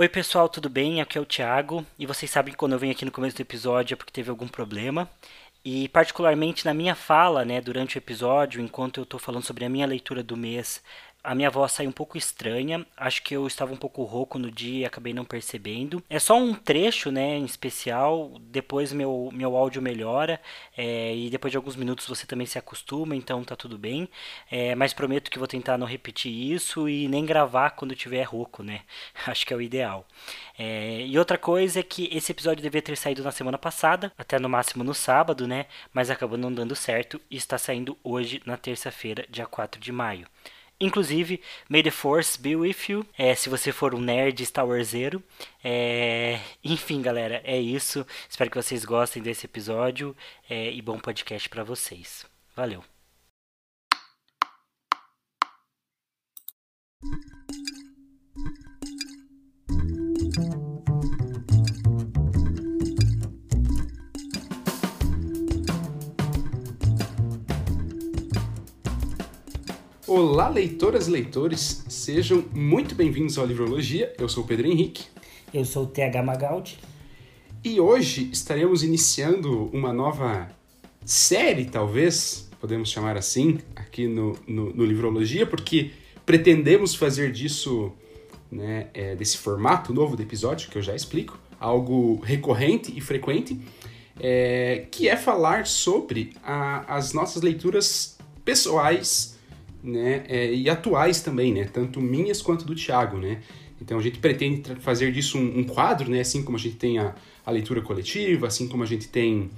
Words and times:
Oi 0.00 0.08
pessoal, 0.08 0.48
tudo 0.48 0.70
bem? 0.70 1.02
Aqui 1.02 1.18
é 1.18 1.20
o 1.20 1.26
Thiago 1.26 1.84
e 1.98 2.06
vocês 2.06 2.30
sabem 2.30 2.52
que 2.52 2.56
quando 2.56 2.72
eu 2.72 2.78
venho 2.78 2.90
aqui 2.90 3.04
no 3.04 3.10
começo 3.10 3.36
do 3.36 3.42
episódio 3.42 3.92
é 3.92 3.96
porque 3.98 4.10
teve 4.10 4.30
algum 4.30 4.48
problema. 4.48 5.06
E 5.62 5.90
particularmente 5.90 6.64
na 6.64 6.72
minha 6.72 6.94
fala, 6.94 7.44
né, 7.44 7.60
durante 7.60 7.96
o 7.96 8.00
episódio, 8.00 8.62
enquanto 8.62 8.96
eu 8.96 9.04
estou 9.04 9.20
falando 9.20 9.44
sobre 9.44 9.62
a 9.62 9.68
minha 9.68 9.86
leitura 9.86 10.22
do 10.22 10.38
mês, 10.38 10.82
a 11.22 11.34
minha 11.34 11.50
voz 11.50 11.72
saiu 11.72 11.90
um 11.90 11.92
pouco 11.92 12.16
estranha. 12.16 12.86
Acho 12.96 13.22
que 13.22 13.34
eu 13.36 13.46
estava 13.46 13.72
um 13.72 13.76
pouco 13.76 14.02
rouco 14.04 14.38
no 14.38 14.50
dia 14.50 14.80
e 14.80 14.84
acabei 14.84 15.12
não 15.12 15.24
percebendo. 15.24 16.02
É 16.08 16.18
só 16.18 16.36
um 16.36 16.54
trecho, 16.54 17.10
né, 17.10 17.36
em 17.36 17.44
especial. 17.44 18.32
Depois 18.40 18.92
meu, 18.92 19.30
meu 19.32 19.56
áudio 19.56 19.82
melhora. 19.82 20.40
É, 20.76 21.14
e 21.14 21.28
depois 21.30 21.50
de 21.50 21.56
alguns 21.56 21.76
minutos 21.76 22.06
você 22.06 22.26
também 22.26 22.46
se 22.46 22.58
acostuma, 22.58 23.14
então 23.14 23.44
tá 23.44 23.54
tudo 23.54 23.78
bem. 23.78 24.08
É, 24.50 24.74
mas 24.74 24.94
prometo 24.94 25.30
que 25.30 25.38
vou 25.38 25.48
tentar 25.48 25.76
não 25.76 25.86
repetir 25.86 26.32
isso 26.32 26.88
e 26.88 27.08
nem 27.08 27.24
gravar 27.26 27.70
quando 27.70 27.94
tiver 27.94 28.22
rouco, 28.22 28.62
né? 28.62 28.82
Acho 29.26 29.46
que 29.46 29.52
é 29.52 29.56
o 29.56 29.62
ideal. 29.62 30.06
É, 30.58 31.02
e 31.06 31.18
outra 31.18 31.38
coisa 31.38 31.80
é 31.80 31.82
que 31.82 32.08
esse 32.12 32.32
episódio 32.32 32.62
devia 32.62 32.82
ter 32.82 32.96
saído 32.96 33.22
na 33.22 33.32
semana 33.32 33.58
passada, 33.58 34.12
até 34.16 34.38
no 34.38 34.48
máximo 34.48 34.84
no 34.84 34.94
sábado, 34.94 35.46
né? 35.46 35.66
Mas 35.92 36.10
acabou 36.10 36.38
não 36.38 36.52
dando 36.52 36.74
certo 36.74 37.20
e 37.30 37.36
está 37.36 37.58
saindo 37.58 37.96
hoje, 38.02 38.40
na 38.46 38.56
terça-feira, 38.56 39.26
dia 39.28 39.46
4 39.46 39.80
de 39.80 39.92
maio. 39.92 40.26
Inclusive, 40.80 41.42
May 41.68 41.82
the 41.82 41.90
Force 41.90 42.40
be 42.40 42.56
with 42.56 42.88
you. 42.88 43.06
É, 43.18 43.34
se 43.34 43.50
você 43.50 43.70
for 43.70 43.94
um 43.94 44.00
nerd 44.00 44.44
Star 44.46 44.66
Warseiro. 44.66 45.22
É, 45.62 46.40
enfim, 46.64 47.02
galera, 47.02 47.42
é 47.44 47.58
isso. 47.60 48.06
Espero 48.28 48.50
que 48.50 48.56
vocês 48.56 48.84
gostem 48.84 49.22
desse 49.22 49.44
episódio 49.44 50.16
é, 50.48 50.72
e 50.72 50.80
bom 50.80 50.98
podcast 50.98 51.48
para 51.50 51.62
vocês. 51.62 52.24
Valeu. 52.56 52.82
Olá, 70.12 70.48
leitoras 70.48 71.06
e 71.06 71.10
leitores, 71.12 71.84
sejam 71.88 72.44
muito 72.52 72.96
bem-vindos 72.96 73.38
ao 73.38 73.46
Livrologia. 73.46 74.12
Eu 74.18 74.28
sou 74.28 74.42
o 74.42 74.46
Pedro 74.46 74.66
Henrique. 74.66 75.04
Eu 75.54 75.64
sou 75.64 75.84
o 75.84 75.86
TH 75.86 76.20
Magaldi. 76.20 76.78
E 77.62 77.78
hoje 77.78 78.28
estaremos 78.32 78.82
iniciando 78.82 79.66
uma 79.66 79.92
nova 79.92 80.50
série, 81.04 81.64
talvez, 81.66 82.50
podemos 82.60 82.90
chamar 82.90 83.16
assim, 83.16 83.60
aqui 83.76 84.08
no, 84.08 84.36
no, 84.48 84.74
no 84.74 84.84
Livrologia, 84.84 85.46
porque 85.46 85.92
pretendemos 86.26 86.92
fazer 86.92 87.30
disso, 87.30 87.92
né, 88.50 88.88
é, 88.92 89.14
desse 89.14 89.38
formato 89.38 89.94
novo 89.94 90.16
do 90.16 90.22
episódio, 90.22 90.70
que 90.70 90.76
eu 90.76 90.82
já 90.82 90.96
explico, 90.96 91.38
algo 91.60 92.18
recorrente 92.18 92.92
e 92.96 93.00
frequente, 93.00 93.60
é, 94.18 94.88
que 94.90 95.08
é 95.08 95.16
falar 95.16 95.68
sobre 95.68 96.32
a, 96.42 96.96
as 96.96 97.12
nossas 97.12 97.44
leituras 97.44 98.18
pessoais 98.44 99.38
né, 99.82 100.24
é, 100.28 100.52
e 100.52 100.68
atuais 100.68 101.20
também, 101.20 101.52
né, 101.52 101.64
tanto 101.64 102.00
minhas 102.00 102.42
quanto 102.42 102.64
do 102.64 102.74
Tiago, 102.74 103.18
né. 103.18 103.40
Então 103.80 103.98
a 103.98 104.02
gente 104.02 104.18
pretende 104.18 104.74
fazer 104.80 105.10
disso 105.10 105.38
um, 105.38 105.60
um, 105.60 105.64
quadro, 105.64 106.10
né, 106.10 106.20
assim 106.20 106.42
como 106.42 106.56
a 106.56 106.60
gente 106.60 106.76
tem 106.76 106.98
a, 106.98 107.14
a 107.44 107.50
leitura 107.50 107.80
coletiva, 107.80 108.46
assim 108.46 108.68
como 108.68 108.82
a 108.82 108.86
gente 108.86 109.08
tem 109.08 109.50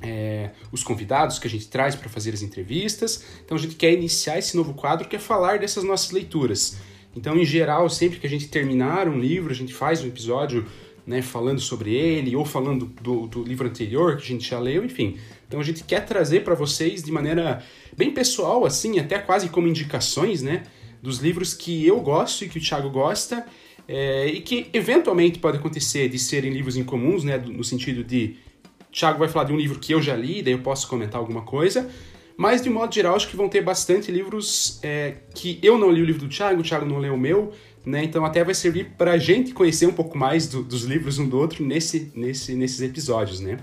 é, 0.00 0.50
os 0.72 0.82
convidados 0.82 1.38
que 1.38 1.46
a 1.46 1.50
gente 1.50 1.68
traz 1.68 1.94
para 1.94 2.08
fazer 2.08 2.32
as 2.32 2.42
entrevistas. 2.42 3.24
Então 3.44 3.56
a 3.56 3.60
gente 3.60 3.76
quer 3.76 3.92
iniciar 3.92 4.38
esse 4.38 4.56
novo 4.56 4.74
quadro 4.74 5.08
que 5.08 5.16
é 5.16 5.18
falar 5.18 5.58
dessas 5.58 5.84
nossas 5.84 6.10
leituras. 6.10 6.78
Então, 7.16 7.36
em 7.36 7.44
geral, 7.44 7.88
sempre 7.88 8.18
que 8.18 8.26
a 8.26 8.30
gente 8.30 8.48
terminar 8.48 9.08
um 9.08 9.18
livro, 9.18 9.52
a 9.52 9.54
gente 9.54 9.72
faz 9.72 10.02
um 10.02 10.06
episódio 10.06 10.66
né, 11.06 11.22
falando 11.22 11.60
sobre 11.60 11.94
ele 11.94 12.34
ou 12.34 12.44
falando 12.44 12.86
do, 12.86 13.26
do 13.26 13.42
livro 13.42 13.68
anterior 13.68 14.16
que 14.16 14.22
a 14.22 14.26
gente 14.26 14.48
já 14.48 14.58
leu, 14.58 14.84
enfim. 14.84 15.16
Então 15.54 15.60
a 15.60 15.64
gente 15.64 15.84
quer 15.84 16.04
trazer 16.04 16.42
para 16.42 16.56
vocês 16.56 17.00
de 17.00 17.12
maneira 17.12 17.62
bem 17.96 18.10
pessoal, 18.10 18.66
assim, 18.66 18.98
até 18.98 19.20
quase 19.20 19.48
como 19.48 19.68
indicações, 19.68 20.42
né? 20.42 20.64
Dos 21.00 21.18
livros 21.18 21.54
que 21.54 21.86
eu 21.86 22.00
gosto 22.00 22.44
e 22.44 22.48
que 22.48 22.58
o 22.58 22.60
Thiago 22.60 22.90
gosta, 22.90 23.46
é, 23.86 24.26
e 24.26 24.40
que 24.40 24.66
eventualmente 24.72 25.38
pode 25.38 25.58
acontecer 25.58 26.08
de 26.08 26.18
serem 26.18 26.52
livros 26.52 26.76
incomuns, 26.76 27.22
né? 27.22 27.38
No 27.38 27.62
sentido 27.62 28.02
de 28.02 28.34
Thiago 28.90 29.20
vai 29.20 29.28
falar 29.28 29.44
de 29.44 29.52
um 29.52 29.56
livro 29.56 29.78
que 29.78 29.94
eu 29.94 30.02
já 30.02 30.16
li, 30.16 30.42
daí 30.42 30.54
eu 30.54 30.58
posso 30.58 30.88
comentar 30.88 31.20
alguma 31.20 31.42
coisa. 31.42 31.88
Mas, 32.36 32.60
de 32.60 32.68
modo 32.68 32.92
geral, 32.92 33.14
acho 33.14 33.28
que 33.28 33.36
vão 33.36 33.48
ter 33.48 33.62
bastante 33.62 34.10
livros 34.10 34.80
é, 34.82 35.18
que 35.36 35.60
eu 35.62 35.78
não 35.78 35.88
li 35.88 36.02
o 36.02 36.04
livro 36.04 36.22
do 36.22 36.28
Thiago, 36.28 36.62
o 36.62 36.64
Thiago 36.64 36.84
não 36.84 36.98
leu 36.98 37.14
o 37.14 37.18
meu, 37.18 37.52
né? 37.86 38.02
Então 38.02 38.24
até 38.24 38.42
vai 38.42 38.54
servir 38.54 38.86
para 38.98 39.12
a 39.12 39.18
gente 39.18 39.54
conhecer 39.54 39.86
um 39.86 39.92
pouco 39.92 40.18
mais 40.18 40.48
do, 40.48 40.64
dos 40.64 40.82
livros 40.82 41.20
um 41.20 41.28
do 41.28 41.38
outro 41.38 41.64
nesse, 41.64 42.10
nesse, 42.12 42.56
nesses 42.56 42.80
episódios, 42.80 43.38
né? 43.38 43.58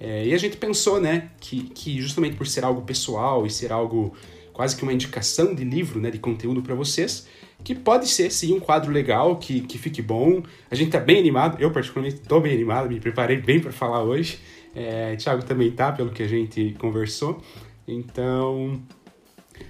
É, 0.00 0.26
e 0.26 0.34
a 0.34 0.38
gente 0.38 0.56
pensou, 0.56 1.00
né, 1.00 1.30
que, 1.40 1.64
que 1.70 2.00
justamente 2.00 2.36
por 2.36 2.46
ser 2.46 2.64
algo 2.64 2.82
pessoal 2.82 3.46
e 3.46 3.50
ser 3.50 3.72
algo 3.72 4.14
quase 4.52 4.76
que 4.76 4.82
uma 4.82 4.92
indicação 4.92 5.54
de 5.54 5.64
livro, 5.64 6.00
né, 6.00 6.10
de 6.10 6.18
conteúdo 6.18 6.62
para 6.62 6.74
vocês, 6.74 7.28
que 7.64 7.74
pode 7.74 8.08
ser 8.08 8.30
sim 8.30 8.54
um 8.54 8.60
quadro 8.60 8.92
legal, 8.92 9.36
que, 9.36 9.60
que 9.60 9.78
fique 9.78 10.00
bom. 10.00 10.42
A 10.70 10.74
gente 10.74 10.90
tá 10.90 11.00
bem 11.00 11.18
animado, 11.18 11.60
eu 11.60 11.70
particularmente 11.70 12.20
tô 12.20 12.40
bem 12.40 12.54
animado, 12.54 12.88
me 12.88 13.00
preparei 13.00 13.36
bem 13.36 13.60
para 13.60 13.72
falar 13.72 14.02
hoje. 14.02 14.38
É, 14.74 15.16
Thiago 15.16 15.44
também 15.44 15.70
tá, 15.70 15.90
pelo 15.92 16.10
que 16.10 16.22
a 16.22 16.28
gente 16.28 16.74
conversou. 16.78 17.42
Então, 17.86 18.80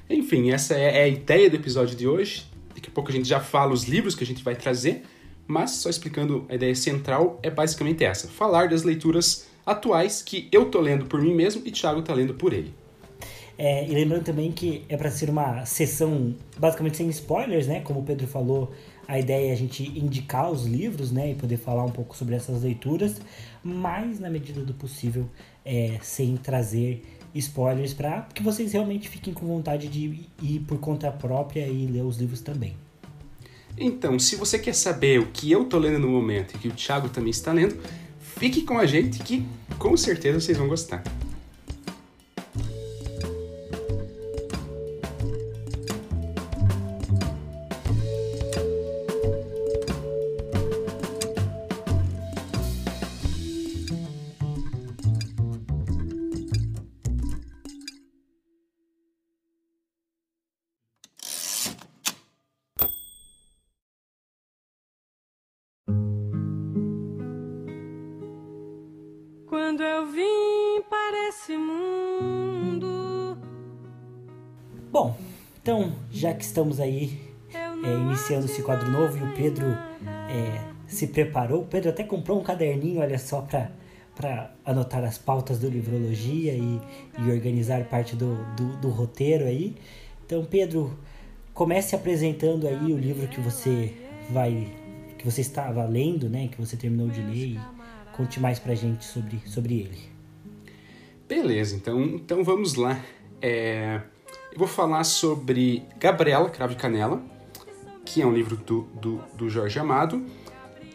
enfim, 0.08 0.50
essa 0.50 0.74
é, 0.74 1.00
é 1.00 1.02
a 1.04 1.08
ideia 1.08 1.48
do 1.48 1.56
episódio 1.56 1.96
de 1.96 2.06
hoje. 2.06 2.46
Daqui 2.74 2.88
a 2.88 2.92
pouco 2.92 3.10
a 3.10 3.12
gente 3.12 3.28
já 3.28 3.40
fala 3.40 3.72
os 3.72 3.84
livros 3.84 4.14
que 4.14 4.22
a 4.22 4.26
gente 4.26 4.42
vai 4.42 4.54
trazer, 4.54 5.02
mas 5.46 5.70
só 5.72 5.88
explicando 5.88 6.46
a 6.48 6.54
ideia 6.54 6.74
central 6.74 7.38
é 7.42 7.50
basicamente 7.50 8.04
essa: 8.04 8.28
falar 8.28 8.68
das 8.68 8.82
leituras 8.82 9.47
atuais 9.70 10.22
que 10.22 10.48
eu 10.50 10.66
tô 10.66 10.80
lendo 10.80 11.06
por 11.06 11.20
mim 11.20 11.34
mesmo 11.34 11.62
e 11.64 11.70
Thiago 11.70 12.02
tá 12.02 12.14
lendo 12.14 12.34
por 12.34 12.52
ele. 12.52 12.72
É, 13.56 13.84
e 13.88 13.92
lembrando 13.92 14.24
também 14.24 14.52
que 14.52 14.84
é 14.88 14.96
para 14.96 15.10
ser 15.10 15.28
uma 15.28 15.66
sessão 15.66 16.34
basicamente 16.56 16.96
sem 16.96 17.08
spoilers, 17.08 17.66
né? 17.66 17.80
Como 17.80 18.00
o 18.00 18.02
Pedro 18.04 18.26
falou, 18.28 18.72
a 19.06 19.18
ideia 19.18 19.50
é 19.50 19.52
a 19.52 19.56
gente 19.56 19.82
indicar 19.98 20.48
os 20.50 20.64
livros, 20.64 21.10
né? 21.10 21.32
E 21.32 21.34
poder 21.34 21.56
falar 21.56 21.84
um 21.84 21.90
pouco 21.90 22.16
sobre 22.16 22.36
essas 22.36 22.62
leituras, 22.62 23.20
mas 23.62 24.20
na 24.20 24.30
medida 24.30 24.60
do 24.62 24.72
possível, 24.72 25.28
é, 25.64 25.98
sem 26.00 26.36
trazer 26.36 27.02
spoilers 27.34 27.92
para 27.92 28.22
que 28.32 28.42
vocês 28.42 28.72
realmente 28.72 29.08
fiquem 29.08 29.34
com 29.34 29.46
vontade 29.46 29.88
de 29.88 30.26
ir 30.40 30.60
por 30.60 30.78
conta 30.78 31.10
própria 31.10 31.66
e 31.66 31.86
ler 31.86 32.02
os 32.02 32.16
livros 32.16 32.40
também. 32.40 32.76
Então, 33.76 34.18
se 34.18 34.36
você 34.36 34.58
quer 34.58 34.74
saber 34.74 35.20
o 35.20 35.26
que 35.26 35.50
eu 35.50 35.64
tô 35.64 35.78
lendo 35.78 35.98
no 35.98 36.08
momento 36.08 36.54
e 36.54 36.58
que 36.58 36.68
o 36.68 36.72
Thiago 36.72 37.08
também 37.08 37.30
está 37.30 37.52
lendo, 37.52 37.76
Fique 38.38 38.62
com 38.62 38.78
a 38.78 38.86
gente 38.86 39.18
que 39.18 39.44
com 39.78 39.96
certeza 39.96 40.40
vocês 40.40 40.56
vão 40.56 40.68
gostar. 40.68 41.02
Já 76.18 76.34
que 76.34 76.44
estamos 76.44 76.80
aí 76.80 77.18
é, 77.54 77.94
iniciando 77.94 78.46
esse 78.46 78.62
quadro 78.62 78.90
novo 78.90 79.16
e 79.16 79.22
o 79.22 79.34
Pedro 79.34 79.66
é, 79.66 80.60
se 80.86 81.06
preparou, 81.06 81.62
o 81.62 81.66
Pedro 81.66 81.90
até 81.90 82.02
comprou 82.02 82.40
um 82.40 82.42
caderninho, 82.42 83.00
olha 83.00 83.18
só, 83.18 83.40
para 83.42 83.70
para 84.18 84.52
anotar 84.64 85.04
as 85.04 85.16
pautas 85.16 85.60
do 85.60 85.70
Livrologia 85.70 86.52
e, 86.52 86.80
e 87.20 87.30
organizar 87.30 87.84
parte 87.84 88.16
do, 88.16 88.34
do, 88.56 88.76
do, 88.78 88.88
roteiro 88.88 89.44
aí. 89.44 89.76
Então, 90.26 90.44
Pedro, 90.44 90.98
comece 91.54 91.94
apresentando 91.94 92.66
aí 92.66 92.92
o 92.92 92.98
livro 92.98 93.28
que 93.28 93.40
você 93.40 93.94
vai 94.28 94.74
que 95.16 95.24
você 95.24 95.40
estava 95.40 95.84
lendo, 95.84 96.28
né, 96.28 96.48
que 96.48 96.60
você 96.60 96.76
terminou 96.76 97.08
de 97.08 97.20
ler 97.20 97.46
e 97.46 97.60
conte 98.12 98.40
mais 98.40 98.58
pra 98.58 98.74
gente 98.74 99.04
sobre, 99.04 99.40
sobre 99.46 99.78
ele. 99.80 99.98
Beleza, 101.28 101.76
então, 101.76 102.02
então 102.02 102.42
vamos 102.42 102.74
lá. 102.74 103.00
É, 103.40 104.00
eu 104.58 104.66
vou 104.66 104.66
falar 104.66 105.04
sobre 105.04 105.84
Gabriela, 106.00 106.50
Cravo 106.50 106.74
de 106.74 106.80
Canela, 106.80 107.22
que 108.04 108.20
é 108.20 108.26
um 108.26 108.32
livro 108.32 108.56
do, 108.56 108.88
do, 109.00 109.20
do 109.36 109.48
Jorge 109.48 109.78
Amado, 109.78 110.20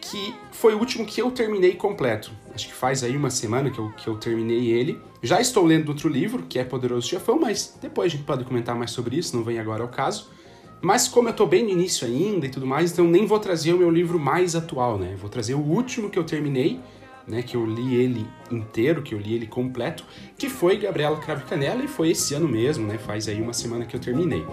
que 0.02 0.36
foi 0.52 0.76
o 0.76 0.80
último 0.80 1.06
que 1.06 1.22
eu 1.22 1.32
terminei 1.32 1.74
completo. 1.74 2.30
Acho 2.54 2.68
que 2.68 2.74
faz 2.74 3.06
aí 3.06 3.16
uma 3.16 3.30
semana 3.30 3.72
que 3.72 3.80
eu, 3.80 3.90
que 3.92 4.06
eu 4.06 4.18
terminei 4.18 4.68
ele. 4.68 5.00
Já 5.22 5.40
estou 5.40 5.64
lendo 5.64 5.88
outro 5.88 6.10
livro, 6.10 6.44
que 6.44 6.60
é 6.60 6.66
Poderoso 6.66 7.08
Chefão, 7.08 7.40
mas 7.40 7.78
depois 7.82 8.12
a 8.12 8.16
gente 8.18 8.26
pode 8.26 8.44
comentar 8.44 8.76
mais 8.76 8.92
sobre 8.92 9.16
isso, 9.16 9.34
não 9.34 9.46
vem 9.46 9.58
agora 9.58 9.82
ao 9.82 9.88
caso. 9.88 10.30
Mas 10.82 11.08
como 11.08 11.30
eu 11.30 11.32
estou 11.32 11.48
bem 11.48 11.64
no 11.64 11.70
início 11.70 12.06
ainda 12.06 12.46
e 12.46 12.50
tudo 12.50 12.68
mais, 12.68 12.92
então 12.92 13.08
nem 13.08 13.26
vou 13.26 13.40
trazer 13.40 13.72
o 13.72 13.78
meu 13.78 13.90
livro 13.90 14.20
mais 14.20 14.58
atual, 14.58 14.98
né? 14.98 15.16
Vou 15.18 15.30
trazer 15.30 15.54
o 15.54 15.62
último 15.62 16.10
que 16.10 16.20
eu 16.20 16.26
terminei, 16.26 16.82
né? 17.28 17.42
Que 17.42 17.56
eu 17.56 17.66
li 17.66 17.96
ele 17.96 18.28
inteiro, 18.52 19.02
que 19.02 19.14
eu 19.14 19.20
li 19.20 19.34
ele 19.34 19.48
completo, 19.48 20.06
que 20.38 20.50
foi 20.50 20.78
Gabriela 20.78 21.18
Cravo 21.18 21.46
Canela 21.46 21.84
e 21.84 21.88
foi 21.88 22.12
esse 22.12 22.34
ano 22.34 22.48
mesmo, 22.48 22.88
né? 22.88 22.98
Faz 22.98 23.28
aí 23.28 23.42
uma 23.42 23.54
semana 23.54 23.86
que 23.86 23.96
eu 23.96 24.00
terminei. 24.00 24.46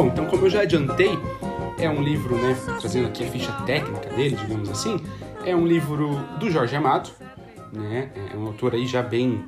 Bom, 0.00 0.06
então 0.06 0.24
como 0.24 0.46
eu 0.46 0.50
já 0.50 0.62
adiantei, 0.62 1.10
é 1.78 1.90
um 1.90 2.02
livro, 2.02 2.34
né, 2.34 2.56
trazendo 2.80 3.08
aqui 3.08 3.22
a 3.22 3.26
ficha 3.26 3.52
técnica 3.66 4.08
dele, 4.08 4.34
digamos 4.34 4.70
assim, 4.70 4.98
é 5.44 5.54
um 5.54 5.66
livro 5.66 6.18
do 6.38 6.50
Jorge 6.50 6.74
Amado, 6.74 7.10
né, 7.70 8.10
é 8.32 8.34
um 8.34 8.46
autor 8.46 8.72
aí 8.72 8.86
já 8.86 9.02
bem 9.02 9.44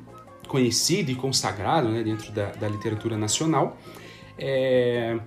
conhecido 0.47 1.09
e 1.09 1.15
consagrado, 1.15 1.89
né, 1.89 2.03
dentro 2.03 2.31
da, 2.31 2.51
da 2.51 2.67
literatura 2.67 3.17
nacional. 3.17 3.79
É, 4.37 5.17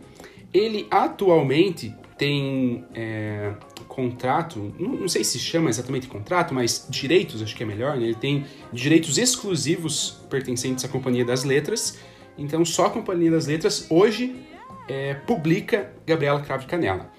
ele 0.54 0.86
atualmente 0.92 1.92
tem 2.16 2.84
é, 2.94 3.52
contrato, 3.88 4.72
não, 4.78 4.90
não, 4.90 5.08
sei 5.08 5.24
se 5.24 5.40
chama 5.40 5.68
exatamente 5.68 6.06
contrato, 6.06 6.54
mas 6.54 6.86
direitos, 6.88 7.42
acho 7.42 7.56
que 7.56 7.64
é 7.64 7.66
melhor, 7.66 7.96
né? 7.96 8.04
Ele 8.04 8.14
tem 8.14 8.44
direitos 8.72 9.18
exclusivos 9.18 10.24
pertencentes 10.30 10.84
à 10.84 10.88
Companhia 10.88 11.24
das 11.24 11.42
Letras. 11.42 11.98
Então, 12.38 12.64
só 12.64 12.86
a 12.86 12.90
Companhia 12.90 13.32
das 13.32 13.46
Letras 13.46 13.88
hoje 13.90 14.45
é, 14.88 15.14
publica 15.14 15.92
Gabriela 16.06 16.40
Cravo 16.40 16.66
Canela. 16.66 17.10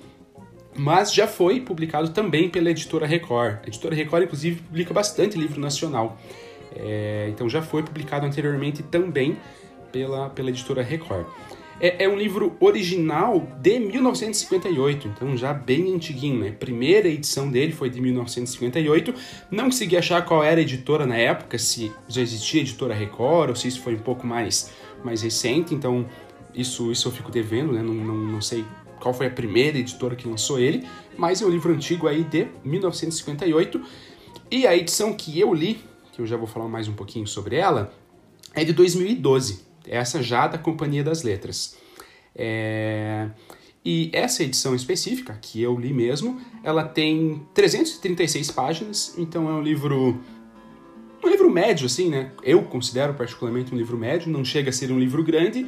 Mas 0.76 1.14
já 1.14 1.28
foi 1.28 1.60
publicado 1.60 2.10
também 2.10 2.50
pela 2.50 2.70
editora 2.70 3.08
Record. 3.08 3.60
A 3.64 3.68
editora 3.68 3.96
Record, 3.96 4.24
inclusive, 4.24 4.62
publica 4.62 4.94
bastante 4.94 5.38
livro 5.38 5.60
nacional. 5.60 6.18
É, 6.76 7.28
então 7.30 7.50
já 7.50 7.62
foi 7.62 7.82
publicado 7.82 8.26
anteriormente 8.26 8.84
também 8.84 9.38
pela, 9.92 10.30
pela 10.30 10.50
editora 10.50 10.84
Record. 10.84 11.26
É, 11.80 12.06
é, 12.06 12.10
um 12.10 12.18
livro 12.18 12.56
original 12.60 13.48
de 13.62 13.80
1958, 13.80 15.08
então 15.08 15.38
já 15.38 15.54
bem 15.54 15.94
antiguinho, 15.94 16.40
né? 16.40 16.52
Primeira 16.52 17.08
edição 17.08 17.52
dele 17.52 17.72
foi 17.72 17.88
de 17.90 18.02
1958. 18.02 19.14
Não 19.52 19.66
consegui 19.66 19.96
achar 19.96 20.26
qual 20.26 20.44
era 20.44 20.60
a 20.60 20.64
editora 20.64 21.06
na 21.06 21.16
época, 21.16 21.60
se 21.60 21.92
já 22.08 22.22
existia 22.22 22.62
a 22.62 22.64
editora 22.64 22.96
Record 22.96 23.50
ou 23.50 23.56
se 23.56 23.68
isso 23.68 23.82
foi 23.82 23.94
um 23.94 24.00
pouco 24.00 24.26
mais, 24.26 24.72
mais 25.04 25.22
recente, 25.22 25.76
então 25.76 26.08
isso, 26.58 26.92
isso 26.92 27.08
eu 27.08 27.12
fico 27.12 27.32
devendo, 27.32 27.72
né? 27.72 27.82
Não, 27.82 27.94
não, 27.94 28.16
não 28.16 28.42
sei 28.42 28.66
qual 29.00 29.14
foi 29.14 29.28
a 29.28 29.32
primeira 29.32 29.78
editora 29.78 30.16
que 30.16 30.28
lançou 30.28 30.60
ele, 30.60 30.86
mas 31.18 31.42
é 31.42 31.46
um 31.46 31.50
livro 31.50 31.72
antigo 31.72 32.08
aí 32.08 32.24
de 32.24 32.48
1958. 32.66 33.82
E 34.50 34.66
a 34.66 34.76
edição 34.76 35.14
que 35.14 35.40
eu 35.40 35.54
li, 35.54 35.80
que 36.12 36.20
eu 36.22 36.26
já 36.26 36.36
vou 36.36 36.48
falar 36.48 36.68
mais 36.68 36.88
um 36.88 36.94
pouquinho 36.94 37.28
sobre 37.28 37.56
ela, 37.56 37.94
é 38.54 38.64
de 38.64 38.74
2012 38.74 39.68
essa 39.88 40.22
já 40.22 40.48
da 40.48 40.58
Companhia 40.58 41.04
das 41.04 41.24
Letras. 41.24 41.78
É... 42.36 43.30
E 43.84 44.10
essa 44.12 44.44
edição 44.44 44.76
específica, 44.76 45.38
que 45.42 45.62
eu 45.62 45.80
li 45.80 45.94
mesmo, 45.94 46.42
ela 46.62 46.84
tem 46.84 47.42
336 47.54 48.52
páginas, 48.52 49.16
então 49.18 49.50
é 49.50 49.54
um 49.54 49.62
livro. 49.62 50.20
Um 51.24 51.30
livro 51.30 51.50
médio, 51.50 51.86
assim, 51.86 52.10
né? 52.10 52.32
Eu 52.44 52.64
considero 52.64 53.14
particularmente 53.14 53.74
um 53.74 53.78
livro 53.78 53.98
médio, 53.98 54.32
não 54.32 54.44
chega 54.44 54.70
a 54.70 54.74
ser 54.74 54.92
um 54.92 55.00
livro 55.00 55.24
grande, 55.24 55.66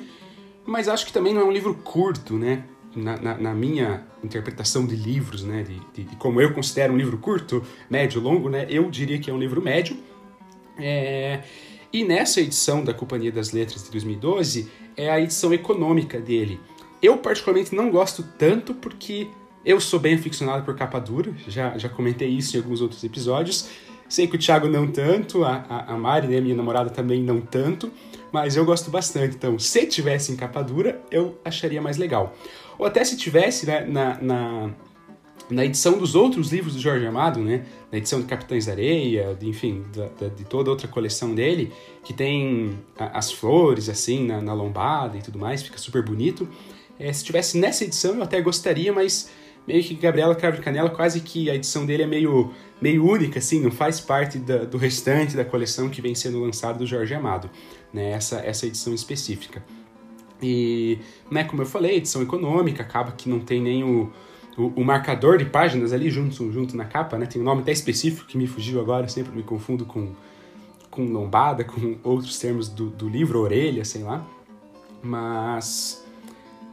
mas 0.65 0.87
acho 0.87 1.05
que 1.05 1.13
também 1.13 1.33
não 1.33 1.41
é 1.41 1.45
um 1.45 1.51
livro 1.51 1.73
curto, 1.75 2.37
né? 2.37 2.63
Na, 2.95 3.17
na, 3.17 3.37
na 3.37 3.53
minha 3.53 4.03
interpretação 4.23 4.85
de 4.85 4.95
livros, 4.95 5.43
né? 5.43 5.63
De, 5.63 5.79
de, 5.93 6.09
de, 6.09 6.15
como 6.15 6.41
eu 6.41 6.53
considero 6.53 6.93
um 6.93 6.97
livro 6.97 7.17
curto, 7.17 7.63
médio, 7.89 8.21
longo, 8.21 8.49
né? 8.49 8.65
Eu 8.69 8.89
diria 8.89 9.19
que 9.19 9.29
é 9.29 9.33
um 9.33 9.39
livro 9.39 9.61
médio. 9.61 9.97
É... 10.77 11.43
E 11.91 12.03
nessa 12.03 12.39
edição 12.39 12.83
da 12.83 12.93
Companhia 12.93 13.31
das 13.31 13.51
Letras 13.51 13.83
de 13.83 13.91
2012 13.91 14.69
é 14.95 15.09
a 15.09 15.19
edição 15.19 15.53
econômica 15.53 16.19
dele. 16.19 16.59
Eu 17.01 17.17
particularmente 17.17 17.73
não 17.73 17.89
gosto 17.89 18.23
tanto 18.37 18.73
porque 18.73 19.27
eu 19.65 19.79
sou 19.79 19.99
bem 19.99 20.15
aficionado 20.15 20.63
por 20.63 20.75
capa 20.75 20.99
dura, 20.99 21.33
já, 21.47 21.77
já 21.77 21.89
comentei 21.89 22.29
isso 22.29 22.55
em 22.55 22.59
alguns 22.59 22.81
outros 22.81 23.03
episódios. 23.03 23.69
Sei 24.07 24.27
que 24.27 24.35
o 24.35 24.39
Thiago 24.39 24.67
não 24.67 24.87
tanto, 24.87 25.43
a, 25.43 25.85
a, 25.87 25.97
Mari, 25.97 26.27
né, 26.27 26.41
minha 26.41 26.55
namorada, 26.55 26.89
também 26.89 27.21
não 27.21 27.39
tanto, 27.39 27.91
mas 28.31 28.55
eu 28.55 28.65
gosto 28.65 28.89
bastante. 28.91 29.35
Então, 29.35 29.57
se 29.57 29.85
tivesse 29.85 30.31
em 30.31 30.35
capa 30.35 30.61
dura, 30.61 31.01
eu 31.11 31.37
acharia 31.43 31.81
mais 31.81 31.97
legal. 31.97 32.35
Ou 32.77 32.85
até 32.85 33.03
se 33.03 33.17
tivesse 33.17 33.65
né, 33.65 33.85
na, 33.85 34.21
na, 34.21 34.69
na 35.49 35.65
edição 35.65 35.97
dos 35.97 36.15
outros 36.15 36.51
livros 36.51 36.75
do 36.75 36.79
Jorge 36.79 37.05
Amado, 37.05 37.39
né? 37.39 37.65
Na 37.91 37.97
edição 37.97 38.21
de 38.21 38.27
Capitães 38.27 38.67
da 38.67 38.73
Areia, 38.73 39.35
de, 39.37 39.47
enfim, 39.47 39.83
da, 39.95 40.07
da, 40.07 40.33
de 40.33 40.43
toda 40.45 40.69
outra 40.69 40.87
coleção 40.87 41.33
dele, 41.33 41.71
que 42.03 42.13
tem 42.13 42.77
a, 42.97 43.17
as 43.17 43.31
flores, 43.31 43.89
assim, 43.89 44.25
na, 44.25 44.41
na, 44.41 44.53
lombada 44.53 45.17
e 45.17 45.21
tudo 45.21 45.39
mais, 45.39 45.63
fica 45.63 45.77
super 45.77 46.03
bonito. 46.03 46.47
É, 46.99 47.11
se 47.11 47.23
tivesse 47.23 47.57
nessa 47.57 47.83
edição 47.83 48.15
eu 48.15 48.23
até 48.23 48.39
gostaria, 48.41 48.93
mas 48.93 49.29
meio 49.67 49.83
que 49.83 49.93
Gabriela 49.95 50.35
Cravo 50.35 50.61
Canela, 50.61 50.89
quase 50.89 51.21
que 51.21 51.49
a 51.49 51.55
edição 51.55 51.85
dele 51.85 52.03
é 52.03 52.07
meio, 52.07 52.51
meio 52.81 53.05
única, 53.05 53.39
assim, 53.39 53.61
não 53.61 53.71
faz 53.71 53.99
parte 53.99 54.37
da, 54.37 54.65
do 54.65 54.77
restante 54.77 55.35
da 55.35 55.45
coleção 55.45 55.89
que 55.89 56.01
vem 56.01 56.15
sendo 56.15 56.39
lançado 56.41 56.79
do 56.79 56.85
Jorge 56.85 57.13
Amado, 57.13 57.49
né? 57.93 58.11
Essa, 58.11 58.39
essa 58.39 58.65
edição 58.65 58.93
específica. 58.93 59.63
E, 60.41 60.99
né, 61.29 61.43
como 61.43 61.61
eu 61.61 61.65
falei, 61.65 61.97
edição 61.97 62.21
econômica, 62.21 62.81
acaba 62.81 63.11
que 63.11 63.27
não 63.27 63.39
tem 63.39 63.61
nem 63.61 63.83
o 63.83 64.11
o, 64.59 64.81
o, 64.81 64.83
marcador 64.83 65.37
de 65.37 65.45
páginas 65.45 65.93
ali 65.93 66.09
junto, 66.09 66.51
junto 66.51 66.75
na 66.75 66.83
capa, 66.83 67.17
né? 67.17 67.25
Tem 67.25 67.41
um 67.41 67.45
nome 67.45 67.61
até 67.61 67.71
específico 67.71 68.27
que 68.27 68.37
me 68.37 68.45
fugiu 68.45 68.81
agora, 68.81 69.07
sempre 69.07 69.33
me 69.33 69.41
confundo 69.41 69.85
com, 69.85 70.11
com 70.91 71.05
lombada, 71.05 71.63
com 71.65 71.97
outros 72.03 72.37
termos 72.37 72.67
do, 72.67 72.89
do 72.89 73.07
livro, 73.07 73.39
orelha, 73.39 73.85
sei 73.85 74.03
lá. 74.03 74.25
Mas. 75.01 76.05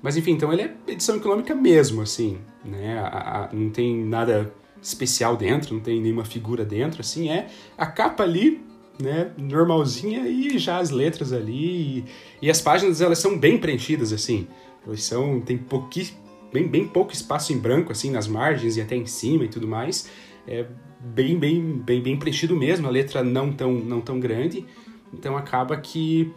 Mas 0.03 0.17
enfim, 0.17 0.33
então 0.33 0.53
ele 0.53 0.63
é 0.63 0.75
edição 0.87 1.17
econômica 1.17 1.55
mesmo, 1.55 2.03
assim, 2.03 2.39
né? 2.65 2.99
A, 2.99 3.45
a, 3.45 3.53
não 3.53 3.71
tem 3.71 4.05
nada 4.05 4.53
especial 4.83 5.37
dentro, 5.37 5.75
não 5.75 5.81
tem 5.81 6.01
nenhuma 6.01 6.25
figura 6.25 6.65
dentro, 6.65 7.01
assim, 7.01 7.29
é 7.29 7.49
a 7.79 7.87
capa 7.87 8.23
ali, 8.23 8.65
né, 9.01 9.31
normalzinha 9.37 10.27
e 10.29 10.59
já 10.59 10.79
as 10.79 10.91
letras 10.91 11.33
ali 11.33 11.99
e, 11.99 12.05
e 12.43 12.51
as 12.51 12.61
páginas 12.61 13.01
elas 13.01 13.19
são 13.19 13.39
bem 13.39 13.59
preenchidas, 13.59 14.13
assim, 14.13 14.47
elas 14.87 15.03
são, 15.03 15.41
tem 15.41 15.59
pouquíssimo 15.59 16.27
bem, 16.53 16.67
bem 16.67 16.87
pouco 16.87 17.13
espaço 17.13 17.53
em 17.53 17.59
branco, 17.59 17.93
assim, 17.93 18.11
nas 18.11 18.27
margens 18.27 18.77
e 18.77 18.81
até 18.81 18.97
em 18.97 19.07
cima 19.07 19.45
e 19.45 19.49
tudo 19.49 19.69
mais. 19.69 20.09
É 20.47 20.65
bem, 21.01 21.39
bem, 21.39 21.63
bem, 21.79 22.01
bem 22.01 22.17
preenchido 22.17 22.57
mesmo, 22.57 22.87
a 22.87 22.91
letra 22.91 23.23
não 23.23 23.53
tão, 23.53 23.73
não 23.73 24.01
tão 24.01 24.19
grande. 24.19 24.65
Então 25.13 25.37
acaba 25.37 25.77
que, 25.77 26.33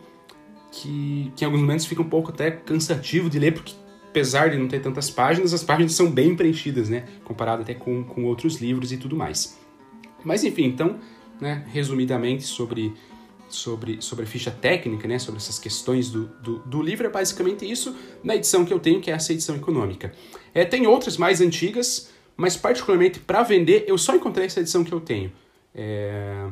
que, 0.71 1.31
que 1.35 1.43
em 1.43 1.45
alguns 1.45 1.61
momentos 1.61 1.85
fica 1.85 2.01
um 2.01 2.09
pouco 2.09 2.31
até 2.31 2.51
cansativo 2.51 3.29
de 3.29 3.39
ler, 3.39 3.53
porque 3.53 3.73
apesar 4.09 4.49
de 4.49 4.57
não 4.57 4.67
ter 4.67 4.81
tantas 4.81 5.09
páginas, 5.09 5.53
as 5.53 5.63
páginas 5.63 5.93
são 5.93 6.09
bem 6.09 6.35
preenchidas, 6.35 6.89
né? 6.89 7.05
Comparado 7.23 7.61
até 7.61 7.73
com, 7.73 8.03
com 8.03 8.25
outros 8.25 8.57
livros 8.57 8.91
e 8.91 8.97
tudo 8.97 9.15
mais. 9.15 9.57
Mas 10.23 10.43
enfim, 10.43 10.65
então, 10.65 10.99
né, 11.39 11.65
resumidamente 11.71 12.43
sobre 12.43 12.93
sobre, 13.49 13.99
sobre 13.99 14.25
a 14.25 14.27
ficha 14.27 14.51
técnica, 14.51 15.07
né, 15.07 15.17
sobre 15.17 15.39
essas 15.39 15.57
questões 15.57 16.11
do, 16.11 16.25
do, 16.39 16.59
do, 16.59 16.81
livro, 16.83 17.07
é 17.07 17.09
basicamente 17.09 17.69
isso 17.69 17.95
na 18.23 18.35
edição 18.35 18.63
que 18.63 18.71
eu 18.71 18.79
tenho, 18.79 19.01
que 19.01 19.09
é 19.09 19.13
essa 19.15 19.33
edição 19.33 19.55
econômica. 19.55 20.13
É, 20.53 20.63
tem 20.63 20.85
outras 20.85 21.17
mais 21.17 21.41
antigas, 21.41 22.11
mas 22.37 22.55
particularmente 22.55 23.19
para 23.19 23.41
vender, 23.41 23.85
eu 23.87 23.97
só 23.97 24.15
encontrei 24.15 24.45
essa 24.45 24.59
edição 24.59 24.83
que 24.83 24.93
eu 24.93 25.01
tenho. 25.01 25.31
É... 25.73 26.47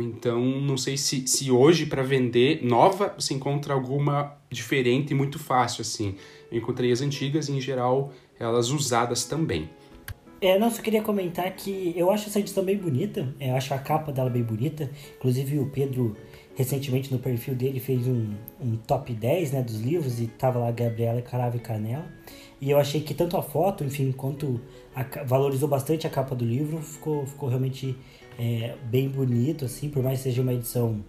Então, 0.00 0.40
não 0.40 0.76
sei 0.76 0.96
se, 0.96 1.26
se 1.26 1.50
hoje, 1.50 1.84
para 1.84 2.02
vender 2.02 2.64
nova, 2.64 3.14
você 3.18 3.34
encontra 3.34 3.74
alguma 3.74 4.36
diferente 4.48 5.12
muito 5.12 5.38
fácil, 5.40 5.82
assim. 5.82 6.14
Eu 6.52 6.58
encontrei 6.58 6.92
as 6.92 7.00
antigas 7.00 7.48
e, 7.48 7.52
em 7.52 7.60
geral, 7.60 8.12
elas 8.38 8.70
usadas 8.70 9.24
também. 9.24 9.68
É, 10.40 10.56
não, 10.56 10.70
só 10.70 10.80
queria 10.80 11.02
comentar 11.02 11.50
que 11.56 11.92
eu 11.96 12.10
acho 12.10 12.28
essa 12.28 12.38
edição 12.38 12.62
bem 12.62 12.76
bonita, 12.76 13.34
eu 13.40 13.56
acho 13.56 13.74
a 13.74 13.78
capa 13.78 14.12
dela 14.12 14.30
bem 14.30 14.42
bonita. 14.42 14.88
Inclusive 15.16 15.58
o 15.58 15.66
Pedro, 15.66 16.16
recentemente 16.54 17.12
no 17.12 17.18
perfil 17.18 17.56
dele, 17.56 17.80
fez 17.80 18.06
um, 18.06 18.34
um 18.60 18.76
top 18.76 19.12
10 19.12 19.52
né, 19.52 19.62
dos 19.62 19.80
livros 19.80 20.20
e 20.20 20.28
tava 20.28 20.60
lá 20.60 20.70
Gabriela, 20.70 21.20
Carava 21.22 21.56
e 21.56 21.60
Canela. 21.60 22.06
E 22.60 22.70
eu 22.70 22.78
achei 22.78 23.00
que 23.00 23.14
tanto 23.14 23.36
a 23.36 23.42
foto, 23.42 23.82
enfim, 23.82 24.12
quanto 24.12 24.60
a, 24.94 25.24
valorizou 25.24 25.68
bastante 25.68 26.06
a 26.06 26.10
capa 26.10 26.36
do 26.36 26.44
livro, 26.44 26.80
ficou, 26.82 27.26
ficou 27.26 27.48
realmente 27.48 27.96
é, 28.38 28.76
bem 28.84 29.08
bonito, 29.08 29.64
assim, 29.64 29.88
por 29.88 30.04
mais 30.04 30.18
que 30.18 30.24
seja 30.24 30.42
uma 30.42 30.54
edição 30.54 31.04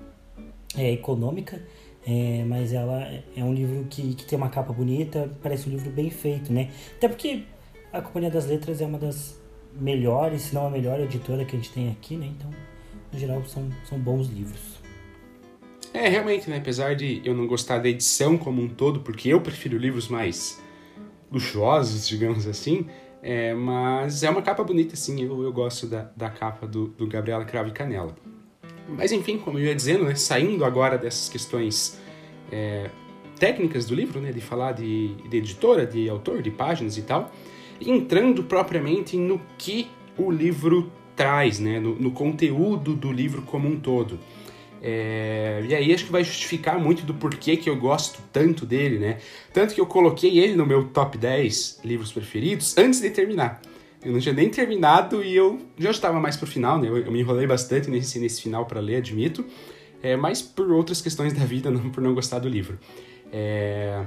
é, 0.75 0.91
econômica. 0.91 1.61
É, 2.07 2.43
mas 2.47 2.73
ela 2.73 3.03
é 3.35 3.43
um 3.43 3.53
livro 3.53 3.85
que, 3.89 4.15
que 4.15 4.25
tem 4.25 4.37
uma 4.37 4.49
capa 4.49 4.73
bonita, 4.73 5.29
parece 5.43 5.67
um 5.69 5.71
livro 5.71 5.91
bem 5.91 6.09
feito, 6.09 6.51
né? 6.51 6.69
Até 6.95 7.07
porque 7.07 7.43
a 7.91 8.01
Companhia 8.01 8.29
das 8.29 8.45
Letras 8.45 8.81
é 8.81 8.85
uma 8.85 8.97
das 8.97 9.39
melhores, 9.73 10.43
se 10.43 10.55
não 10.55 10.67
a 10.67 10.69
melhor 10.69 10.99
editora 10.99 11.45
que 11.45 11.55
a 11.55 11.59
gente 11.59 11.71
tem 11.71 11.89
aqui, 11.89 12.15
né? 12.15 12.27
Então, 12.27 12.49
no 13.11 13.19
geral, 13.19 13.43
são, 13.45 13.69
são 13.83 13.99
bons 13.99 14.27
livros. 14.27 14.79
É, 15.93 16.07
realmente, 16.07 16.49
né? 16.49 16.57
Apesar 16.57 16.95
de 16.95 17.21
eu 17.25 17.33
não 17.33 17.47
gostar 17.47 17.79
da 17.79 17.89
edição 17.89 18.37
como 18.37 18.61
um 18.61 18.69
todo, 18.69 19.01
porque 19.01 19.29
eu 19.29 19.41
prefiro 19.41 19.77
livros 19.77 20.07
mais 20.07 20.61
luxuosos, 21.31 22.07
digamos 22.07 22.47
assim, 22.47 22.87
é, 23.21 23.53
mas 23.53 24.23
é 24.23 24.29
uma 24.29 24.41
capa 24.41 24.63
bonita, 24.63 24.95
sim. 24.95 25.21
Eu, 25.21 25.43
eu 25.43 25.51
gosto 25.51 25.87
da, 25.87 26.11
da 26.15 26.29
capa 26.29 26.67
do, 26.67 26.87
do 26.89 27.07
Gabriela 27.07 27.45
Cravo 27.45 27.69
e 27.69 27.71
Canela. 27.71 28.15
Mas 28.87 29.11
enfim, 29.11 29.37
como 29.37 29.59
eu 29.59 29.65
ia 29.65 29.75
dizendo, 29.75 30.05
né, 30.05 30.15
saindo 30.15 30.65
agora 30.65 30.97
dessas 30.97 31.29
questões 31.29 31.99
é, 32.51 32.89
técnicas 33.39 33.85
do 33.85 33.93
livro, 33.93 34.19
né, 34.19 34.31
de 34.31 34.41
falar 34.41 34.71
de, 34.71 35.15
de 35.29 35.37
editora, 35.37 35.85
de 35.85 36.09
autor, 36.09 36.41
de 36.41 36.49
páginas 36.49 36.97
e 36.97 37.03
tal, 37.03 37.31
entrando 37.81 38.43
propriamente 38.43 39.17
no 39.17 39.41
que 39.57 39.87
o 40.17 40.31
livro 40.31 40.91
traz, 41.15 41.59
né, 41.59 41.79
no, 41.79 41.95
no 41.95 42.11
conteúdo 42.11 42.95
do 42.95 43.11
livro 43.11 43.41
como 43.41 43.67
um 43.67 43.79
todo. 43.79 44.19
É, 44.81 45.61
e 45.67 45.75
aí 45.75 45.93
acho 45.93 46.05
que 46.05 46.11
vai 46.11 46.23
justificar 46.23 46.79
muito 46.79 47.05
do 47.05 47.13
porquê 47.13 47.57
que 47.57 47.69
eu 47.69 47.75
gosto 47.75 48.21
tanto 48.31 48.65
dele, 48.65 48.97
né? 48.97 49.17
Tanto 49.53 49.73
que 49.73 49.81
eu 49.81 49.85
coloquei 49.85 50.39
ele 50.39 50.55
no 50.55 50.65
meu 50.65 50.85
top 50.85 51.17
10 51.17 51.81
livros 51.83 52.11
preferidos 52.11 52.77
antes 52.77 53.01
de 53.01 53.09
terminar. 53.09 53.61
Eu 54.03 54.13
não 54.13 54.19
tinha 54.19 54.33
nem 54.33 54.49
terminado 54.49 55.21
e 55.21 55.35
eu 55.35 55.59
já 55.77 55.91
estava 55.91 56.19
mais 56.19 56.37
pro 56.37 56.47
final, 56.47 56.79
né? 56.79 56.87
Eu, 56.87 56.97
eu 56.97 57.11
me 57.11 57.19
enrolei 57.19 57.45
bastante 57.45 57.89
nesse, 57.89 58.19
nesse 58.19 58.41
final 58.41 58.65
para 58.65 58.79
ler, 58.79 58.97
admito. 58.97 59.45
É, 60.01 60.15
mas 60.15 60.41
por 60.41 60.71
outras 60.71 61.01
questões 61.01 61.33
da 61.33 61.43
vida, 61.43 61.69
não 61.71 61.89
por 61.89 62.01
não 62.01 62.13
gostar 62.13 62.39
do 62.39 62.47
livro. 62.47 62.79
É, 63.31 64.05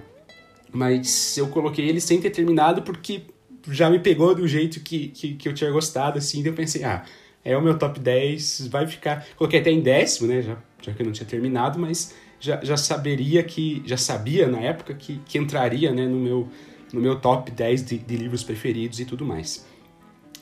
mas 0.73 1.37
eu 1.37 1.49
coloquei 1.49 1.87
ele 1.87 2.01
sem 2.01 2.19
ter 2.19 2.31
terminado 2.31 2.81
porque 2.81 3.23
já 3.69 3.89
me 3.89 3.99
pegou 3.99 4.35
do 4.35 4.47
jeito 4.47 4.81
que, 4.81 5.09
que, 5.09 5.35
que 5.35 5.49
eu 5.49 5.55
tinha 5.55 5.71
gostado, 5.71 6.19
assim. 6.19 6.43
Daí 6.43 6.51
eu 6.51 6.55
pensei, 6.55 6.85
ah, 6.85 7.05
é 7.45 7.57
o 7.57 7.63
meu 7.63 7.79
top 7.79 7.99
10, 8.01 8.69
vai 8.69 8.87
ficar. 8.87 9.27
Coloquei 9.37 9.61
até 9.61 9.71
em 9.71 9.81
décimo, 9.81 10.29
né? 10.29 10.43
Já, 10.43 10.57
já 10.81 10.93
que 10.93 11.03
eu 11.03 11.07
não 11.07 11.13
tinha 11.13 11.27
terminado, 11.27 11.79
mas 11.79 12.15
já, 12.41 12.61
já 12.63 12.77
saberia 12.77 13.43
que. 13.43 13.83
Já 13.85 13.97
sabia 13.97 14.49
na 14.49 14.61
época 14.61 14.95
que, 14.95 15.21
que 15.27 15.39
entraria 15.39 15.93
né, 15.93 16.07
no, 16.07 16.19
meu, 16.19 16.49
no 16.93 17.01
meu 17.01 17.21
top 17.21 17.51
10 17.51 17.85
de, 17.85 17.99
de 17.99 18.17
livros 18.17 18.43
preferidos 18.43 19.01
e 19.01 19.05
tudo 19.05 19.25
mais. 19.25 19.67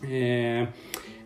É, 0.03 0.67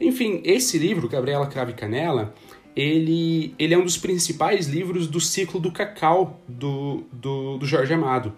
enfim, 0.00 0.40
esse 0.44 0.78
livro, 0.78 1.08
Gabriela 1.08 1.46
Crave 1.46 1.74
Canela, 1.74 2.34
ele, 2.74 3.54
ele 3.56 3.72
é 3.72 3.78
um 3.78 3.84
dos 3.84 3.96
principais 3.96 4.66
livros 4.66 5.06
do 5.06 5.20
ciclo 5.20 5.60
do 5.60 5.70
cacau 5.70 6.40
do, 6.48 7.04
do, 7.12 7.58
do 7.58 7.66
Jorge 7.66 7.94
Amado 7.94 8.32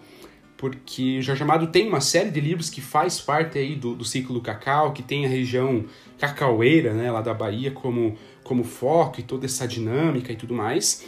porque 0.57 1.21
Jorge 1.21 1.43
Amado 1.43 1.67
tem 1.67 1.87
uma 1.87 2.01
série 2.01 2.31
de 2.31 2.41
livros 2.41 2.69
que 2.69 2.81
faz 2.81 3.21
parte 3.21 3.59
aí 3.59 3.75
do, 3.75 3.93
do 3.93 4.03
ciclo 4.03 4.41
cacau, 4.41 4.91
que 4.91 5.03
tem 5.03 5.25
a 5.25 5.29
região 5.29 5.85
cacaueira, 6.17 6.93
né, 6.93 7.11
lá 7.11 7.21
da 7.21 7.33
Bahia, 7.33 7.69
como, 7.69 8.17
como 8.43 8.63
foco 8.63 9.19
e 9.19 9.23
toda 9.23 9.45
essa 9.45 9.67
dinâmica 9.67 10.33
e 10.33 10.35
tudo 10.35 10.55
mais. 10.55 11.05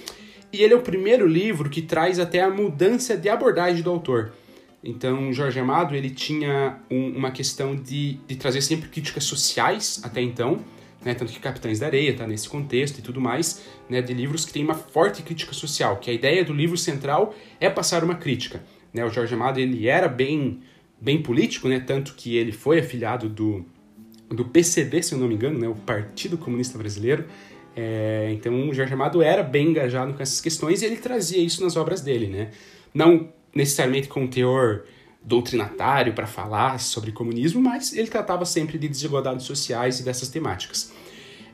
E 0.54 0.62
ele 0.62 0.74
é 0.74 0.78
o 0.78 0.82
primeiro 0.82 1.28
livro 1.28 1.70
que 1.70 1.82
traz 1.82 2.20
até 2.20 2.42
a 2.42 2.50
mudança 2.50 3.18
de 3.18 3.28
abordagem 3.28 3.82
do 3.82 3.90
autor. 3.90 4.32
Então, 4.84 5.34
Jorge 5.34 5.60
Amado 5.60 5.96
ele 5.96 6.10
tinha 6.10 6.80
um, 6.90 7.18
uma 7.18 7.32
questão 7.32 7.76
de, 7.76 8.14
de 8.28 8.36
trazer 8.36 8.62
sempre 8.62 8.88
críticas 8.88 9.24
sociais 9.24 10.00
até 10.04 10.22
então, 10.22 10.64
né, 11.04 11.14
tanto 11.14 11.32
que 11.32 11.40
Capitães 11.40 11.80
da 11.80 11.88
Areia 11.88 12.12
está 12.12 12.28
nesse 12.28 12.48
contexto 12.48 13.00
e 13.00 13.02
tudo 13.02 13.20
mais, 13.20 13.64
né, 13.90 14.02
de 14.02 14.14
livros 14.14 14.46
que 14.46 14.54
têm 14.54 14.64
uma 14.64 14.76
forte 14.76 15.24
crítica 15.24 15.54
social, 15.54 15.98
que 15.98 16.10
a 16.10 16.14
ideia 16.14 16.44
do 16.46 16.54
livro 16.54 16.78
central 16.78 17.34
é 17.60 17.70
passar 17.70 18.04
uma 18.04 18.16
crítica. 18.16 18.64
Né? 18.94 19.04
O 19.06 19.10
Jorge 19.10 19.34
Amado 19.34 19.60
ele 19.60 19.88
era 19.88 20.08
bem, 20.08 20.60
bem 21.00 21.22
político, 21.22 21.68
né? 21.68 21.80
tanto 21.80 22.14
que 22.16 22.36
ele 22.36 22.52
foi 22.52 22.80
afiliado 22.80 23.30
do, 23.30 23.66
do 24.30 24.46
PCB, 24.46 25.04
se 25.04 25.14
eu 25.14 25.20
não 25.20 25.28
me 25.28 25.36
engano, 25.36 25.60
né? 25.60 25.68
o 25.68 25.76
Partido 25.76 26.38
Comunista 26.38 26.78
Brasileiro. 26.78 27.26
É, 27.76 28.30
então 28.34 28.70
o 28.70 28.74
Jorge 28.74 28.94
Amado 28.94 29.22
era 29.22 29.44
bem 29.44 29.70
engajado 29.70 30.14
com 30.14 30.22
essas 30.22 30.42
questões 30.42 30.82
e 30.82 30.86
ele 30.86 30.98
trazia 30.98 31.42
isso 31.42 31.64
nas 31.64 31.78
obras 31.78 32.02
dele. 32.02 32.28
Né? 32.28 32.50
Não 32.94 33.30
necessariamente 33.54 34.08
com 34.08 34.28
teor 34.28 34.84
doutrinatário 35.22 36.14
para 36.14 36.26
falar 36.26 36.80
sobre 36.80 37.12
comunismo, 37.12 37.62
mas 37.62 37.94
ele 37.94 38.08
tratava 38.08 38.46
sempre 38.46 38.78
de 38.78 38.88
desigualdades 38.88 39.46
sociais 39.46 40.00
e 40.00 40.04
dessas 40.04 40.30
temáticas. 40.30 40.92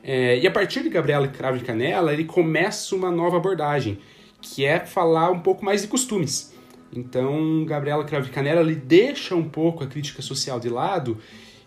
É, 0.02 0.38
e 0.38 0.46
a 0.46 0.50
partir 0.50 0.82
de 0.82 0.88
Gabriela 0.88 1.26
Cravo 1.26 1.58
e 1.58 1.60
Canela, 1.60 2.12
ele 2.12 2.24
começa 2.24 2.94
uma 2.94 3.10
nova 3.10 3.38
abordagem, 3.38 3.98
que 4.40 4.64
é 4.64 4.78
falar 4.78 5.32
um 5.32 5.40
pouco 5.40 5.64
mais 5.64 5.82
de 5.82 5.88
costumes. 5.88 6.54
Então, 6.92 7.64
Gabriela 7.64 8.04
Cravo 8.04 8.28
ele 8.34 8.74
deixa 8.74 9.34
um 9.34 9.48
pouco 9.48 9.84
a 9.84 9.86
crítica 9.86 10.22
social 10.22 10.58
de 10.60 10.68
lado 10.68 11.18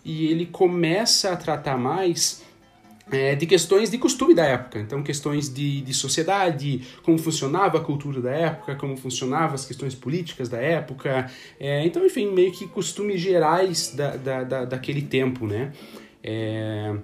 e 0.03 0.27
ele 0.27 0.45
começa 0.45 1.31
a 1.31 1.35
tratar 1.35 1.77
mais 1.77 2.43
é, 3.11 3.35
de 3.35 3.45
questões 3.45 3.89
de 3.89 3.97
costume 3.97 4.33
da 4.33 4.45
época. 4.45 4.79
Então, 4.79 5.01
questões 5.03 5.53
de, 5.53 5.81
de 5.81 5.93
sociedade, 5.93 6.81
como 7.03 7.17
funcionava 7.17 7.77
a 7.77 7.81
cultura 7.81 8.21
da 8.21 8.31
época, 8.31 8.75
como 8.75 8.95
funcionavam 8.95 9.55
as 9.55 9.65
questões 9.65 9.95
políticas 9.95 10.47
da 10.47 10.57
época. 10.57 11.29
É, 11.59 11.85
então, 11.85 12.05
enfim, 12.05 12.31
meio 12.31 12.51
que 12.51 12.67
costumes 12.67 13.19
gerais 13.19 13.93
da, 13.95 14.15
da, 14.15 14.43
da 14.43 14.65
daquele 14.65 15.01
tempo, 15.01 15.47
né? 15.47 15.71
É, 16.23 16.95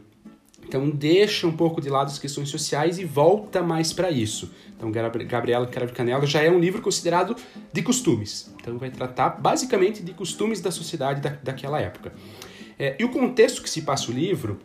então, 0.68 0.90
deixa 0.90 1.46
um 1.46 1.52
pouco 1.52 1.80
de 1.80 1.90
lado 1.90 2.08
as 2.08 2.18
questões 2.18 2.50
sociais 2.50 2.98
e 2.98 3.06
volta 3.06 3.62
mais 3.62 3.94
para 3.94 4.10
isso. 4.10 4.52
Então, 4.76 4.92
Gabriela 4.92 5.66
Cravo 5.68 5.94
Canela 5.94 6.26
já 6.26 6.42
é 6.42 6.50
um 6.50 6.60
livro 6.60 6.82
considerado 6.82 7.36
de 7.72 7.82
costumes. 7.82 8.54
Então, 8.60 8.78
vai 8.78 8.90
tratar 8.90 9.30
basicamente 9.30 10.04
de 10.04 10.14
costumes 10.14 10.60
da 10.62 10.72
sociedade 10.72 11.22
da, 11.22 11.30
daquela 11.30 11.80
época. 11.80 12.14
É, 12.78 12.96
e 13.00 13.06
o 13.06 13.10
contexto 13.10 13.62
que 13.62 13.70
se 13.70 13.84
passa 13.84 14.12
o 14.12 14.14
livro, 14.14 14.60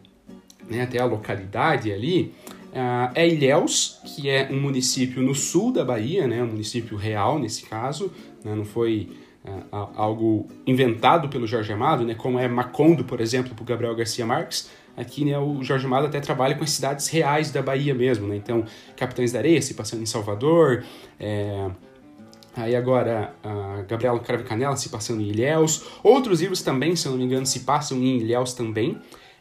né, 0.69 0.83
até 0.83 0.99
a 0.99 1.05
localidade 1.05 1.93
ali, 1.93 2.35
uh, 2.71 3.13
é 3.15 3.29
Ilhéus, 3.29 4.01
que 4.05 4.29
é 4.29 4.49
um 4.51 4.61
município 4.61 5.23
no 5.23 5.35
sul 5.35 5.73
da 5.73 5.85
Bahia, 5.85 6.27
né, 6.27 6.43
um 6.43 6.49
município 6.49 6.97
real 6.97 7.39
nesse 7.39 7.67
caso, 7.67 8.13
né, 8.45 8.55
não 8.55 8.65
foi 8.65 9.11
uh, 9.45 9.89
algo 9.95 10.49
inventado 10.67 11.29
pelo 11.29 11.47
Jorge 11.47 11.73
Amado, 11.73 12.05
né, 12.05 12.15
como 12.15 12.39
é 12.39 12.49
Macondo, 12.49 13.05
por 13.05 13.21
exemplo, 13.21 13.55
por 13.55 13.65
Gabriel 13.65 13.95
Garcia 13.95 14.27
Marques, 14.27 14.71
Aqui, 14.97 15.25
né, 15.25 15.39
o 15.39 15.63
Jorge 15.63 15.87
Amado 15.87 16.07
até 16.07 16.21
trabalha 16.21 16.55
com 16.55 16.65
as 16.65 16.71
cidades 16.71 17.09
reais 17.09 17.51
da 17.51 17.63
Bahia 17.63 17.95
mesmo, 17.95 18.27
né? 18.27 18.37
Então, 18.37 18.65
Capitães 18.97 19.33
da 19.33 19.39
Areia 19.39 19.63
se 19.63 19.75
passando 19.75 20.03
em 20.03 20.07
Salvador, 20.07 20.85
é... 21.19 21.71
Aí 22.57 22.75
agora, 22.75 23.33
a 23.45 23.83
Gabriela 23.83 24.19
Crave 24.19 24.43
Canela 24.43 24.77
se 24.77 24.89
passando 24.89 25.23
em 25.23 25.29
Ilhéus. 25.29 25.85
Outros 26.03 26.41
livros 26.41 26.63
também, 26.63 26.97
se 26.97 27.07
eu 27.07 27.13
não 27.13 27.19
me 27.19 27.25
engano, 27.25 27.47
se 27.47 27.61
passam 27.61 27.97
em 27.99 28.19
Ilhéus 28.19 28.55
também. 28.55 29.01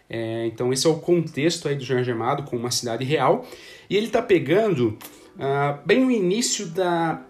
É, 0.09 0.45
então 0.47 0.71
esse 0.71 0.87
é 0.87 0.89
o 0.89 0.95
contexto 0.95 1.67
aí 1.67 1.75
do 1.75 1.83
Jorge 1.83 2.11
Amado 2.11 2.43
com 2.43 2.55
uma 2.55 2.71
cidade 2.71 3.03
real. 3.03 3.45
E 3.89 3.97
ele 3.97 4.05
está 4.05 4.21
pegando 4.21 4.97
uh, 5.35 5.79
bem 5.85 6.05
o 6.05 6.11
início 6.11 6.67
da, 6.67 7.21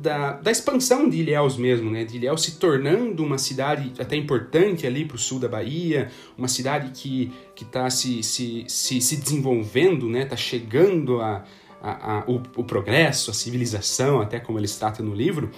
da, 0.00 0.32
da 0.32 0.50
expansão 0.50 1.08
de 1.08 1.18
Ilhéus 1.18 1.56
mesmo, 1.56 1.90
né? 1.90 2.04
De 2.04 2.16
Ilhéus 2.16 2.42
se 2.42 2.58
tornando 2.58 3.22
uma 3.22 3.36
cidade 3.36 3.92
até 3.98 4.16
importante 4.16 4.86
ali 4.86 5.04
para 5.04 5.16
o 5.16 5.18
sul 5.18 5.38
da 5.38 5.48
Bahia, 5.48 6.10
uma 6.38 6.48
cidade 6.48 6.90
que 6.92 7.30
está 7.60 7.90
se, 7.90 8.22
se, 8.22 8.64
se, 8.66 9.00
se 9.00 9.16
desenvolvendo, 9.16 10.08
né? 10.08 10.22
Está 10.22 10.36
chegando 10.36 11.20
a, 11.20 11.44
a, 11.82 12.18
a 12.18 12.24
o, 12.26 12.42
o, 12.56 12.64
progresso, 12.64 13.30
a 13.30 13.34
civilização, 13.34 14.20
até 14.20 14.40
como 14.40 14.58
eles 14.58 14.74
tratam 14.76 15.04
no 15.04 15.14
livro, 15.14 15.50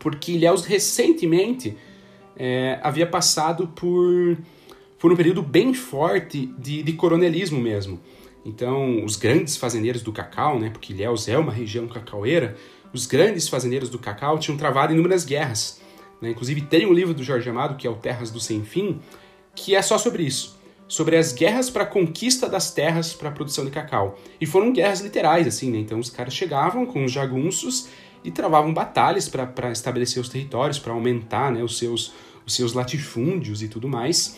porque 0.00 0.32
Ilhéus 0.32 0.64
recentemente 0.64 1.76
é, 2.36 2.80
havia 2.82 3.06
passado 3.06 3.68
por, 3.68 4.36
por 4.98 5.12
um 5.12 5.16
período 5.16 5.42
bem 5.42 5.74
forte 5.74 6.52
de, 6.58 6.82
de 6.82 6.92
coronelismo 6.94 7.60
mesmo. 7.60 8.00
Então, 8.44 9.04
os 9.04 9.16
grandes 9.16 9.56
fazendeiros 9.56 10.02
do 10.02 10.12
cacau, 10.12 10.58
né? 10.58 10.70
Porque 10.70 10.92
Ilhéus 10.92 11.28
é 11.28 11.38
uma 11.38 11.52
região 11.52 11.86
cacaueira, 11.86 12.56
os 12.92 13.06
grandes 13.06 13.48
fazendeiros 13.48 13.88
do 13.88 13.98
cacau 13.98 14.38
tinham 14.38 14.56
travado 14.56 14.92
inúmeras 14.92 15.24
guerras. 15.24 15.80
Né? 16.20 16.30
Inclusive, 16.30 16.62
tem 16.62 16.86
um 16.86 16.92
livro 16.92 17.14
do 17.14 17.22
Jorge 17.22 17.48
Amado, 17.48 17.76
que 17.76 17.86
é 17.86 17.90
o 17.90 17.94
Terras 17.94 18.30
do 18.30 18.40
Sem 18.40 18.64
Fim, 18.64 19.00
que 19.54 19.74
é 19.74 19.82
só 19.82 19.96
sobre 19.98 20.22
isso. 20.22 20.58
Sobre 20.88 21.16
as 21.16 21.32
guerras 21.32 21.70
para 21.70 21.84
a 21.84 21.86
conquista 21.86 22.48
das 22.48 22.72
terras 22.72 23.14
para 23.14 23.28
a 23.28 23.32
produção 23.32 23.64
de 23.64 23.70
cacau. 23.70 24.18
E 24.40 24.46
foram 24.46 24.72
guerras 24.72 25.00
literais, 25.00 25.46
assim, 25.46 25.70
né? 25.70 25.78
Então 25.78 26.00
os 26.00 26.10
caras 26.10 26.34
chegavam 26.34 26.84
com 26.84 27.04
os 27.04 27.12
jagunços 27.12 27.88
e 28.24 28.30
travavam 28.30 28.74
batalhas 28.74 29.28
para 29.28 29.70
estabelecer 29.70 30.20
os 30.20 30.28
territórios, 30.28 30.78
para 30.78 30.92
aumentar 30.92 31.52
né, 31.52 31.62
os, 31.62 31.78
seus, 31.78 32.12
os 32.44 32.54
seus 32.54 32.72
latifúndios 32.72 33.62
e 33.62 33.68
tudo 33.68 33.88
mais. 33.88 34.36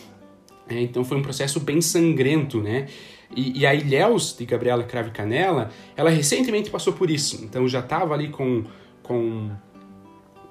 É, 0.67 0.79
então 0.79 1.03
foi 1.03 1.17
um 1.17 1.21
processo 1.21 1.59
bem 1.59 1.81
sangrento, 1.81 2.61
né? 2.61 2.87
E, 3.35 3.59
e 3.59 3.65
a 3.65 3.73
Ilhéus, 3.73 4.35
de 4.37 4.45
Gabriela 4.45 4.83
Crave 4.83 5.11
Canela, 5.11 5.71
ela 5.95 6.09
recentemente 6.09 6.69
passou 6.69 6.93
por 6.93 7.09
isso. 7.09 7.43
Então 7.43 7.67
já 7.67 7.79
estava 7.79 8.13
ali 8.13 8.29
com, 8.29 8.63
com, 9.01 9.51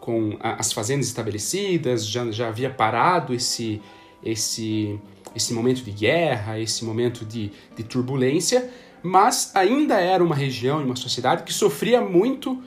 com 0.01 0.37
as 0.41 0.73
fazendas 0.73 1.07
estabelecidas, 1.07 2.07
já, 2.07 2.31
já 2.31 2.49
havia 2.49 2.71
parado 2.71 3.35
esse, 3.35 3.81
esse, 4.25 4.99
esse 5.35 5.53
momento 5.53 5.83
de 5.83 5.91
guerra, 5.91 6.59
esse 6.59 6.85
momento 6.85 7.25
de, 7.25 7.51
de 7.77 7.83
turbulência, 7.83 8.71
mas 9.03 9.51
ainda 9.55 10.01
era 10.01 10.23
uma 10.23 10.35
região 10.35 10.81
e 10.81 10.85
uma 10.85 10.97
sociedade 10.97 11.43
que 11.43 11.53
sofria 11.53 12.01
muito 12.01 12.63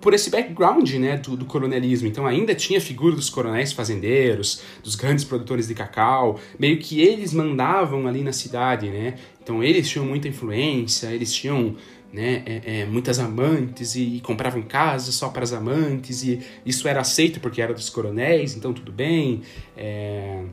por 0.00 0.14
esse 0.14 0.30
background 0.30 0.90
né, 0.94 1.16
do, 1.16 1.36
do, 1.36 1.44
coronelismo. 1.44 2.08
Então 2.08 2.26
ainda 2.26 2.54
tinha 2.54 2.78
a 2.78 2.82
figura 2.82 3.14
dos 3.14 3.30
coronéis 3.30 3.72
fazendeiros, 3.72 4.62
dos 4.82 4.94
grandes 4.94 5.24
produtores 5.24 5.68
de 5.68 5.74
cacau, 5.74 6.38
meio 6.58 6.78
que 6.78 7.00
eles 7.00 7.32
mandavam 7.32 8.06
ali 8.06 8.22
na 8.22 8.32
cidade, 8.32 8.88
né? 8.90 9.14
Então 9.48 9.64
eles 9.64 9.88
tinham 9.88 10.04
muita 10.04 10.28
influência, 10.28 11.06
eles 11.06 11.32
tinham 11.32 11.74
né, 12.12 12.42
é, 12.44 12.80
é, 12.80 12.84
muitas 12.84 13.18
amantes 13.18 13.94
e, 13.94 14.16
e, 14.16 14.20
compravam 14.20 14.60
casas 14.60 15.14
só 15.14 15.30
para 15.30 15.42
as 15.42 15.54
amantes 15.54 16.22
e 16.22 16.38
isso 16.66 16.86
era 16.86 17.00
aceito 17.00 17.40
porque 17.40 17.62
era 17.62 17.72
dos 17.72 17.88
coronéis, 17.88 18.54
então 18.54 18.74
tudo 18.74 18.92
bem. 18.92 19.40
É... 19.74 20.44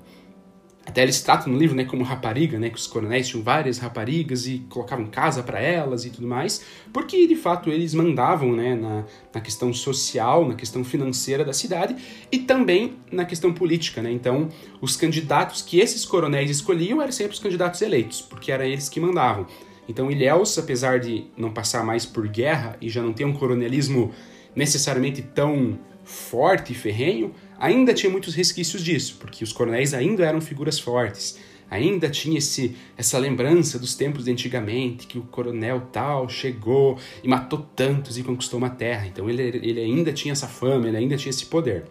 Até 0.85 1.01
eles 1.01 1.19
tratam 1.21 1.51
no 1.51 1.57
livro 1.57 1.75
né, 1.75 1.83
como 1.83 2.03
rapariga, 2.03 2.59
né, 2.59 2.69
que 2.69 2.77
os 2.77 2.85
coronéis 2.85 3.27
tinham 3.27 3.43
várias 3.43 3.79
raparigas 3.79 4.45
e 4.45 4.59
colocavam 4.69 5.07
casa 5.07 5.41
para 5.41 5.59
elas 5.59 6.05
e 6.05 6.11
tudo 6.11 6.27
mais, 6.27 6.63
porque 6.93 7.25
de 7.25 7.35
fato 7.35 7.71
eles 7.71 7.93
mandavam 7.95 8.53
né, 8.53 8.75
na, 8.75 9.03
na 9.33 9.41
questão 9.41 9.73
social, 9.73 10.47
na 10.47 10.53
questão 10.53 10.83
financeira 10.83 11.43
da 11.43 11.53
cidade 11.53 11.95
e 12.31 12.37
também 12.37 12.97
na 13.11 13.25
questão 13.25 13.51
política. 13.51 14.01
Né? 14.01 14.11
Então, 14.11 14.49
os 14.79 14.95
candidatos 14.95 15.63
que 15.63 15.79
esses 15.79 16.05
coronéis 16.05 16.51
escolhiam 16.51 17.01
eram 17.01 17.11
sempre 17.11 17.33
os 17.33 17.39
candidatos 17.39 17.81
eleitos, 17.81 18.21
porque 18.21 18.51
eram 18.51 18.65
eles 18.65 18.87
que 18.87 18.99
mandavam. 18.99 19.47
Então, 19.89 20.09
Ilhéus, 20.11 20.57
apesar 20.57 20.99
de 20.99 21.25
não 21.35 21.51
passar 21.51 21.83
mais 21.83 22.05
por 22.05 22.27
guerra 22.27 22.77
e 22.79 22.89
já 22.89 23.01
não 23.01 23.13
ter 23.13 23.25
um 23.25 23.33
coronelismo 23.33 24.13
necessariamente 24.55 25.21
tão 25.21 25.77
forte 26.03 26.71
e 26.71 26.75
ferrenho, 26.75 27.33
ainda 27.59 27.93
tinha 27.93 28.11
muitos 28.11 28.35
resquícios 28.35 28.83
disso, 28.83 29.17
porque 29.19 29.43
os 29.43 29.51
coronéis 29.51 29.93
ainda 29.93 30.23
eram 30.25 30.39
figuras 30.39 30.79
fortes. 30.79 31.37
Ainda 31.69 32.07
tinha 32.09 32.37
esse, 32.37 32.75
essa 32.95 33.17
lembrança 33.17 33.79
dos 33.79 33.95
tempos 33.95 34.25
de 34.25 34.31
antigamente, 34.31 35.07
que 35.07 35.17
o 35.17 35.23
coronel 35.23 35.81
tal 35.91 36.29
chegou 36.29 36.97
e 37.23 37.27
matou 37.27 37.65
tantos 37.75 38.17
e 38.17 38.23
conquistou 38.23 38.59
uma 38.59 38.69
terra. 38.69 39.07
Então 39.07 39.27
ele, 39.27 39.41
ele 39.41 39.81
ainda 39.81 40.13
tinha 40.13 40.31
essa 40.31 40.47
fama, 40.47 40.87
ele 40.87 40.97
ainda 40.97 41.17
tinha 41.17 41.31
esse 41.31 41.47
poder. 41.47 41.85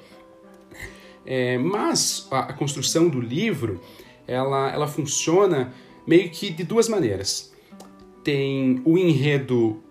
É, 1.26 1.58
mas 1.58 2.28
a, 2.30 2.40
a, 2.40 2.52
construção 2.52 3.08
do 3.08 3.20
livro 3.20 3.80
ela, 4.28 4.70
ela 4.70 4.86
funciona 4.86 5.72
meio 6.06 6.30
que 6.30 6.50
de 6.50 6.62
duas 6.62 6.88
maneiras. 6.88 7.52
Tem 8.22 8.80
o 8.84 8.96
enredo 8.96 9.82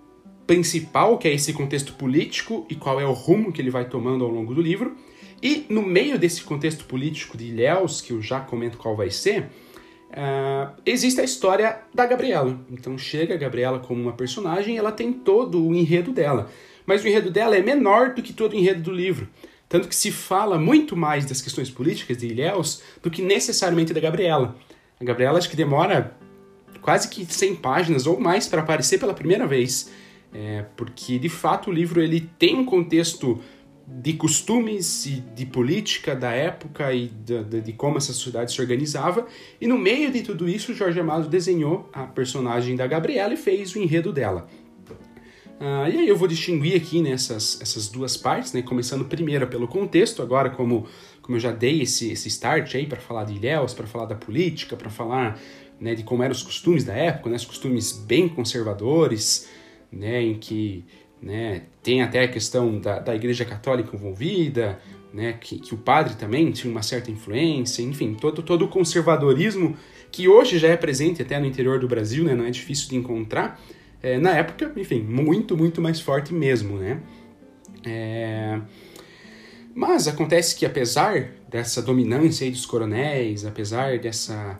principal, 0.45 1.17
que 1.17 1.27
é 1.27 1.33
esse 1.33 1.53
contexto 1.53 1.93
político 1.93 2.65
e 2.69 2.75
qual 2.75 2.99
é 2.99 3.05
o 3.05 3.13
rumo 3.13 3.51
que 3.51 3.61
ele 3.61 3.69
vai 3.69 3.85
tomando 3.85 4.23
ao 4.23 4.29
longo 4.29 4.53
do 4.53 4.61
livro, 4.61 4.95
e 5.41 5.65
no 5.69 5.81
meio 5.81 6.17
desse 6.17 6.41
contexto 6.43 6.85
político 6.85 7.37
de 7.37 7.45
Ilhéus, 7.45 7.99
que 7.99 8.13
eu 8.13 8.21
já 8.21 8.39
comento 8.39 8.77
qual 8.77 8.95
vai 8.95 9.09
ser, 9.09 9.49
uh, 10.11 10.73
existe 10.85 11.19
a 11.19 11.23
história 11.23 11.81
da 11.93 12.05
Gabriela. 12.05 12.59
Então 12.71 12.97
chega 12.97 13.33
a 13.33 13.37
Gabriela 13.37 13.79
como 13.79 14.01
uma 14.01 14.13
personagem, 14.13 14.77
ela 14.77 14.91
tem 14.91 15.11
todo 15.11 15.61
o 15.61 15.75
enredo 15.75 16.13
dela. 16.13 16.49
Mas 16.85 17.03
o 17.03 17.07
enredo 17.07 17.29
dela 17.29 17.57
é 17.57 17.61
menor 17.61 18.13
do 18.13 18.21
que 18.21 18.31
todo 18.31 18.53
o 18.53 18.55
enredo 18.55 18.81
do 18.81 18.91
livro. 18.91 19.27
Tanto 19.67 19.87
que 19.87 19.95
se 19.95 20.11
fala 20.11 20.57
muito 20.57 20.95
mais 20.95 21.25
das 21.25 21.41
questões 21.41 21.69
políticas 21.69 22.17
de 22.17 22.27
Ilhéus 22.27 22.81
do 23.01 23.09
que 23.09 23.21
necessariamente 23.21 23.93
da 23.93 23.99
Gabriela. 23.99 24.55
A 24.99 25.03
Gabriela 25.03 25.37
acho 25.37 25.49
que 25.49 25.55
demora 25.55 26.15
quase 26.81 27.07
que 27.09 27.25
100 27.25 27.55
páginas 27.55 28.05
ou 28.05 28.19
mais 28.19 28.47
para 28.47 28.61
aparecer 28.61 28.99
pela 28.99 29.13
primeira 29.13 29.47
vez. 29.47 29.91
É, 30.33 30.65
porque 30.75 31.19
de 31.19 31.29
fato 31.29 31.69
o 31.69 31.73
livro 31.73 32.01
ele 32.01 32.21
tem 32.39 32.55
um 32.55 32.65
contexto 32.65 33.39
de 33.85 34.13
costumes 34.13 35.05
e 35.05 35.21
de 35.35 35.45
política 35.45 36.15
da 36.15 36.31
época 36.31 36.93
e 36.93 37.07
de, 37.07 37.43
de, 37.43 37.61
de, 37.61 37.73
como 37.73 37.97
essa 37.97 38.13
sociedade 38.13 38.51
se 38.51 38.61
organizava. 38.61 39.27
E 39.59 39.67
no 39.67 39.77
meio 39.77 40.11
de 40.11 40.21
tudo 40.21 40.49
isso, 40.49 40.73
Jorge 40.73 40.99
Amado 40.99 41.27
desenhou 41.27 41.89
a 41.93 42.03
personagem 42.03 42.75
da 42.75 42.87
Gabriela 42.87 43.33
e 43.33 43.37
fez 43.37 43.75
o 43.75 43.79
enredo 43.79 44.11
dela. 44.11 44.47
Ah, 45.59 45.89
e 45.89 45.97
aí 45.97 46.07
eu 46.07 46.17
vou 46.17 46.27
distinguir 46.27 46.75
aqui 46.75 47.01
nessas 47.01 47.61
essas 47.61 47.87
duas 47.87 48.17
partes, 48.17 48.51
né? 48.53 48.61
começando 48.61 49.05
primeiro 49.05 49.47
pelo 49.47 49.67
contexto, 49.67 50.21
agora 50.21 50.49
como, 50.49 50.85
como 51.21 51.37
eu 51.37 51.39
já 51.39 51.51
dei 51.51 51.81
esse, 51.81 52.11
esse 52.11 52.27
start 52.27 52.75
aí 52.75 52.85
para 52.85 52.99
falar 52.99 53.25
de 53.25 53.33
Ilhéus, 53.33 53.73
para 53.73 53.87
falar 53.87 54.05
da 54.05 54.15
política, 54.15 54.75
para 54.75 54.89
falar 54.89 55.39
né, 55.79 55.95
de 55.95 56.03
como 56.03 56.23
eram 56.23 56.31
os 56.31 56.43
costumes 56.43 56.83
da 56.83 56.93
época, 56.93 57.29
né, 57.29 57.35
os 57.35 57.45
costumes 57.45 57.91
bem 57.91 58.27
conservadores, 58.27 59.47
né, 59.93 60.21
em 60.21 60.35
que 60.35 60.83
né? 61.23 61.61
Tem 61.81 62.01
até 62.01 62.23
a 62.23 62.27
questão 62.27 62.79
da, 62.79 62.99
da 62.99 63.15
Igreja 63.15 63.45
Católica 63.45 63.95
envolvida, 63.95 64.77
né? 65.13 65.33
que, 65.39 65.57
que 65.57 65.73
o 65.73 65.77
padre 65.77 66.15
também 66.15 66.51
tinha 66.51 66.69
uma 66.69 66.83
certa 66.83 67.09
influência, 67.09 67.81
enfim, 67.81 68.13
todo, 68.13 68.43
todo 68.43 68.65
o 68.65 68.67
conservadorismo 68.67 69.77
que 70.11 70.27
hoje 70.27 70.59
já 70.59 70.67
é 70.67 70.75
presente 70.75 71.21
até 71.21 71.39
no 71.39 71.45
interior 71.45 71.79
do 71.79 71.87
Brasil, 71.87 72.25
né? 72.25 72.35
não 72.35 72.45
é 72.45 72.51
difícil 72.51 72.89
de 72.89 72.97
encontrar, 72.97 73.59
é, 74.01 74.17
na 74.17 74.31
época, 74.31 74.73
enfim, 74.75 75.01
muito, 75.01 75.55
muito 75.55 75.81
mais 75.81 75.99
forte 76.01 76.33
mesmo. 76.33 76.77
Né? 76.77 77.01
É... 77.85 78.59
Mas 79.73 80.07
acontece 80.07 80.55
que 80.55 80.65
apesar 80.65 81.31
dessa 81.49 81.81
dominância 81.81 82.49
dos 82.51 82.65
coronéis, 82.65 83.45
apesar 83.45 83.97
dessa 83.97 84.59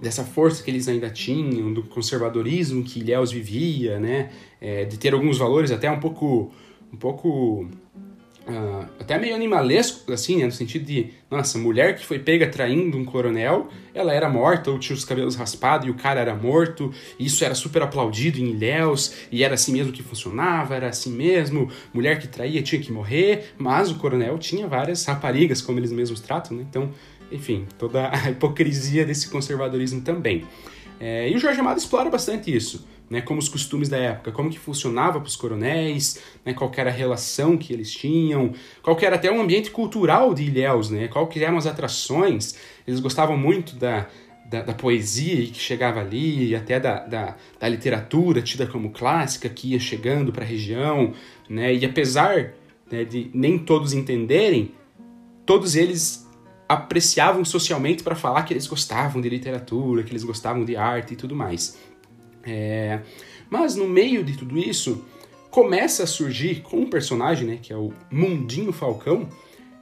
dessa 0.00 0.24
força 0.24 0.62
que 0.62 0.70
eles 0.70 0.88
ainda 0.88 1.10
tinham, 1.10 1.72
do 1.72 1.82
conservadorismo 1.82 2.82
que 2.82 3.00
Ilhéus 3.00 3.32
vivia, 3.32 3.98
né? 3.98 4.30
É, 4.60 4.84
de 4.84 4.98
ter 4.98 5.14
alguns 5.14 5.38
valores 5.38 5.70
até 5.70 5.90
um 5.90 6.00
pouco, 6.00 6.50
um 6.92 6.96
pouco 6.96 7.68
uh, 8.46 8.88
até 8.98 9.18
meio 9.18 9.34
animalesco, 9.34 10.12
assim, 10.12 10.38
né? 10.38 10.46
no 10.46 10.52
sentido 10.52 10.84
de, 10.84 11.10
nossa, 11.30 11.58
mulher 11.58 11.96
que 11.96 12.04
foi 12.04 12.18
pega 12.18 12.46
traindo 12.46 12.96
um 12.96 13.04
coronel, 13.04 13.68
ela 13.94 14.12
era 14.12 14.28
morta 14.28 14.70
ou 14.70 14.78
tinha 14.78 14.96
os 14.96 15.04
cabelos 15.04 15.34
raspados 15.34 15.86
e 15.86 15.90
o 15.90 15.94
cara 15.94 16.20
era 16.20 16.34
morto, 16.34 16.92
e 17.18 17.26
isso 17.26 17.44
era 17.44 17.54
super 17.54 17.82
aplaudido 17.82 18.38
em 18.38 18.50
Ilhéus, 18.50 19.14
e 19.30 19.42
era 19.42 19.54
assim 19.54 19.72
mesmo 19.72 19.92
que 19.92 20.02
funcionava, 20.02 20.74
era 20.74 20.88
assim 20.88 21.12
mesmo, 21.12 21.68
mulher 21.92 22.18
que 22.18 22.28
traía 22.28 22.62
tinha 22.62 22.80
que 22.80 22.92
morrer, 22.92 23.54
mas 23.58 23.90
o 23.90 23.96
coronel 23.96 24.38
tinha 24.38 24.66
várias 24.66 25.04
raparigas, 25.04 25.60
como 25.60 25.78
eles 25.78 25.92
mesmos 25.92 26.20
tratam, 26.20 26.56
né? 26.56 26.66
Então, 26.68 26.90
enfim, 27.34 27.66
toda 27.78 28.10
a 28.10 28.30
hipocrisia 28.30 29.04
desse 29.04 29.28
conservadorismo 29.28 30.00
também. 30.00 30.44
É, 31.00 31.28
e 31.28 31.34
o 31.34 31.38
Jorge 31.38 31.60
Amado 31.60 31.78
explora 31.78 32.08
bastante 32.08 32.54
isso, 32.54 32.86
né, 33.10 33.20
como 33.20 33.38
os 33.38 33.48
costumes 33.48 33.88
da 33.88 33.98
época, 33.98 34.32
como 34.32 34.48
que 34.48 34.58
funcionava 34.58 35.20
para 35.20 35.26
os 35.28 35.36
coronéis, 35.36 36.22
né, 36.44 36.54
qual 36.54 36.70
era 36.76 36.90
a 36.90 36.92
relação 36.92 37.56
que 37.56 37.72
eles 37.72 37.90
tinham, 37.90 38.52
qual 38.80 38.96
era 39.02 39.16
até 39.16 39.30
o 39.30 39.40
ambiente 39.40 39.70
cultural 39.70 40.32
de 40.32 40.44
Ilhéus, 40.44 40.90
né, 40.90 41.08
qual 41.08 41.28
eram 41.34 41.58
as 41.58 41.66
atrações, 41.66 42.54
eles 42.86 43.00
gostavam 43.00 43.36
muito 43.36 43.74
da, 43.76 44.06
da, 44.46 44.62
da 44.62 44.72
poesia 44.72 45.44
que 45.46 45.58
chegava 45.58 46.00
ali, 46.00 46.50
e 46.50 46.56
até 46.56 46.78
da, 46.78 47.00
da, 47.00 47.36
da, 47.58 47.68
literatura 47.68 48.40
tida 48.40 48.66
como 48.66 48.90
clássica 48.90 49.48
que 49.48 49.72
ia 49.72 49.80
chegando 49.80 50.32
para 50.32 50.44
a 50.44 50.48
região, 50.48 51.12
né, 51.48 51.74
e 51.74 51.84
apesar 51.84 52.54
né, 52.90 53.04
de 53.04 53.30
nem 53.34 53.58
todos 53.58 53.92
entenderem, 53.92 54.72
todos 55.44 55.74
eles 55.74 56.23
apreciavam 56.68 57.44
socialmente 57.44 58.02
para 58.02 58.14
falar 58.14 58.42
que 58.42 58.52
eles 58.52 58.66
gostavam 58.66 59.20
de 59.20 59.28
literatura, 59.28 60.02
que 60.02 60.10
eles 60.10 60.24
gostavam 60.24 60.64
de 60.64 60.76
arte 60.76 61.14
e 61.14 61.16
tudo 61.16 61.34
mais. 61.34 61.78
É... 62.42 63.00
Mas 63.50 63.76
no 63.76 63.86
meio 63.86 64.24
de 64.24 64.36
tudo 64.36 64.58
isso, 64.58 65.04
começa 65.50 66.02
a 66.02 66.06
surgir 66.06 66.62
com 66.62 66.78
um 66.78 66.90
personagem, 66.90 67.46
né, 67.46 67.58
que 67.62 67.72
é 67.72 67.76
o 67.76 67.92
Mundinho 68.10 68.72
Falcão, 68.72 69.28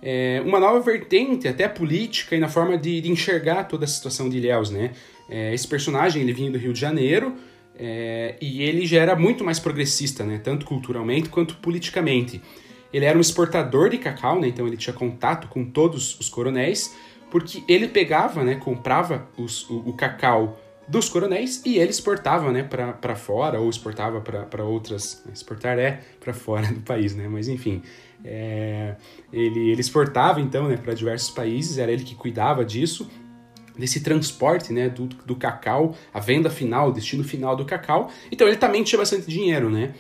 é, 0.03 0.43
uma 0.45 0.59
nova 0.59 0.81
vertente, 0.81 1.47
até 1.47 1.69
política, 1.69 2.35
e 2.35 2.41
na 2.41 2.49
forma 2.49 2.77
de, 2.77 3.01
de 3.01 3.09
enxergar 3.09 3.65
toda 3.65 3.85
a 3.85 3.89
situação 3.89 4.29
de 4.29 4.37
Ilhéus, 4.37 4.69
né? 4.69 4.91
É, 5.31 5.55
esse 5.55 5.67
personagem, 5.67 6.21
ele 6.21 6.33
vinha 6.33 6.51
do 6.51 6.59
Rio 6.59 6.73
de 6.73 6.81
Janeiro, 6.81 7.37
é, 7.79 8.35
e 8.41 8.63
ele 8.63 8.85
já 8.85 9.01
era 9.01 9.15
muito 9.15 9.45
mais 9.45 9.61
progressista, 9.61 10.25
né? 10.25 10.41
Tanto 10.43 10.67
culturalmente 10.67 11.29
quanto 11.29 11.55
politicamente. 11.57 12.43
Ele 12.93 13.05
era 13.05 13.17
um 13.17 13.21
exportador 13.21 13.89
de 13.89 13.99
cacau, 13.99 14.41
né? 14.41 14.49
Então 14.49 14.67
ele 14.67 14.77
tinha 14.77 14.95
contato 14.95 15.49
com 15.49 15.65
todos 15.65 16.19
os 16.19 16.29
coronéis, 16.29 16.95
porque 17.31 17.63
ele 17.67 17.89
pegava, 17.89 18.45
né? 18.45 18.57
Comprava 18.57 19.29
os, 19.37 19.69
o, 19.69 19.91
o 19.91 19.93
cacau 19.95 20.59
dos 20.87 21.09
coronéis 21.09 21.63
e 21.65 21.79
ele 21.79 21.91
exportava, 21.91 22.53
né? 22.53 22.63
Para 22.63 23.17
fora 23.17 23.61
ou 23.61 23.71
exportava 23.71 24.21
para 24.21 24.65
outras. 24.65 25.23
Né, 25.25 25.33
exportar 25.33 25.79
é 25.79 26.01
para 26.21 26.35
fora 26.35 26.67
do 26.69 26.81
país, 26.81 27.15
né? 27.15 27.29
Mas 27.29 27.49
enfim, 27.49 27.83
é, 28.25 28.97
ele, 29.33 29.71
ele 29.71 29.81
exportava 29.81 30.41
então, 30.41 30.69
né? 30.69 30.77
Para 30.77 30.93
diversos 30.93 31.31
países. 31.31 31.79
Era 31.79 31.91
ele 31.91 32.05
que 32.05 32.15
cuidava 32.15 32.65
disso 32.65 33.09
desse 33.77 34.01
transporte 34.01 34.73
né, 34.73 34.89
do, 34.89 35.07
do 35.07 35.35
cacau, 35.35 35.97
a 36.13 36.21
venda 36.21 36.51
final, 36.51 36.91
o 36.91 36.93
destino 36.93 37.25
final 37.25 37.57
do 37.57 37.65
cacau. 37.65 38.11
Então 38.31 38.47
ele 38.47 38.57
também 38.57 38.83
tinha 38.85 38.99
bastante 38.99 39.27
dinheiro, 39.27 39.71
né? 39.71 39.95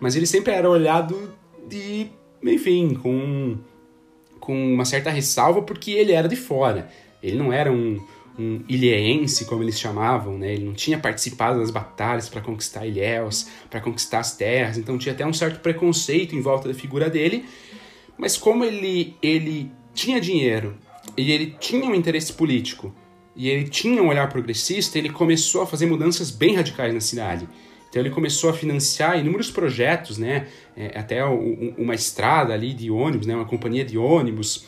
Mas 0.00 0.16
ele 0.16 0.26
sempre 0.26 0.52
era 0.52 0.68
olhado 0.68 1.34
de 1.68 2.08
enfim, 2.42 2.94
com, 2.94 3.56
com 4.38 4.74
uma 4.74 4.84
certa 4.84 5.10
ressalva, 5.10 5.62
porque 5.62 5.90
ele 5.92 6.12
era 6.12 6.28
de 6.28 6.36
fora. 6.36 6.90
Ele 7.22 7.36
não 7.36 7.52
era 7.52 7.72
um, 7.72 8.00
um 8.38 8.62
ilhéense, 8.68 9.44
como 9.44 9.62
eles 9.62 9.78
chamavam, 9.78 10.38
né? 10.38 10.52
Ele 10.52 10.64
não 10.64 10.74
tinha 10.74 10.98
participado 10.98 11.58
das 11.58 11.70
batalhas 11.70 12.28
para 12.28 12.40
conquistar 12.40 12.86
Ilhéus, 12.86 13.48
para 13.68 13.80
conquistar 13.80 14.20
as 14.20 14.36
terras, 14.36 14.78
então 14.78 14.96
tinha 14.96 15.12
até 15.12 15.26
um 15.26 15.32
certo 15.32 15.60
preconceito 15.60 16.36
em 16.36 16.40
volta 16.40 16.68
da 16.68 16.74
figura 16.74 17.10
dele. 17.10 17.44
Mas 18.16 18.36
como 18.36 18.64
ele, 18.64 19.16
ele 19.22 19.70
tinha 19.92 20.20
dinheiro 20.20 20.76
e 21.16 21.32
ele 21.32 21.56
tinha 21.58 21.84
um 21.84 21.94
interesse 21.94 22.32
político 22.32 22.94
e 23.34 23.48
ele 23.48 23.68
tinha 23.68 24.02
um 24.02 24.08
olhar 24.08 24.28
progressista, 24.28 24.98
ele 24.98 25.10
começou 25.10 25.62
a 25.62 25.66
fazer 25.66 25.86
mudanças 25.86 26.30
bem 26.30 26.54
radicais 26.56 26.92
na 26.92 27.00
cidade. 27.00 27.48
Então 27.88 28.02
ele 28.02 28.10
começou 28.10 28.50
a 28.50 28.52
financiar 28.52 29.18
inúmeros 29.18 29.50
projetos, 29.50 30.18
né? 30.18 30.46
É, 30.76 30.98
até 30.98 31.24
o, 31.24 31.74
uma 31.78 31.94
estrada 31.94 32.52
ali 32.52 32.74
de 32.74 32.90
ônibus, 32.90 33.26
né? 33.26 33.34
Uma 33.34 33.46
companhia 33.46 33.84
de 33.84 33.96
ônibus, 33.96 34.66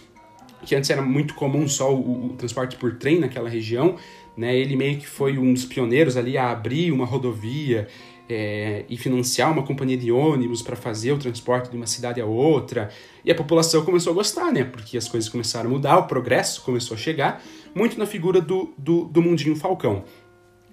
que 0.65 0.75
antes 0.75 0.91
era 0.91 1.03
muito 1.03 1.35
comum 1.35 1.69
só 1.69 1.95
o, 1.95 2.27
o 2.27 2.29
transporte 2.31 2.77
por 2.77 2.95
trem 2.97 3.21
naquela 3.21 3.49
região, 3.49 3.97
né? 4.37 4.57
Ele 4.57 4.77
meio 4.77 4.99
que 4.99 5.07
foi 5.07 5.39
um 5.39 5.53
dos 5.53 5.65
pioneiros 5.65 6.17
ali 6.17 6.39
a 6.39 6.51
abrir 6.51 6.93
uma 6.93 7.05
rodovia 7.05 7.89
é, 8.29 8.85
e 8.89 8.97
financiar 8.97 9.51
uma 9.53 9.65
companhia 9.65 9.97
de 9.97 10.13
ônibus 10.13 10.63
para 10.63 10.77
fazer 10.77 11.13
o 11.13 11.19
transporte 11.19 11.71
de 11.71 11.77
uma 11.77 11.87
cidade 11.87 12.21
a 12.21 12.25
outra. 12.25 12.89
E 13.25 13.31
a 13.31 13.35
população 13.35 13.85
começou 13.85 14.13
a 14.13 14.15
gostar, 14.15 14.53
né? 14.53 14.65
Porque 14.65 14.97
as 14.97 15.09
coisas 15.09 15.29
começaram 15.29 15.69
a 15.69 15.73
mudar, 15.73 15.99
o 15.99 16.07
progresso 16.07 16.63
começou 16.63 16.95
a 16.95 16.99
chegar, 16.99 17.43
muito 17.75 17.99
na 17.99 18.07
figura 18.07 18.41
do, 18.41 18.73
do, 18.79 19.05
do 19.05 19.21
Mundinho 19.21 19.57
Falcão. 19.57 20.05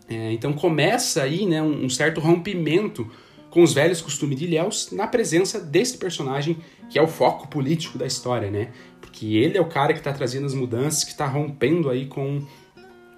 É, 0.10 0.32
então 0.32 0.54
começa 0.54 1.24
aí 1.24 1.46
né, 1.46 1.62
um, 1.62 1.89
certo 1.89 2.22
rompimento 2.22 3.10
com 3.50 3.62
os 3.62 3.74
velhos 3.74 4.02
costumes 4.02 4.38
de 4.38 4.46
Ilhéus 4.46 4.91
na 4.91 5.06
presença 5.08 5.60
desse 5.60 5.98
personagem 5.98 6.58
que 6.89 6.98
é 6.98 7.02
o 7.02 7.08
foco 7.08 7.48
político 7.48 7.98
da 7.98 8.06
história, 8.06 8.50
né? 8.50 8.70
Porque 9.02 9.36
ele 9.36 9.58
é 9.58 9.62
o 9.62 9.65
cara 9.65 9.91
que 9.91 10.00
está 10.00 10.13
trazendo 10.13 10.46
as 10.46 10.54
mudanças, 10.54 11.04
que 11.04 11.12
está 11.12 11.26
rompendo 11.26 11.89
aí 11.89 12.06
com, 12.06 12.41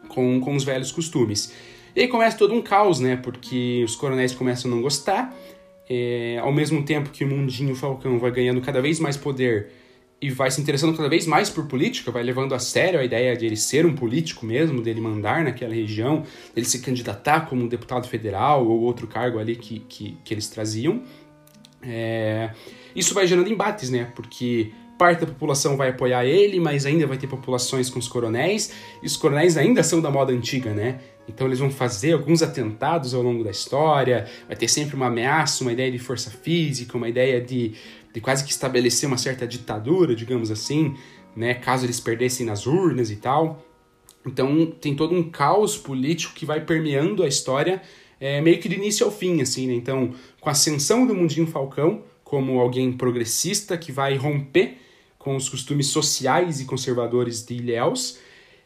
com, 0.07 0.39
com 0.39 0.55
os 0.55 0.63
velhos 0.63 0.91
costumes. 0.91 1.53
E 1.95 2.01
aí 2.01 2.07
começa 2.07 2.37
todo 2.37 2.53
um 2.53 2.61
caos, 2.61 2.99
né? 2.99 3.15
Porque 3.15 3.83
os 3.85 3.95
coronéis 3.95 4.33
começam 4.33 4.71
a 4.71 4.75
não 4.75 4.81
gostar, 4.81 5.35
é, 5.87 6.39
ao 6.41 6.51
mesmo 6.51 6.83
tempo 6.83 7.09
que 7.09 7.23
o 7.23 7.27
Mundinho 7.27 7.75
Falcão 7.75 8.17
vai 8.17 8.31
ganhando 8.31 8.61
cada 8.61 8.81
vez 8.81 8.99
mais 8.99 9.17
poder 9.17 9.71
e 10.21 10.29
vai 10.29 10.51
se 10.51 10.59
interessando 10.59 10.95
cada 10.95 11.07
vez 11.07 11.25
mais 11.25 11.49
por 11.49 11.65
política, 11.65 12.11
vai 12.11 12.23
levando 12.23 12.53
a 12.53 12.59
sério 12.59 12.99
a 12.99 13.03
ideia 13.03 13.35
de 13.37 13.45
ele 13.45 13.55
ser 13.55 13.85
um 13.85 13.95
político 13.95 14.45
mesmo, 14.45 14.81
dele 14.81 14.99
mandar 14.99 15.43
naquela 15.43 15.73
região, 15.73 16.23
dele 16.53 16.67
se 16.67 16.79
candidatar 16.79 17.47
como 17.47 17.63
um 17.63 17.67
deputado 17.67 18.07
federal 18.07 18.67
ou 18.67 18.81
outro 18.81 19.07
cargo 19.07 19.39
ali 19.39 19.55
que, 19.55 19.79
que, 19.79 20.17
que 20.23 20.33
eles 20.33 20.47
traziam. 20.49 21.01
É, 21.81 22.51
isso 22.93 23.13
vai 23.13 23.25
gerando 23.25 23.49
embates, 23.49 23.89
né? 23.89 24.11
Porque 24.13 24.71
parte 24.97 25.21
da 25.21 25.27
população 25.27 25.77
vai 25.77 25.89
apoiar 25.89 26.25
ele, 26.25 26.59
mas 26.59 26.85
ainda 26.85 27.07
vai 27.07 27.17
ter 27.17 27.27
populações 27.27 27.89
com 27.89 27.97
os 27.97 28.07
coronéis, 28.09 28.73
e 29.01 29.05
os 29.05 29.15
coronéis 29.15 29.55
ainda 29.55 29.81
são 29.81 30.01
da 30.01 30.11
moda 30.11 30.33
antiga, 30.33 30.73
né? 30.73 30.99
Então 31.25 31.47
eles 31.47 31.59
vão 31.59 31.69
fazer 31.69 32.13
alguns 32.13 32.41
atentados 32.41 33.13
ao 33.13 33.21
longo 33.21 33.43
da 33.43 33.51
história, 33.51 34.27
vai 34.47 34.57
ter 34.57 34.67
sempre 34.67 34.95
uma 34.95 35.05
ameaça, 35.07 35.63
uma 35.63 35.71
ideia 35.71 35.89
de 35.89 35.99
força 35.99 36.29
física, 36.29 36.97
uma 36.97 37.07
ideia 37.07 37.39
de, 37.39 37.73
de 38.13 38.21
quase 38.21 38.43
que 38.43 38.51
estabelecer 38.51 39.07
uma 39.07 39.17
certa 39.17 39.47
ditadura, 39.47 40.15
digamos 40.15 40.51
assim, 40.51 40.95
né? 41.35 41.53
Caso 41.53 41.85
eles 41.85 41.99
perdessem 41.99 42.45
nas 42.45 42.65
urnas 42.65 43.11
e 43.11 43.15
tal. 43.15 43.63
Então 44.25 44.65
tem 44.65 44.95
todo 44.95 45.13
um 45.13 45.29
caos 45.29 45.77
político 45.77 46.33
que 46.33 46.45
vai 46.45 46.61
permeando 46.61 47.23
a 47.23 47.27
história 47.27 47.81
é, 48.19 48.41
meio 48.41 48.59
que 48.59 48.67
do 48.67 48.75
início 48.75 49.05
ao 49.05 49.11
fim, 49.11 49.41
assim, 49.41 49.67
né? 49.67 49.73
Então, 49.73 50.13
com 50.41 50.49
a 50.49 50.51
ascensão 50.51 51.07
do 51.07 51.15
Mundinho 51.15 51.47
Falcão 51.47 52.03
como 52.23 52.59
alguém 52.59 52.91
progressista 52.91 53.75
que 53.75 53.91
vai 53.91 54.15
romper 54.15 54.77
com 55.17 55.35
os 55.35 55.49
costumes 55.49 55.87
sociais 55.87 56.61
e 56.61 56.65
conservadores 56.65 57.43
de 57.43 57.55
Ilhéus, 57.55 58.19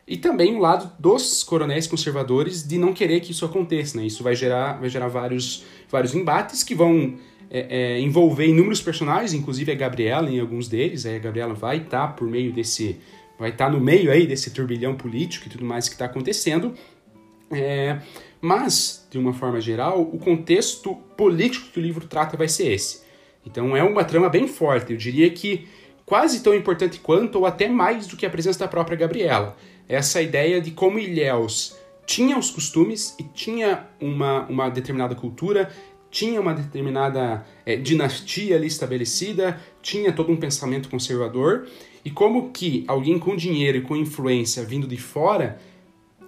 e 0.05 0.17
também 0.17 0.53
o 0.55 0.59
lado 0.59 0.91
dos 0.99 1.43
coronéis 1.43 1.87
conservadores 1.87 2.67
de 2.67 2.77
não 2.77 2.91
querer 2.91 3.21
que 3.21 3.31
isso 3.31 3.45
aconteça. 3.45 3.97
Né? 3.97 4.05
Isso 4.05 4.21
vai 4.21 4.35
gerar, 4.35 4.73
vai 4.81 4.89
gerar 4.89 5.07
vários, 5.07 5.63
vários 5.89 6.13
embates 6.13 6.61
que 6.61 6.75
vão 6.75 7.15
é, 7.53 7.67
é, 7.69 7.99
envolver 7.99 8.47
inúmeros 8.47 8.81
personagens, 8.81 9.31
inclusive 9.31 9.71
a 9.71 9.75
Gabriela 9.75 10.27
em 10.29 10.39
alguns 10.39 10.67
deles. 10.67 11.05
A 11.05 11.19
Gabriela 11.19 11.53
vai 11.53 11.77
estar 11.77 12.07
tá 12.07 12.13
por 12.13 12.27
meio 12.27 12.51
desse. 12.51 12.99
vai 13.37 13.51
estar 13.51 13.65
tá 13.67 13.71
no 13.71 13.79
meio 13.79 14.11
aí 14.11 14.25
desse 14.25 14.49
turbilhão 14.49 14.95
político 14.95 15.45
e 15.45 15.49
tudo 15.51 15.63
mais 15.63 15.87
que 15.87 15.93
está 15.93 16.05
acontecendo. 16.05 16.73
É, 17.51 17.99
mas, 18.41 19.07
de 19.11 19.19
uma 19.19 19.33
forma 19.33 19.61
geral, 19.61 20.01
o 20.01 20.17
contexto 20.17 20.95
político 21.15 21.67
que 21.71 21.79
o 21.79 21.83
livro 21.83 22.07
trata 22.07 22.35
vai 22.35 22.49
ser 22.49 22.73
esse. 22.73 23.03
Então 23.45 23.77
é 23.77 23.83
uma 23.83 24.03
trama 24.03 24.29
bem 24.29 24.47
forte. 24.47 24.91
Eu 24.91 24.97
diria 24.97 25.29
que 25.29 25.67
quase 26.07 26.41
tão 26.41 26.55
importante 26.55 26.99
quanto, 26.99 27.37
ou 27.37 27.45
até 27.45 27.69
mais 27.69 28.07
do 28.07 28.17
que 28.17 28.25
a 28.25 28.29
presença 28.29 28.59
da 28.59 28.67
própria 28.67 28.97
Gabriela. 28.97 29.55
Essa 29.87 30.21
ideia 30.21 30.59
de 30.59 30.71
como 30.71 30.97
Ilhéus 30.97 31.77
tinha 32.05 32.37
os 32.37 32.49
costumes 32.49 33.15
e 33.19 33.23
tinha 33.23 33.87
uma, 33.99 34.45
uma 34.47 34.69
determinada 34.69 35.15
cultura, 35.15 35.71
tinha 36.13 36.39
uma 36.39 36.53
determinada 36.53 37.45
é, 37.65 37.75
dinastia 37.75 38.55
ali 38.55 38.67
estabelecida, 38.67 39.59
tinha 39.81 40.13
todo 40.13 40.31
um 40.31 40.37
pensamento 40.37 40.87
conservador, 40.87 41.67
e 42.05 42.09
como 42.09 42.51
que 42.51 42.85
alguém 42.87 43.19
com 43.19 43.35
dinheiro 43.35 43.79
e 43.79 43.81
com 43.81 43.97
influência 43.97 44.63
vindo 44.63 44.87
de 44.87 44.97
fora, 44.97 45.59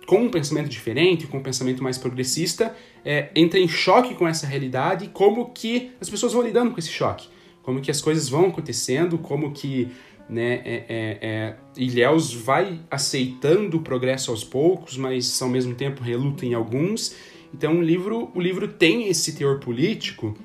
com 0.06 0.24
um 0.24 0.30
pensamento 0.30 0.69
diferente, 0.69 1.28
com 1.28 1.38
um 1.38 1.43
pensamento 1.43 1.82
mais 1.82 1.98
progressista, 1.98 2.76
é, 3.06 3.30
entra 3.34 3.60
em 3.60 3.67
choque 3.67 4.15
com 4.15 4.28
essa 4.28 4.45
realidade 4.45 5.10
como 5.13 5.52
que 5.52 5.91
as 6.02 6.10
pessoas 6.10 6.34
vão 6.34 6.41
lidando 6.41 6.71
com 6.71 6.80
esse 6.80 6.89
choque 6.89 7.28
como 7.65 7.82
que 7.82 7.89
as 7.89 8.00
coisas 8.00 8.30
vão 8.30 8.45
acontecendo, 8.45 9.17
como 9.17 9.52
que 9.52 9.89
né, 10.30 10.62
é, 10.63 10.86
é, 10.88 11.17
é, 11.21 11.56
Ilhéus 11.76 12.32
vai 12.32 12.80
aceitando 12.91 13.78
o 13.78 13.82
progresso 13.82 14.30
aos 14.30 14.43
poucos, 14.43 14.95
mas 14.98 15.41
ao 15.41 15.50
mesmo 15.50 15.74
tempo 15.74 16.04
reluta 16.04 16.45
em 16.45 16.54
alguns. 16.54 17.15
Então 17.53 17.77
o 17.77 17.81
livro, 17.81 18.31
o 18.34 18.41
livro 18.41 18.67
tem 18.67 19.08
esse 19.08 19.36
teor 19.36 19.60
político 19.60 20.36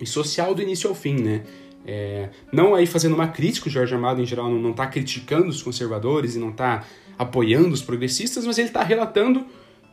e 0.00 0.06
social 0.06 0.54
do 0.54 0.62
início 0.62 0.88
ao 0.88 0.94
fim, 0.94 1.14
né? 1.14 1.44
É, 1.84 2.30
não 2.52 2.74
aí 2.74 2.86
fazendo 2.86 3.14
uma 3.14 3.28
crítica, 3.28 3.68
o 3.68 3.70
Jorge 3.70 3.94
Amado 3.94 4.20
em 4.20 4.26
geral 4.26 4.48
não 4.48 4.70
está 4.70 4.86
criticando 4.86 5.48
os 5.48 5.62
conservadores 5.62 6.36
e 6.36 6.38
não 6.38 6.50
está 6.50 6.84
apoiando 7.18 7.70
os 7.70 7.82
progressistas, 7.82 8.46
mas 8.46 8.56
ele 8.58 8.68
está 8.68 8.82
relatando 8.82 9.44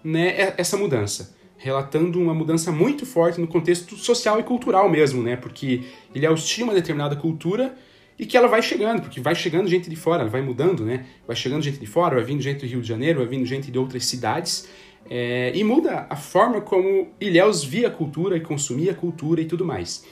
né, 0.04 0.54
essa 0.58 0.78
mudança 0.78 1.38
relatando 1.60 2.20
uma 2.20 2.34
mudança 2.34 2.72
muito 2.72 3.06
forte 3.06 3.40
no 3.40 3.46
contexto 3.46 3.96
social 3.98 4.40
e 4.40 4.44
cultural 4.44 4.90
mesmo, 4.90 5.22
né? 5.22 5.36
Porque 5.36 5.84
Ilhéus 6.16 6.46
tinha 6.46 6.66
uma 6.66 6.74
determinada 6.74 7.18
cultura 7.18 7.76
e 8.18 8.26
que 8.26 8.38
ela 8.38 8.48
vai 8.48 8.62
chegando, 8.62 9.02
porque 9.02 9.20
vai 9.20 9.36
chegando 9.36 9.68
gente 9.68 9.90
de 9.90 9.96
fora, 9.96 10.22
ela 10.22 10.30
vai 10.30 10.42
mudando, 10.42 10.86
né? 10.86 11.06
Vai 11.28 11.36
chegando 11.36 11.62
gente 11.62 11.78
de 11.78 11.86
fora, 11.86 12.16
vai 12.16 12.24
vindo 12.24 12.42
gente 12.42 12.62
do 12.62 12.66
Rio 12.66 12.82
de 12.82 12.88
Janeiro, 12.88 13.20
vai 13.20 13.28
vindo 13.28 13.46
gente 13.46 13.70
de 13.70 13.78
outras 13.78 14.06
cidades, 14.06 14.70
é, 15.10 15.52
e 15.56 15.64
muda 15.64 16.06
a 16.10 16.16
forma 16.16 16.62
como 16.62 17.08
Ilhéus 17.20 17.64
via 17.64 17.88
a 17.88 17.92
cultura 17.92 18.38
e 18.38 18.42
consumia 18.42 18.92
a 18.92 18.96
cultura 18.96 19.42
e 19.42 19.46
tudo 19.46 19.66
mais. 19.66 20.06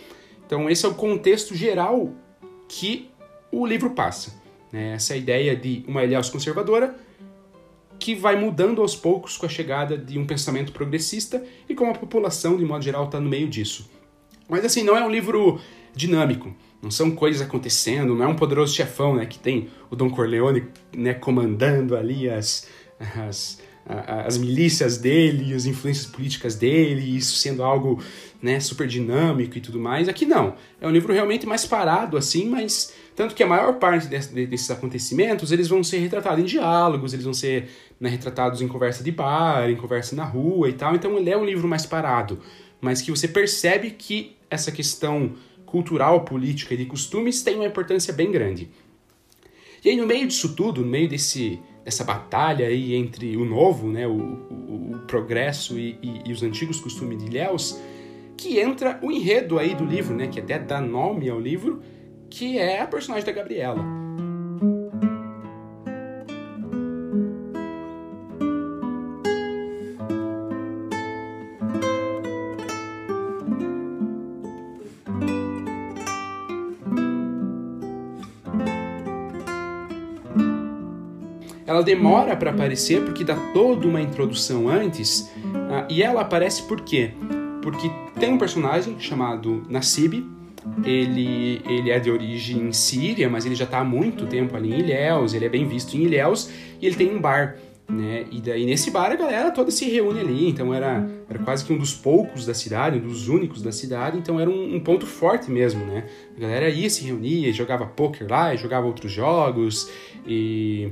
Então 0.46 0.70
esse 0.70 0.86
é 0.86 0.90
o 0.90 0.96
contexto 0.96 1.54
geral 1.54 2.12
que 2.68 3.10
o 3.52 3.66
livro 3.66 3.92
passa. 3.92 4.34
Né? 4.72 4.94
Essa 4.94 5.16
ideia 5.16 5.56
de 5.56 5.84
uma 5.88 6.04
Ilhéus 6.04 6.30
conservadora 6.30 6.96
que 8.00 8.16
vai 8.16 8.36
mudando 8.36 8.82
aos 8.82 8.96
poucos 8.96 9.38
com 9.38 9.46
a 9.46 9.50
chegada 9.50 9.98
de 9.98 10.18
um 10.18 10.26
pensamento 10.26 10.72
progressista 10.72 11.44
e 11.68 11.76
como 11.76 11.92
a 11.92 11.96
população, 11.96 12.58
de 12.58 12.66
modo 12.66 12.84
geral, 12.84 13.06
está 13.06 13.20
no 13.20 13.30
meio 13.30 13.48
disso. 13.48 13.90
Mas 14.48 14.64
assim, 14.64 14.84
não 14.84 14.96
é 14.96 15.04
um 15.04 15.10
livro 15.10 15.60
dinâmico, 15.96 16.56
não 16.82 16.92
são 16.92 17.12
coisas 17.12 17.42
acontecendo, 17.42 18.16
não 18.16 18.24
é 18.24 18.28
um 18.28 18.36
poderoso 18.36 18.74
chefão, 18.74 19.16
né, 19.16 19.26
que 19.26 19.40
tem 19.40 19.70
o 19.90 19.96
Don 19.96 20.10
Corleone, 20.10 20.68
né, 20.96 21.14
comandando 21.14 21.96
ali 21.96 22.30
as, 22.30 22.68
as, 23.00 23.62
as 23.88 24.38
milícias 24.38 24.98
dele, 24.98 25.54
as 25.54 25.66
influências 25.66 26.06
políticas 26.06 26.56
dele, 26.56 27.16
isso 27.16 27.38
sendo 27.38 27.64
algo, 27.64 28.04
né, 28.42 28.60
super 28.60 28.86
dinâmico 28.86 29.58
e 29.58 29.62
tudo 29.62 29.80
mais. 29.80 30.10
Aqui 30.10 30.26
não, 30.26 30.56
é 30.82 30.88
um 30.88 30.92
livro 30.92 31.14
realmente 31.14 31.46
mais 31.46 31.66
parado 31.66 32.18
assim, 32.18 32.50
mas 32.50 32.94
tanto 33.16 33.34
que 33.34 33.42
a 33.42 33.48
maior 33.48 33.76
parte 33.80 34.08
desses 34.08 34.70
acontecimentos, 34.70 35.52
eles 35.52 35.70
vão 35.70 35.84
ser 35.84 36.00
retratados 36.00 36.44
em 36.44 36.46
diálogos, 36.46 37.14
eles 37.14 37.24
vão 37.24 37.34
ser 37.34 37.70
né, 38.00 38.10
retratados 38.10 38.62
em 38.62 38.68
conversa 38.68 39.04
de 39.04 39.12
bar, 39.12 39.70
em 39.70 39.76
conversa 39.76 40.16
na 40.16 40.26
rua 40.26 40.70
e 40.70 40.74
tal. 40.74 40.94
Então 40.94 41.18
ele 41.18 41.30
é 41.30 41.38
um 41.38 41.46
livro 41.46 41.68
mais 41.68 41.86
parado, 41.86 42.40
mas 42.82 43.02
que 43.02 43.10
você 43.10 43.28
percebe 43.28 43.92
que 43.92 44.36
essa 44.50 44.72
questão 44.72 45.34
cultural, 45.66 46.26
política 46.26 46.74
e 46.74 46.78
de 46.78 46.86
costumes 46.86 47.42
tem 47.42 47.56
uma 47.56 47.66
importância 47.66 48.14
bem 48.14 48.32
grande. 48.32 48.70
E 49.84 49.90
aí 49.90 49.96
no 49.96 50.06
meio 50.06 50.28
disso 50.28 50.56
tudo, 50.56 50.82
no 50.82 50.88
meio 50.88 51.08
desse 51.08 51.60
dessa 51.88 52.04
batalha 52.04 52.68
aí 52.68 52.96
entre 52.96 53.38
o 53.38 53.46
novo, 53.46 53.88
né, 53.88 54.06
o, 54.06 54.12
o, 54.12 54.92
o 54.92 55.00
progresso 55.08 55.80
e, 55.80 55.98
e, 56.04 56.22
e, 56.26 56.34
os 56.34 56.44
antigos 56.44 56.82
costumes 56.82 57.18
de 57.18 57.28
Ilhéus, 57.28 57.80
que 58.36 58.60
entra 58.60 59.00
o 59.02 59.10
enredo 59.10 59.58
aí 59.58 59.74
do 59.74 59.86
livro, 59.86 60.14
né, 60.14 60.28
que 60.28 60.38
até 60.38 60.60
dá 60.60 60.82
nome 60.82 61.30
ao 61.30 61.40
livro, 61.40 61.82
que 62.30 62.60
é 62.60 62.82
a 62.82 62.88
personagem 62.88 63.26
da 63.26 63.32
Gabriela. 63.32 63.86
Ela 81.68 81.84
demora 81.84 82.36
para 82.36 82.50
aparecer 82.50 83.04
porque 83.04 83.26
dá 83.26 83.36
toda 83.54 83.86
uma 83.86 84.02
introdução 84.02 84.70
antes, 84.70 85.30
uh, 85.44 85.86
e 85.90 86.02
ela 86.02 86.22
aparece 86.22 86.64
por 86.64 86.80
quê? 86.82 87.12
Porque 87.62 87.92
tem 88.18 88.34
um 88.34 88.38
personagem 88.38 88.98
chamado 88.98 89.64
Nassib, 89.70 90.26
ele, 90.84 91.62
ele 91.66 91.92
é 91.92 92.00
de 92.00 92.10
origem 92.10 92.72
síria, 92.72 93.30
mas 93.30 93.46
ele 93.46 93.56
já 93.56 93.66
está 93.66 93.80
há 93.80 93.84
muito 93.84 94.26
tempo 94.26 94.56
ali 94.56 94.74
em 94.74 94.80
Ilhéus, 94.80 95.34
ele 95.34 95.46
é 95.46 95.50
bem 95.50 95.68
visto 95.68 95.96
em 95.96 96.04
Ilhéus, 96.04 96.50
e 96.82 96.86
ele 96.86 96.96
tem 96.96 97.14
um 97.14 97.20
bar. 97.20 97.58
né? 97.90 98.26
E 98.32 98.42
daí 98.42 98.66
nesse 98.66 98.90
bar 98.90 99.12
a 99.12 99.16
galera 99.16 99.52
toda 99.52 99.70
se 99.70 99.86
reúne 99.90 100.22
ali, 100.22 100.50
então 100.50 100.74
era, 100.74 101.06
era 101.30 101.40
quase 101.40 101.66
que 101.66 101.74
um 101.74 101.78
dos 101.78 101.94
poucos 101.94 102.46
da 102.46 102.54
cidade, 102.54 102.98
um 102.98 103.02
dos 103.02 103.28
únicos 103.28 103.62
da 103.62 103.72
cidade, 103.72 104.18
então 104.18 104.40
era 104.40 104.50
um, 104.50 104.76
um 104.76 104.80
ponto 104.80 105.06
forte 105.06 105.52
mesmo, 105.52 105.86
né? 105.86 106.06
A 106.38 106.40
galera 106.40 106.70
ia 106.70 106.90
se 106.90 107.04
reunia, 107.04 107.52
jogava 107.52 107.86
poker 107.86 108.26
lá, 108.30 108.56
jogava 108.56 108.88
outros 108.88 109.12
jogos 109.12 109.90
e, 110.26 110.90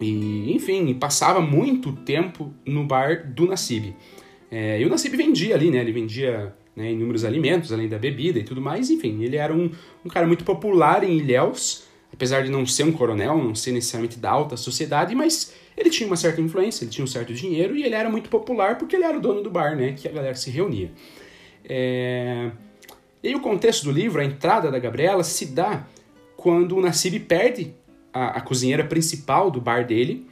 e 0.00 0.52
enfim, 0.54 0.92
passava 0.94 1.40
muito 1.40 1.92
tempo 1.92 2.52
no 2.64 2.84
bar 2.84 3.26
do 3.32 3.46
Nassib. 3.46 3.94
É, 4.50 4.80
e 4.80 4.84
o 4.84 4.88
Nassib 4.88 5.16
vendia 5.16 5.54
ali, 5.54 5.70
né? 5.70 5.80
Ele 5.80 5.92
vendia 5.92 6.54
né, 6.76 6.92
inúmeros 6.92 7.24
alimentos, 7.24 7.72
além 7.72 7.88
da 7.88 7.98
bebida 7.98 8.38
e 8.38 8.44
tudo 8.44 8.60
mais, 8.60 8.90
enfim, 8.90 9.22
ele 9.22 9.36
era 9.36 9.52
um, 9.52 9.70
um 10.04 10.08
cara 10.08 10.26
muito 10.26 10.44
popular 10.44 11.02
em 11.02 11.16
Ilhéus, 11.16 11.84
apesar 12.12 12.42
de 12.42 12.50
não 12.50 12.66
ser 12.66 12.84
um 12.84 12.92
coronel, 12.92 13.38
não 13.38 13.54
ser 13.54 13.72
necessariamente 13.72 14.18
da 14.18 14.30
alta 14.30 14.56
sociedade, 14.56 15.14
mas 15.14 15.54
ele 15.76 15.88
tinha 15.88 16.06
uma 16.06 16.16
certa 16.16 16.40
influência, 16.40 16.84
ele 16.84 16.90
tinha 16.90 17.04
um 17.04 17.08
certo 17.08 17.32
dinheiro 17.32 17.76
e 17.76 17.82
ele 17.82 17.94
era 17.94 18.10
muito 18.10 18.28
popular 18.28 18.76
porque 18.76 18.94
ele 18.94 19.04
era 19.04 19.16
o 19.16 19.20
dono 19.20 19.42
do 19.42 19.50
bar, 19.50 19.74
né? 19.74 19.94
Que 19.96 20.06
a 20.06 20.12
galera 20.12 20.34
se 20.34 20.50
reunia. 20.50 20.90
É... 21.64 22.50
E 23.22 23.34
o 23.34 23.40
contexto 23.40 23.84
do 23.84 23.90
livro, 23.90 24.20
a 24.20 24.24
entrada 24.24 24.70
da 24.70 24.78
Gabriela, 24.78 25.24
se 25.24 25.46
dá 25.46 25.86
quando 26.36 26.76
o 26.76 26.80
Nassib 26.80 27.18
perde 27.20 27.74
a, 28.16 28.38
a 28.38 28.40
cozinheira 28.40 28.82
principal 28.84 29.50
do 29.50 29.60
bar 29.60 29.86
dele 29.86 30.26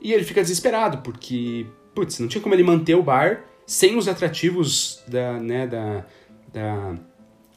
e 0.00 0.12
ele 0.12 0.24
fica 0.24 0.42
desesperado 0.42 0.98
porque, 0.98 1.66
putz, 1.94 2.18
não 2.18 2.26
tinha 2.26 2.42
como 2.42 2.54
ele 2.54 2.64
manter 2.64 2.96
o 2.96 3.02
bar 3.02 3.44
sem 3.64 3.96
os 3.96 4.08
atrativos 4.08 5.02
da, 5.06 5.38
né, 5.38 5.66
da, 5.66 6.04
da 6.52 6.94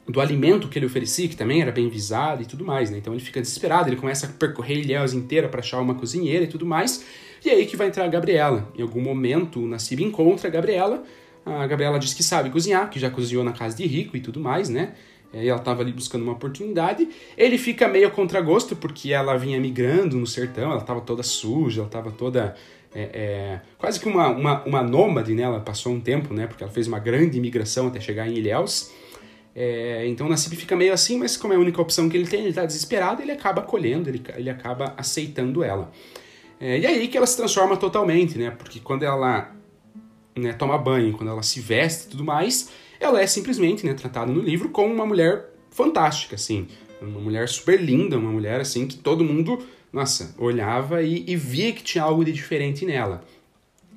do 0.06 0.20
alimento 0.20 0.68
que 0.68 0.78
ele 0.78 0.86
oferecia, 0.86 1.28
que 1.28 1.36
também 1.36 1.62
era 1.62 1.70
bem 1.70 1.88
visado 1.88 2.42
e 2.42 2.44
tudo 2.44 2.64
mais, 2.64 2.90
né? 2.90 2.98
Então 2.98 3.14
ele 3.14 3.22
fica 3.22 3.40
desesperado, 3.40 3.88
ele 3.88 3.96
começa 3.96 4.26
a 4.26 4.28
percorrer 4.28 4.78
Ilhéus 4.78 5.12
inteira 5.12 5.48
para 5.48 5.60
achar 5.60 5.80
uma 5.80 5.94
cozinheira 5.94 6.44
e 6.44 6.48
tudo 6.48 6.66
mais. 6.66 7.04
E 7.44 7.48
é 7.48 7.54
aí 7.54 7.66
que 7.66 7.76
vai 7.76 7.86
entrar 7.86 8.04
a 8.04 8.08
Gabriela. 8.08 8.68
Em 8.76 8.82
algum 8.82 9.00
momento 9.00 9.60
o 9.60 9.66
Nassib 9.66 10.02
encontra 10.02 10.48
a 10.48 10.50
Gabriela. 10.50 11.04
A 11.46 11.66
Gabriela 11.68 12.00
diz 12.00 12.14
que 12.14 12.22
sabe 12.22 12.50
cozinhar, 12.50 12.90
que 12.90 12.98
já 12.98 13.10
cozinhou 13.10 13.44
na 13.44 13.52
casa 13.52 13.76
de 13.76 13.86
rico 13.86 14.16
e 14.16 14.20
tudo 14.20 14.40
mais, 14.40 14.68
né? 14.68 14.94
E 15.32 15.48
ela 15.48 15.58
estava 15.58 15.82
ali 15.82 15.92
buscando 15.92 16.22
uma 16.22 16.32
oportunidade. 16.32 17.08
Ele 17.36 17.56
fica 17.56 17.88
meio 17.88 18.08
a 18.08 18.10
contragosto 18.10 18.76
porque 18.76 19.12
ela 19.12 19.36
vinha 19.36 19.58
migrando 19.58 20.16
no 20.16 20.26
sertão, 20.26 20.70
ela 20.70 20.80
estava 20.80 21.00
toda 21.00 21.22
suja, 21.22 21.80
ela 21.80 21.86
estava 21.86 22.10
toda 22.10 22.54
é, 22.94 23.00
é, 23.00 23.60
quase 23.78 23.98
que 23.98 24.06
uma, 24.06 24.28
uma, 24.28 24.64
uma 24.64 24.82
nômade, 24.82 25.34
né? 25.34 25.42
Ela 25.42 25.60
passou 25.60 25.92
um 25.92 26.00
tempo, 26.00 26.34
né? 26.34 26.46
Porque 26.46 26.62
ela 26.62 26.72
fez 26.72 26.86
uma 26.86 26.98
grande 26.98 27.38
imigração 27.38 27.88
até 27.88 28.00
chegar 28.00 28.28
em 28.28 28.34
Ilhéus. 28.34 28.92
É, 29.54 30.06
então 30.06 30.26
o 30.26 30.30
Nassib 30.30 30.56
fica 30.56 30.74
meio 30.74 30.92
assim, 30.92 31.18
mas 31.18 31.36
como 31.36 31.52
é 31.52 31.56
a 31.56 31.58
única 31.58 31.80
opção 31.80 32.08
que 32.08 32.16
ele 32.16 32.26
tem, 32.26 32.40
ele 32.40 32.50
está 32.50 32.64
desesperado, 32.64 33.20
ele 33.20 33.32
acaba 33.32 33.60
acolhendo, 33.60 34.08
ele, 34.08 34.22
ele 34.36 34.48
acaba 34.48 34.94
aceitando 34.96 35.62
ela. 35.62 35.92
É, 36.58 36.78
e 36.78 36.86
aí 36.86 37.08
que 37.08 37.16
ela 37.16 37.26
se 37.26 37.36
transforma 37.36 37.76
totalmente, 37.76 38.38
né? 38.38 38.50
Porque 38.50 38.80
quando 38.80 39.02
ela 39.02 39.54
né, 40.36 40.52
toma 40.52 40.78
banho, 40.78 41.12
quando 41.12 41.30
ela 41.30 41.42
se 41.42 41.60
veste 41.60 42.06
e 42.06 42.10
tudo 42.10 42.24
mais, 42.24 42.70
ela 43.02 43.20
é 43.20 43.26
simplesmente 43.26 43.84
né, 43.84 43.94
tratada 43.94 44.30
no 44.30 44.40
livro 44.40 44.68
como 44.70 44.92
uma 44.92 45.06
mulher 45.06 45.50
fantástica, 45.70 46.36
assim. 46.36 46.68
Uma 47.00 47.20
mulher 47.20 47.48
super 47.48 47.80
linda, 47.80 48.16
uma 48.16 48.30
mulher 48.30 48.60
assim 48.60 48.86
que 48.86 48.96
todo 48.96 49.24
mundo, 49.24 49.58
nossa, 49.92 50.34
olhava 50.38 51.02
e, 51.02 51.24
e 51.26 51.36
via 51.36 51.72
que 51.72 51.82
tinha 51.82 52.04
algo 52.04 52.24
de 52.24 52.32
diferente 52.32 52.84
nela. 52.86 53.24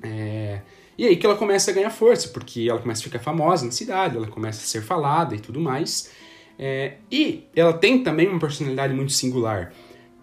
É, 0.02 0.60
e 0.98 1.06
aí 1.06 1.16
que 1.16 1.24
ela 1.24 1.36
começa 1.36 1.70
a 1.70 1.74
ganhar 1.74 1.90
força, 1.90 2.28
porque 2.28 2.66
ela 2.68 2.80
começa 2.80 3.00
a 3.02 3.04
ficar 3.04 3.18
famosa 3.18 3.64
na 3.64 3.70
cidade, 3.70 4.16
ela 4.16 4.26
começa 4.26 4.62
a 4.62 4.66
ser 4.66 4.82
falada 4.82 5.34
e 5.34 5.38
tudo 5.38 5.60
mais. 5.60 6.10
É, 6.58 6.94
e 7.10 7.44
ela 7.54 7.72
tem 7.72 8.02
também 8.02 8.26
uma 8.28 8.40
personalidade 8.40 8.92
muito 8.94 9.12
singular, 9.12 9.72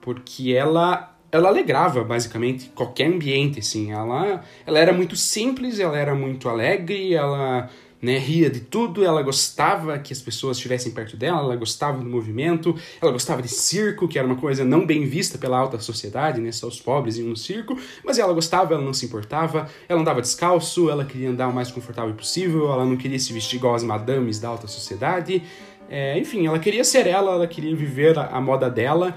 porque 0.02 0.52
ela 0.52 1.10
ela 1.32 1.50
alegrava 1.50 2.04
basicamente 2.04 2.70
qualquer 2.76 3.08
ambiente, 3.08 3.60
assim. 3.60 3.92
Ela, 3.92 4.44
ela 4.68 4.78
era 4.78 4.94
muito 4.94 5.16
simples, 5.16 5.80
ela 5.80 5.98
era 5.98 6.14
muito 6.14 6.48
alegre, 6.48 7.16
ela 7.16 7.72
né, 8.04 8.18
ria 8.18 8.50
de 8.50 8.60
tudo, 8.60 9.06
ela 9.06 9.22
gostava 9.22 9.98
que 9.98 10.12
as 10.12 10.22
pessoas 10.22 10.58
estivessem 10.58 10.92
perto 10.92 11.16
dela, 11.16 11.40
ela 11.40 11.56
gostava 11.56 12.00
do 12.00 12.06
movimento, 12.06 12.76
ela 13.02 13.14
gostava 13.14 13.42
de 13.42 13.48
circo, 13.48 14.10
que 14.10 14.20
era 14.20 14.28
uma 14.28 14.36
coisa 14.36 14.66
não 14.66 14.86
bem 14.86 15.06
vista 15.06 15.38
pela 15.38 15.58
alta 15.58 15.80
sociedade, 15.80 16.42
né, 16.42 16.52
só 16.52 16.68
os 16.68 16.82
pobres 16.82 17.18
iam 17.18 17.30
no 17.30 17.38
circo, 17.38 17.80
mas 18.04 18.20
ela 18.20 18.34
gostava, 18.34 18.74
ela 18.74 18.84
não 18.84 18.94
se 18.94 19.06
importava, 19.06 19.70
ela 19.88 20.02
andava 20.02 20.20
descalço, 20.20 20.90
ela 20.90 21.06
queria 21.06 21.30
andar 21.30 21.48
o 21.48 21.54
mais 21.54 21.72
confortável 21.72 22.14
possível, 22.14 22.70
ela 22.74 22.86
não 22.86 22.98
queria 22.98 23.18
se 23.18 23.32
vestir 23.32 23.56
igual 23.56 23.74
as 23.74 23.84
madames 23.84 24.38
da 24.38 24.50
alta 24.50 24.68
sociedade, 24.68 25.42
é, 25.90 26.20
enfim, 26.20 26.46
ela 26.46 26.60
queria 26.60 26.84
ser 26.84 27.08
ela, 27.08 27.32
ela 27.32 27.48
queria 27.48 27.74
viver 27.74 28.20
a, 28.20 28.26
a 28.28 28.42
moda 28.42 28.70
dela, 28.70 29.16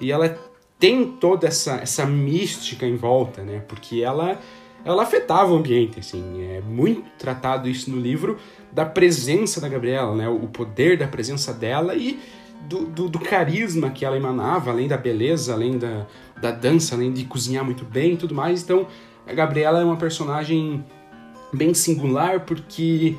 e 0.00 0.12
ela 0.12 0.38
tem 0.78 1.04
toda 1.04 1.48
essa, 1.48 1.80
essa 1.82 2.06
mística 2.06 2.86
em 2.86 2.94
volta, 2.94 3.42
né, 3.42 3.64
porque 3.66 4.00
ela 4.00 4.38
ela 4.92 5.02
afetava 5.02 5.52
o 5.52 5.56
ambiente, 5.56 6.00
assim, 6.00 6.42
é 6.42 6.60
muito 6.60 7.04
tratado 7.18 7.68
isso 7.68 7.90
no 7.90 8.00
livro 8.00 8.38
da 8.72 8.86
presença 8.86 9.60
da 9.60 9.68
Gabriela, 9.68 10.14
né, 10.14 10.28
o 10.28 10.46
poder 10.48 10.96
da 10.96 11.06
presença 11.06 11.52
dela 11.52 11.94
e 11.94 12.18
do, 12.62 12.86
do, 12.86 13.08
do, 13.08 13.18
carisma 13.18 13.90
que 13.90 14.04
ela 14.04 14.16
emanava, 14.16 14.70
além 14.70 14.88
da 14.88 14.96
beleza, 14.96 15.52
além 15.52 15.78
da, 15.78 16.06
da 16.40 16.50
dança, 16.50 16.94
além 16.94 17.12
de 17.12 17.24
cozinhar 17.24 17.64
muito 17.64 17.84
bem 17.84 18.14
e 18.14 18.16
tudo 18.16 18.34
mais. 18.34 18.62
Então, 18.62 18.86
a 19.26 19.32
Gabriela 19.32 19.80
é 19.80 19.84
uma 19.84 19.96
personagem 19.96 20.84
bem 21.52 21.72
singular 21.74 22.40
porque 22.40 23.14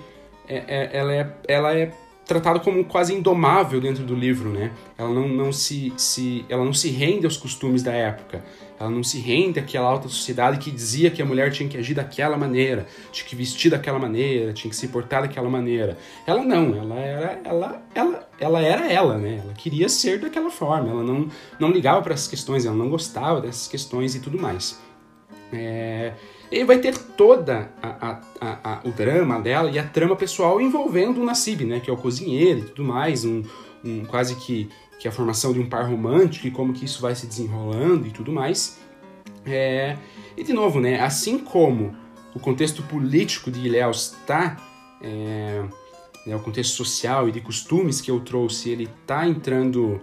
é, 0.47 0.57
é, 0.67 0.89
ela, 0.97 1.13
é, 1.13 1.33
ela 1.47 1.73
é 1.75 1.91
tratada 2.25 2.59
como 2.59 2.83
quase 2.83 3.13
indomável 3.13 3.79
dentro 3.79 4.03
do 4.03 4.13
livro, 4.13 4.49
né? 4.49 4.71
Ela 4.97 5.09
não, 5.09 5.27
não 5.27 5.51
se, 5.51 5.93
se, 5.97 6.45
ela 6.49 6.65
não 6.65 6.73
se 6.73 6.89
rende 6.89 7.25
aos 7.25 7.37
costumes 7.37 7.81
da 7.81 7.91
época. 7.91 8.43
Ela 8.79 8.89
não 8.89 9.03
se 9.03 9.19
rende 9.19 9.59
àquela 9.59 9.87
alta 9.87 10.07
sociedade 10.07 10.57
que 10.57 10.71
dizia 10.71 11.11
que 11.11 11.21
a 11.21 11.25
mulher 11.25 11.51
tinha 11.51 11.67
que 11.67 11.77
agir 11.77 11.93
daquela 11.93 12.37
maneira, 12.37 12.87
tinha 13.11 13.27
que 13.27 13.35
vestir 13.35 13.69
daquela 13.69 13.99
maneira, 13.99 14.53
tinha 14.53 14.69
que 14.69 14.75
se 14.75 14.87
portar 14.87 15.21
daquela 15.21 15.49
maneira. 15.49 15.97
Ela 16.25 16.45
não, 16.45 16.73
ela 16.75 16.95
era 16.95 17.41
ela, 17.43 17.83
ela, 17.93 18.29
ela 18.39 18.61
era 18.61 18.91
ela, 18.91 19.17
né? 19.17 19.41
Ela 19.43 19.53
queria 19.53 19.89
ser 19.89 20.19
daquela 20.19 20.49
forma, 20.49 20.89
ela 20.89 21.03
não, 21.03 21.27
não 21.59 21.71
ligava 21.71 22.01
para 22.01 22.13
essas 22.13 22.27
questões, 22.27 22.65
ela 22.65 22.75
não 22.75 22.89
gostava 22.89 23.41
dessas 23.41 23.67
questões 23.67 24.15
e 24.15 24.21
tudo 24.21 24.39
mais. 24.39 24.79
É... 25.51 26.13
E 26.51 26.63
vai 26.63 26.79
ter 26.79 26.97
toda 26.97 27.69
a, 27.81 28.19
a, 28.41 28.57
a, 28.63 28.79
o 28.83 28.91
drama 28.91 29.39
dela 29.39 29.69
e 29.69 29.77
a 29.77 29.83
trama 29.83 30.15
pessoal 30.15 30.59
envolvendo 30.59 31.21
o 31.21 31.25
Nassib, 31.25 31.65
né? 31.65 31.79
Que 31.79 31.89
é 31.89 31.93
o 31.93 31.97
cozinheiro 31.97 32.59
e 32.59 32.63
tudo 32.63 32.83
mais, 32.83 33.25
um, 33.25 33.43
um 33.83 34.05
quase 34.05 34.35
que 34.35 34.69
que 34.99 35.07
é 35.07 35.09
a 35.09 35.13
formação 35.13 35.53
de 35.53 35.59
um 35.59 35.67
par 35.67 35.89
romântico 35.89 36.45
e 36.45 36.51
como 36.51 36.73
que 36.73 36.83
isso 36.85 37.01
vai 37.01 37.15
se 37.15 37.25
desenrolando 37.25 38.05
e 38.05 38.11
tudo 38.11 38.31
mais. 38.31 38.77
É, 39.45 39.95
e 40.35 40.43
de 40.43 40.53
novo, 40.53 40.79
né, 40.81 40.99
assim 41.01 41.39
como 41.39 41.95
o 42.35 42.39
contexto 42.39 42.83
político 42.83 43.49
de 43.49 43.61
Ilhéus 43.61 44.15
está, 44.21 44.57
é, 45.01 45.63
né, 46.25 46.35
o 46.35 46.39
contexto 46.39 46.75
social 46.75 47.29
e 47.29 47.31
de 47.31 47.39
costumes 47.39 48.01
que 48.01 48.11
eu 48.11 48.19
trouxe, 48.19 48.69
ele 48.69 48.89
está 49.01 49.25
entrando 49.25 50.01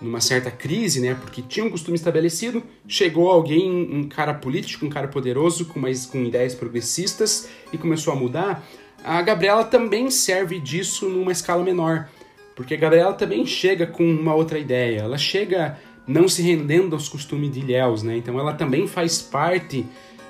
numa 0.00 0.20
certa 0.20 0.50
crise, 0.50 1.00
né, 1.00 1.14
porque 1.14 1.40
tinha 1.40 1.64
um 1.64 1.70
costume 1.70 1.96
estabelecido, 1.96 2.62
chegou 2.86 3.30
alguém, 3.30 3.88
um 3.90 4.06
cara 4.06 4.34
político, 4.34 4.84
um 4.84 4.90
cara 4.90 5.08
poderoso, 5.08 5.64
com, 5.66 5.80
mais, 5.80 6.04
com 6.04 6.22
ideias 6.22 6.54
progressistas 6.54 7.48
e 7.72 7.78
começou 7.78 8.12
a 8.12 8.16
mudar. 8.16 8.62
A 9.02 9.20
Gabriela 9.22 9.64
também 9.64 10.10
serve 10.10 10.58
disso 10.58 11.08
numa 11.08 11.32
escala 11.32 11.62
menor. 11.62 12.08
Porque 12.54 12.74
a 12.74 12.76
Gabriela 12.76 13.12
também 13.12 13.44
chega 13.44 13.86
com 13.86 14.04
uma 14.04 14.34
outra 14.34 14.58
ideia. 14.58 15.00
Ela 15.00 15.18
chega 15.18 15.78
não 16.06 16.28
se 16.28 16.42
rendendo 16.42 16.94
aos 16.94 17.08
costumes 17.08 17.50
de 17.50 17.60
Ilhéus, 17.60 18.02
né? 18.02 18.16
Então 18.16 18.38
ela 18.38 18.52
também 18.52 18.86
faz 18.86 19.20
parte 19.20 19.86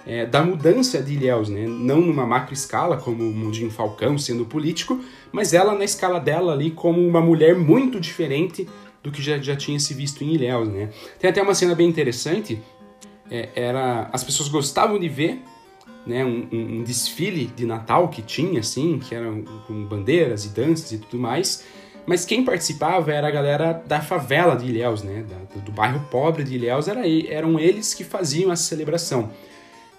é, 0.06 0.24
da 0.24 0.42
mudança 0.42 1.02
de 1.02 1.14
Ilhéus, 1.14 1.48
né? 1.48 1.66
Não 1.66 2.00
numa 2.00 2.26
macro 2.26 2.54
escala, 2.54 2.96
como 2.96 3.22
o 3.24 3.32
Mundinho 3.32 3.70
Falcão 3.70 4.16
sendo 4.16 4.44
político, 4.44 5.00
mas 5.32 5.52
ela 5.52 5.74
na 5.74 5.84
escala 5.84 6.20
dela 6.20 6.52
ali 6.52 6.70
como 6.70 7.06
uma 7.06 7.20
mulher 7.20 7.56
muito 7.56 8.00
diferente 8.00 8.68
do 9.02 9.10
que 9.10 9.20
já, 9.20 9.36
já 9.38 9.54
tinha 9.54 9.78
se 9.78 9.92
visto 9.92 10.24
em 10.24 10.32
Ilhéus, 10.32 10.68
né? 10.68 10.90
Tem 11.18 11.28
até 11.28 11.42
uma 11.42 11.54
cena 11.54 11.74
bem 11.74 11.88
interessante, 11.88 12.60
é, 13.30 13.48
era 13.54 14.08
as 14.12 14.22
pessoas 14.22 14.48
gostavam 14.48 14.98
de 14.98 15.08
ver 15.08 15.42
né, 16.06 16.24
um, 16.24 16.46
um, 16.52 16.82
desfile 16.82 17.46
de 17.46 17.64
Natal 17.64 18.08
que 18.08 18.20
tinha, 18.20 18.60
assim, 18.60 18.98
que 18.98 19.14
era 19.14 19.30
com 19.66 19.84
bandeiras 19.84 20.44
e 20.44 20.48
danças 20.50 20.92
e 20.92 20.98
tudo 20.98 21.18
mais, 21.18 21.64
mas 22.06 22.24
quem 22.24 22.44
participava 22.44 23.12
era 23.12 23.28
a 23.28 23.30
galera 23.30 23.82
da 23.86 24.00
favela 24.00 24.56
de 24.56 24.66
Ilhéus, 24.66 25.02
né? 25.02 25.24
Da, 25.28 25.60
do 25.60 25.72
bairro 25.72 26.06
pobre 26.10 26.44
de 26.44 26.54
Ilhéus, 26.54 26.88
era, 26.88 27.02
eram 27.28 27.58
eles 27.58 27.94
que 27.94 28.04
faziam 28.04 28.52
essa 28.52 28.64
celebração. 28.64 29.30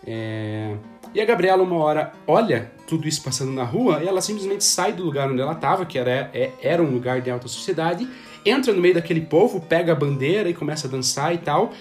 É... 0.06 0.76
E 1.14 1.22
a 1.22 1.26
Gabriela, 1.26 1.64
uma 1.64 1.78
hora, 1.78 2.12
olha 2.28 2.72
tudo 2.86 3.08
isso 3.08 3.24
passando 3.24 3.52
na 3.52 3.64
rua 3.64 4.04
e 4.04 4.08
ela 4.08 4.22
simplesmente 4.22 4.64
sai 4.64 4.92
do 4.92 5.04
lugar 5.04 5.32
onde 5.32 5.42
ela 5.42 5.54
estava, 5.54 5.86
que 5.86 5.98
era, 5.98 6.30
é, 6.34 6.52
era 6.62 6.84
um 6.84 6.92
lugar 6.92 7.22
de 7.22 7.32
alta 7.32 7.48
sociedade, 7.48 8.08
entra 8.46 8.74
no 8.74 8.82
meio 8.82 8.94
daquele 8.94 9.22
povo, 9.22 9.62
pega 9.62 9.94
a 9.94 9.96
bandeira 9.96 10.50
e 10.50 10.54
começa 10.54 10.88
a 10.88 10.92
dançar 10.92 11.34
e 11.34 11.38
tal. 11.38 11.74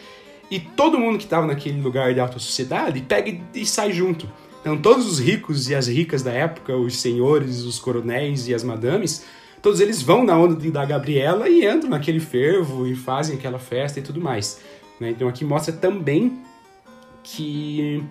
E 0.50 0.60
todo 0.60 0.98
mundo 0.98 1.18
que 1.18 1.24
estava 1.24 1.46
naquele 1.46 1.80
lugar 1.80 2.14
de 2.14 2.20
alta 2.20 2.38
sociedade 2.38 3.00
pega 3.02 3.36
e 3.52 3.66
sai 3.66 3.92
junto. 3.92 4.30
Então, 4.60 4.78
todos 4.78 5.06
os 5.06 5.18
ricos 5.18 5.68
e 5.68 5.74
as 5.74 5.88
ricas 5.88 6.22
da 6.22 6.32
época, 6.32 6.74
os 6.74 6.96
senhores, 6.96 7.62
os 7.62 7.78
coronéis 7.78 8.48
e 8.48 8.54
as 8.54 8.62
madames, 8.62 9.24
todos 9.64 9.80
eles 9.80 10.02
vão 10.02 10.22
na 10.22 10.38
onda 10.38 10.54
da 10.70 10.84
Gabriela 10.84 11.48
e 11.48 11.66
entram 11.66 11.88
naquele 11.88 12.20
fervo 12.20 12.86
e 12.86 12.94
fazem 12.94 13.38
aquela 13.38 13.58
festa 13.58 13.98
e 13.98 14.02
tudo 14.02 14.20
mais. 14.20 14.60
Né? 15.00 15.08
Então 15.08 15.26
aqui 15.26 15.42
mostra 15.42 15.72
também 15.72 16.38
que, 17.22 18.04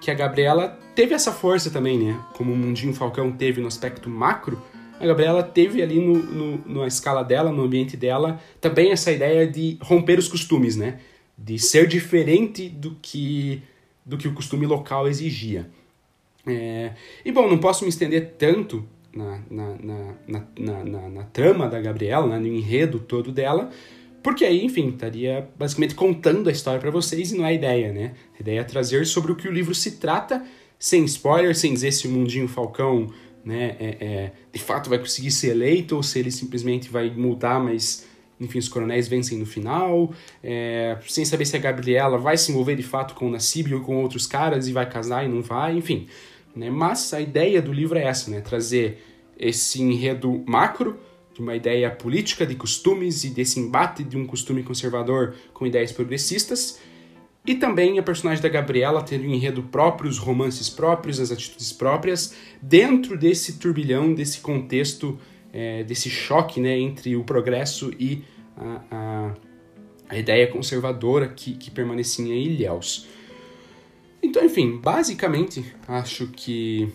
que 0.00 0.10
a 0.10 0.14
Gabriela 0.14 0.76
teve 0.96 1.14
essa 1.14 1.30
força 1.30 1.70
também, 1.70 1.96
né? 1.96 2.20
Como 2.34 2.52
o 2.52 2.56
Mundinho 2.56 2.92
Falcão 2.92 3.30
teve 3.30 3.60
no 3.60 3.68
aspecto 3.68 4.10
macro, 4.10 4.60
a 4.98 5.06
Gabriela 5.06 5.44
teve 5.44 5.80
ali 5.80 6.00
no, 6.00 6.14
no, 6.18 6.80
na 6.80 6.88
escala 6.88 7.22
dela, 7.22 7.52
no 7.52 7.62
ambiente 7.62 7.96
dela, 7.96 8.40
também 8.60 8.90
essa 8.90 9.12
ideia 9.12 9.46
de 9.46 9.78
romper 9.80 10.18
os 10.18 10.26
costumes, 10.26 10.74
né? 10.74 10.98
De 11.38 11.56
ser 11.56 11.86
diferente 11.86 12.68
do 12.68 12.96
que, 13.00 13.62
do 14.04 14.18
que 14.18 14.26
o 14.26 14.34
costume 14.34 14.66
local 14.66 15.06
exigia. 15.06 15.70
É, 16.44 16.94
e 17.24 17.30
bom, 17.30 17.48
não 17.48 17.58
posso 17.58 17.84
me 17.84 17.90
estender 17.90 18.34
tanto 18.36 18.84
na, 19.14 19.40
na, 19.50 19.76
na, 20.28 21.08
na, 21.08 21.24
trama 21.24 21.68
da 21.68 21.80
Gabriela, 21.80 22.26
né, 22.26 22.38
no 22.38 22.46
enredo 22.46 22.98
todo 22.98 23.32
dela, 23.32 23.70
porque 24.22 24.44
aí, 24.44 24.64
enfim, 24.64 24.90
estaria 24.90 25.48
basicamente 25.58 25.94
contando 25.94 26.48
a 26.48 26.52
história 26.52 26.80
para 26.80 26.90
vocês 26.90 27.32
e 27.32 27.36
não 27.36 27.44
é 27.44 27.48
a 27.48 27.52
ideia, 27.52 27.92
né? 27.92 28.12
A 28.38 28.42
ideia 28.42 28.60
é 28.60 28.64
trazer 28.64 29.06
sobre 29.06 29.32
o 29.32 29.36
que 29.36 29.48
o 29.48 29.52
livro 29.52 29.74
se 29.74 29.92
trata, 29.92 30.44
sem 30.78 31.04
spoiler, 31.04 31.56
sem 31.56 31.72
dizer 31.72 31.92
se 31.92 32.06
o 32.06 32.10
Mundinho 32.10 32.46
Falcão 32.46 33.10
né, 33.44 33.76
é, 33.80 33.96
é, 34.00 34.32
de 34.52 34.58
fato 34.58 34.90
vai 34.90 34.98
conseguir 34.98 35.30
ser 35.30 35.50
eleito 35.50 35.96
ou 35.96 36.02
se 36.02 36.18
ele 36.18 36.30
simplesmente 36.30 36.90
vai 36.90 37.10
mudar, 37.10 37.58
mas 37.58 38.06
enfim, 38.40 38.58
os 38.58 38.68
coronéis 38.68 39.06
vencem 39.06 39.38
no 39.38 39.44
final, 39.44 40.12
é, 40.42 40.96
sem 41.06 41.24
saber 41.24 41.44
se 41.44 41.56
a 41.56 41.58
Gabriela 41.58 42.16
vai 42.16 42.38
se 42.38 42.50
envolver 42.50 42.74
de 42.74 42.82
fato 42.82 43.14
com 43.14 43.26
o 43.26 43.30
Nassib 43.30 43.74
ou 43.74 43.80
com 43.82 44.02
outros 44.02 44.26
caras 44.26 44.66
e 44.66 44.72
vai 44.72 44.88
casar 44.88 45.24
e 45.24 45.28
não 45.28 45.42
vai, 45.42 45.76
enfim. 45.76 46.06
Né? 46.54 46.70
Mas 46.70 47.12
a 47.12 47.20
ideia 47.20 47.60
do 47.60 47.72
livro 47.72 47.98
é 47.98 48.04
essa, 48.04 48.30
né? 48.30 48.40
trazer 48.40 49.02
esse 49.38 49.80
enredo 49.82 50.42
macro 50.46 50.98
de 51.32 51.40
uma 51.40 51.54
ideia 51.54 51.90
política 51.90 52.44
de 52.44 52.54
costumes 52.54 53.24
e 53.24 53.30
desse 53.30 53.58
embate 53.58 54.04
de 54.04 54.16
um 54.16 54.26
costume 54.26 54.62
conservador 54.62 55.34
com 55.54 55.66
ideias 55.66 55.92
progressistas, 55.92 56.78
e 57.46 57.54
também 57.54 57.98
a 57.98 58.02
personagem 58.02 58.42
da 58.42 58.48
Gabriela 58.48 59.02
tendo 59.02 59.24
um 59.24 59.34
enredo 59.34 59.62
próprio, 59.62 60.10
os 60.10 60.18
romances 60.18 60.68
próprios, 60.68 61.18
as 61.18 61.32
atitudes 61.32 61.72
próprias, 61.72 62.34
dentro 62.60 63.16
desse 63.16 63.58
turbilhão, 63.58 64.12
desse 64.12 64.40
contexto, 64.40 65.18
é, 65.52 65.82
desse 65.82 66.10
choque 66.10 66.60
né, 66.60 66.78
entre 66.78 67.16
o 67.16 67.24
progresso 67.24 67.90
e 67.98 68.22
a, 68.56 68.82
a, 68.90 69.34
a 70.10 70.18
ideia 70.18 70.46
conservadora 70.48 71.28
que, 71.28 71.54
que 71.54 71.70
permanecia 71.70 72.24
em 72.24 72.44
Ilhéus. 72.44 73.06
Então, 74.22 74.44
enfim, 74.44 74.78
basicamente, 74.78 75.64
acho 75.88 76.28
que 76.28 76.92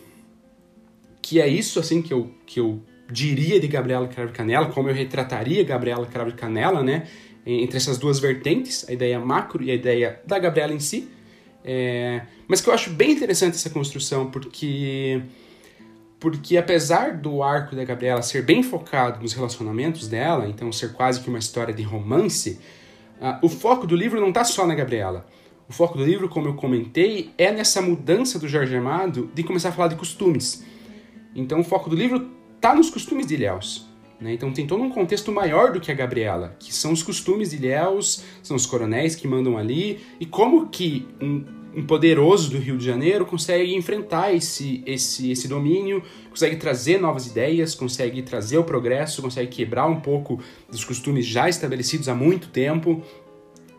que 1.22 1.42
é 1.42 1.48
isso 1.48 1.80
assim 1.80 2.04
que 2.04 2.14
eu, 2.14 2.30
que 2.46 2.60
eu 2.60 2.80
diria 3.12 3.60
de 3.60 3.68
Gabriela 3.68 4.08
Cravo 4.08 4.32
Canela, 4.32 4.68
como 4.68 4.90
eu 4.90 4.94
retrataria 4.94 5.64
Gabriela 5.64 6.06
Cravo 6.06 6.32
Canela, 6.34 6.84
né? 6.84 7.08
Entre 7.44 7.78
essas 7.78 7.98
duas 7.98 8.20
vertentes, 8.20 8.88
a 8.88 8.94
ideia 8.94 9.20
macro 9.20 9.64
e 9.64 9.72
a 9.72 9.74
ideia 9.74 10.22
da 10.26 10.38
Gabriela 10.38 10.72
em 10.72 10.80
si. 10.80 11.10
É, 11.64 12.22
mas 12.48 12.62
que 12.62 12.70
eu 12.70 12.74
acho 12.74 12.92
bem 12.92 13.12
interessante 13.12 13.56
essa 13.56 13.72
construção, 13.72 14.30
porque 14.30 15.22
porque 16.20 16.58
apesar 16.58 17.18
do 17.18 17.44
arco 17.44 17.76
da 17.76 17.84
Gabriela 17.84 18.22
ser 18.22 18.44
bem 18.44 18.64
focado 18.64 19.22
nos 19.22 19.34
relacionamentos 19.34 20.08
dela, 20.08 20.48
então 20.48 20.72
ser 20.72 20.94
quase 20.94 21.22
que 21.22 21.30
uma 21.30 21.40
história 21.40 21.74
de 21.74 21.84
romance, 21.84 22.60
uh, 23.20 23.46
o 23.46 23.50
foco 23.50 23.86
do 23.86 23.96
livro 23.96 24.20
não 24.22 24.30
está 24.30 24.44
só 24.44 24.66
na 24.66 24.74
Gabriela. 24.74 25.28
O 25.68 25.74
foco 25.74 25.98
do 25.98 26.06
livro, 26.06 26.30
como 26.30 26.48
eu 26.48 26.54
comentei, 26.54 27.32
é 27.38 27.52
nessa 27.52 27.82
mudança 27.82 28.38
do 28.38 28.48
Jorge 28.48 28.76
Amado 28.76 29.30
de 29.34 29.44
começar 29.44 29.70
a 29.70 29.72
falar 29.72 29.88
de 29.88 29.96
costumes. 29.96 30.64
Então 31.36 31.60
o 31.60 31.64
foco 31.64 31.90
do 31.90 31.96
livro 31.96 32.30
está 32.56 32.76
nos 32.76 32.90
costumes 32.90 33.26
de 33.26 33.34
Ilhéus. 33.34 33.88
Né? 34.20 34.34
Então 34.34 34.52
tem 34.54 34.66
todo 34.66 34.82
um 34.82 34.90
contexto 34.90 35.32
maior 35.32 35.72
do 35.74 35.80
que 35.80 35.92
a 35.92 35.96
Gabriela, 35.96 36.56
que 36.60 36.74
são 36.74 36.94
os 36.94 37.04
costumes 37.04 37.50
de 37.50 37.58
Ilhéus, 37.58 38.24
são 38.42 38.56
os 38.56 38.66
coronéis 38.66 39.16
que 39.16 39.28
mandam 39.28 39.58
ali, 39.58 40.00
e 40.20 40.26
como 40.26 40.68
que 40.68 41.08
um, 41.22 41.44
um 41.76 41.86
poderoso 41.86 42.52
do 42.52 42.58
Rio 42.58 42.78
de 42.78 42.86
Janeiro 42.86 43.26
consegue 43.26 43.76
enfrentar 43.76 44.34
esse, 44.34 44.82
esse, 44.86 45.32
esse 45.32 45.48
domínio, 45.48 46.02
consegue 46.30 46.56
trazer 46.56 47.02
novas 47.02 47.28
ideias, 47.28 47.76
consegue 47.76 48.22
trazer 48.22 48.58
o 48.58 48.64
progresso, 48.64 49.22
consegue 49.22 49.50
quebrar 49.50 49.88
um 49.88 50.00
pouco 50.00 50.40
dos 50.70 50.86
costumes 50.86 51.26
já 51.26 51.50
estabelecidos 51.50 52.08
há 52.08 52.16
muito 52.16 52.48
tempo. 52.48 53.04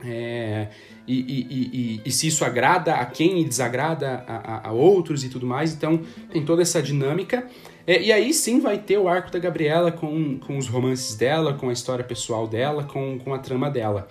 É, 0.04 0.68
e, 1.06 1.14
e, 1.14 1.46
e, 1.50 2.00
e, 2.04 2.10
se 2.10 2.26
isso 2.26 2.44
agrada 2.44 2.94
a 2.94 3.06
quem 3.06 3.40
e 3.40 3.44
desagrada 3.44 4.24
a, 4.26 4.36
a, 4.36 4.68
a, 4.68 4.72
outros 4.72 5.24
e 5.24 5.28
tudo 5.28 5.46
mais. 5.46 5.72
Então 5.72 6.00
tem 6.30 6.44
toda 6.44 6.62
essa 6.62 6.82
dinâmica. 6.82 7.46
É, 7.86 8.02
e 8.02 8.12
aí 8.12 8.34
sim 8.34 8.58
vai 8.58 8.78
ter 8.78 8.98
o 8.98 9.08
arco 9.08 9.30
da 9.30 9.38
Gabriela 9.38 9.92
com, 9.92 10.38
com 10.38 10.58
os 10.58 10.66
romances 10.66 11.14
dela, 11.14 11.54
com 11.54 11.68
a 11.68 11.72
história 11.72 12.04
pessoal 12.04 12.48
dela, 12.48 12.82
com, 12.84 13.18
com 13.18 13.32
a 13.32 13.38
trama 13.38 13.70
dela. 13.70 14.08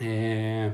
É, 0.00 0.72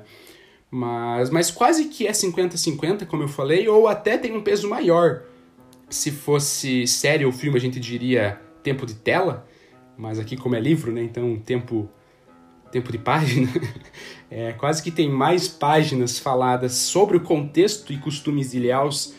mas, 0.71 1.31
mas 1.31 1.51
quase 1.51 1.85
que 1.87 2.07
é 2.07 2.13
50-50, 2.13 3.07
como 3.07 3.23
eu 3.23 3.29
falei, 3.29 3.69
ou 3.69 3.87
até 3.87 4.17
tem 4.19 4.33
um 4.35 4.43
peso 4.43 4.69
maior. 4.69 5.23
Se 5.89 6.11
fosse 6.11 6.87
série 6.87 7.25
ou 7.25 7.31
filme, 7.31 7.57
a 7.59 7.61
gente 7.61 7.79
diria 7.79 8.41
tempo 8.63 8.87
de 8.87 8.95
tela, 8.95 9.47
mas 9.97 10.19
aqui, 10.19 10.37
como 10.37 10.57
é 10.57 10.61
livro, 10.61 10.91
né? 10.91 11.03
Então, 11.03 11.39
tempo 11.39 11.89
tempo 12.75 12.91
de 12.91 12.99
página, 12.99 13.49
é, 14.29 14.53
quase 14.53 14.83
que 14.83 14.91
tem 14.91 15.09
mais 15.09 15.47
páginas 15.47 16.19
faladas 16.19 16.73
sobre 16.73 17.17
o 17.17 17.21
contexto 17.21 17.93
e 17.93 17.99
costumes 17.99 18.51
de 18.51 18.59
Ilhéus 18.59 19.15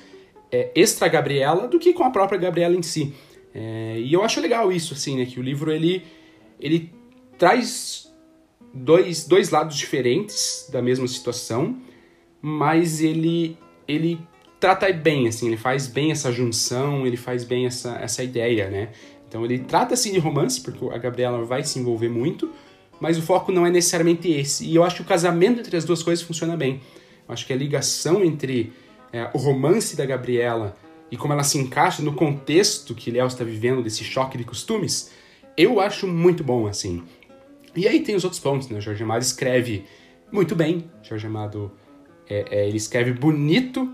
é, 0.52 0.72
extra 0.76 1.08
Gabriela 1.08 1.68
do 1.68 1.80
que 1.80 1.94
com 1.94 2.04
a 2.04 2.10
própria 2.10 2.38
Gabriela 2.38 2.76
em 2.76 2.84
si. 2.84 3.14
É, 3.54 3.98
e 3.98 4.12
eu 4.12 4.22
acho 4.24 4.42
legal 4.42 4.72
isso, 4.74 4.94
assim, 4.94 5.18
né, 5.18 5.26
que 5.26 5.40
o 5.40 5.44
livro 5.44 5.72
ele, 5.72 6.04
ele 6.60 6.94
traz 7.38 8.14
dois, 8.74 9.26
dois 9.26 9.50
lados 9.50 9.78
diferentes 9.78 10.70
da 10.70 10.82
mesma 10.82 11.08
situação, 11.08 11.78
mas 12.42 13.00
ele, 13.00 13.58
ele 13.88 14.20
trata 14.60 14.92
bem, 14.92 15.30
assim, 15.30 15.48
ele 15.48 15.58
faz 15.58 15.88
bem 15.88 16.12
essa 16.12 16.30
junção, 16.30 17.08
ele 17.08 17.16
faz 17.16 17.46
bem 17.46 17.66
essa, 17.66 17.96
essa 17.96 18.22
ideia, 18.22 18.70
né? 18.70 18.90
Então 19.26 19.46
ele 19.46 19.60
trata 19.60 19.94
assim 19.94 20.12
de 20.12 20.20
romance, 20.20 20.60
porque 20.60 20.86
a 20.94 20.98
Gabriela 20.98 21.44
vai 21.46 21.64
se 21.64 21.80
envolver 21.80 22.10
muito, 22.10 22.52
mas 23.06 23.20
o 23.20 23.22
foco 23.22 23.52
não 23.52 23.68
é 23.68 23.70
necessariamente 23.70 24.28
esse. 24.32 24.66
E 24.66 24.76
eu 24.76 24.84
acho 24.84 24.96
que 24.96 25.02
o 25.04 25.06
casamento 25.06 25.60
entre 25.60 25.78
as 25.78 25.86
duas 25.86 26.02
coisas 26.02 26.26
funciona 26.26 26.58
bem. 26.58 26.82
Eu 27.28 27.34
acho 27.36 27.46
que 27.46 27.54
a 27.54 27.56
ligação 27.56 28.26
entre 28.26 28.74
é, 29.14 29.30
o 29.32 29.38
romance 29.38 29.96
da 29.96 30.08
Gabriela 30.08 30.76
e 31.12 31.16
como 31.16 31.32
ela 31.32 31.44
se 31.44 31.60
encaixa 31.60 32.02
no 32.02 32.14
contexto 32.14 32.96
que 32.96 33.12
Léo 33.12 33.28
está 33.28 33.44
vivendo 33.44 33.84
desse 33.84 34.04
choque 34.04 34.40
de 34.40 34.44
costumes, 34.44 35.12
eu 35.56 35.80
acho 35.80 36.08
muito 36.08 36.44
bom, 36.44 36.66
assim. 36.66 37.04
E 37.76 37.88
aí 37.88 38.00
tem 38.00 38.16
os 38.16 38.24
outros 38.24 38.42
pontos, 38.42 38.70
né? 38.70 38.80
O 38.80 38.82
Jorge 38.82 39.04
Amado 39.04 39.22
escreve 39.22 39.86
muito 40.32 40.56
bem. 40.56 40.90
O 41.04 41.08
Jorge 41.08 41.28
Amado, 41.28 41.72
é, 42.28 42.44
é, 42.50 42.68
ele 42.68 42.78
escreve 42.78 43.14
bonito 43.14 43.88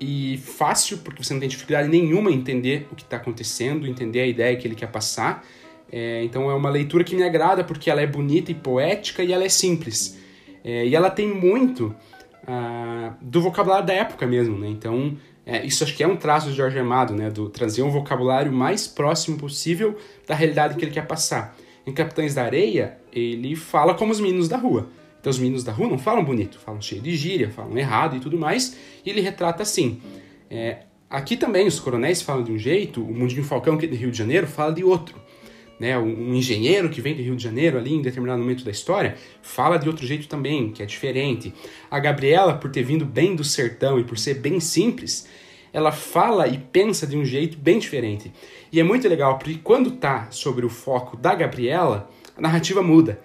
e 0.00 0.38
fácil, 0.38 0.98
porque 0.98 1.22
você 1.22 1.32
não 1.32 1.38
tem 1.38 1.48
dificuldade 1.48 1.88
nenhuma 1.88 2.32
em 2.32 2.34
entender 2.34 2.88
o 2.90 2.96
que 2.96 3.04
está 3.04 3.16
acontecendo, 3.16 3.86
entender 3.86 4.22
a 4.22 4.26
ideia 4.26 4.56
que 4.56 4.66
ele 4.66 4.74
quer 4.74 4.90
passar. 4.90 5.46
É, 5.90 6.24
então 6.24 6.50
é 6.50 6.54
uma 6.54 6.70
leitura 6.70 7.04
que 7.04 7.14
me 7.14 7.22
agrada 7.22 7.62
porque 7.62 7.90
ela 7.90 8.00
é 8.00 8.06
bonita 8.06 8.50
e 8.50 8.54
poética 8.54 9.22
e 9.22 9.32
ela 9.32 9.44
é 9.44 9.48
simples. 9.48 10.18
É, 10.64 10.86
e 10.86 10.94
ela 10.94 11.10
tem 11.10 11.28
muito 11.28 11.94
uh, 12.42 13.14
do 13.20 13.40
vocabulário 13.40 13.86
da 13.86 13.92
época 13.92 14.26
mesmo, 14.26 14.58
né? 14.58 14.68
Então 14.68 15.16
é, 15.46 15.64
isso 15.64 15.84
acho 15.84 15.94
que 15.94 16.02
é 16.02 16.08
um 16.08 16.16
traço 16.16 16.48
de 16.50 16.56
Jorge 16.56 16.78
Amado, 16.78 17.14
né? 17.14 17.30
Do 17.30 17.48
trazer 17.48 17.82
um 17.82 17.90
vocabulário 17.90 18.52
mais 18.52 18.86
próximo 18.86 19.36
possível 19.36 19.96
da 20.26 20.34
realidade 20.34 20.74
que 20.74 20.84
ele 20.84 20.90
quer 20.90 21.06
passar. 21.06 21.56
Em 21.86 21.92
Capitães 21.92 22.34
da 22.34 22.42
Areia, 22.42 22.96
ele 23.12 23.54
fala 23.54 23.94
como 23.94 24.10
os 24.10 24.18
meninos 24.18 24.48
da 24.48 24.56
rua. 24.56 24.88
Então 25.20 25.30
os 25.30 25.38
meninos 25.38 25.62
da 25.62 25.72
rua 25.72 25.88
não 25.88 25.98
falam 25.98 26.24
bonito, 26.24 26.58
falam 26.58 26.80
cheio 26.80 27.00
de 27.00 27.14
gíria, 27.14 27.50
falam 27.50 27.76
errado 27.76 28.16
e 28.16 28.20
tudo 28.20 28.38
mais. 28.38 28.76
E 29.04 29.10
ele 29.10 29.20
retrata 29.20 29.62
assim. 29.62 30.00
É, 30.50 30.78
aqui 31.08 31.36
também 31.36 31.66
os 31.66 31.78
coronéis 31.78 32.22
falam 32.22 32.42
de 32.42 32.52
um 32.52 32.58
jeito, 32.58 33.02
o 33.02 33.14
Mundinho 33.14 33.44
Falcão, 33.44 33.76
que 33.76 33.86
é 33.86 33.88
Rio 33.90 34.10
de 34.10 34.16
Janeiro, 34.16 34.46
fala 34.46 34.72
de 34.72 34.82
outro 34.82 35.23
né, 35.78 35.98
um 35.98 36.34
engenheiro 36.34 36.88
que 36.88 37.00
vem 37.00 37.14
do 37.14 37.22
Rio 37.22 37.36
de 37.36 37.42
Janeiro 37.42 37.78
ali 37.78 37.94
em 37.94 38.02
determinado 38.02 38.40
momento 38.40 38.64
da 38.64 38.70
história, 38.70 39.16
fala 39.42 39.76
de 39.76 39.88
outro 39.88 40.06
jeito 40.06 40.28
também, 40.28 40.70
que 40.70 40.82
é 40.82 40.86
diferente. 40.86 41.52
A 41.90 41.98
Gabriela, 41.98 42.54
por 42.54 42.70
ter 42.70 42.82
vindo 42.82 43.04
bem 43.04 43.34
do 43.34 43.44
sertão 43.44 43.98
e 43.98 44.04
por 44.04 44.18
ser 44.18 44.34
bem 44.34 44.60
simples, 44.60 45.28
ela 45.72 45.90
fala 45.90 46.46
e 46.46 46.58
pensa 46.58 47.06
de 47.06 47.16
um 47.16 47.24
jeito 47.24 47.58
bem 47.58 47.78
diferente. 47.78 48.32
E 48.70 48.78
é 48.78 48.84
muito 48.84 49.08
legal, 49.08 49.38
porque 49.38 49.58
quando 49.62 49.92
tá 49.92 50.28
sobre 50.30 50.64
o 50.64 50.68
foco 50.68 51.16
da 51.16 51.34
Gabriela, 51.34 52.08
a 52.36 52.40
narrativa 52.40 52.82
muda. 52.82 53.20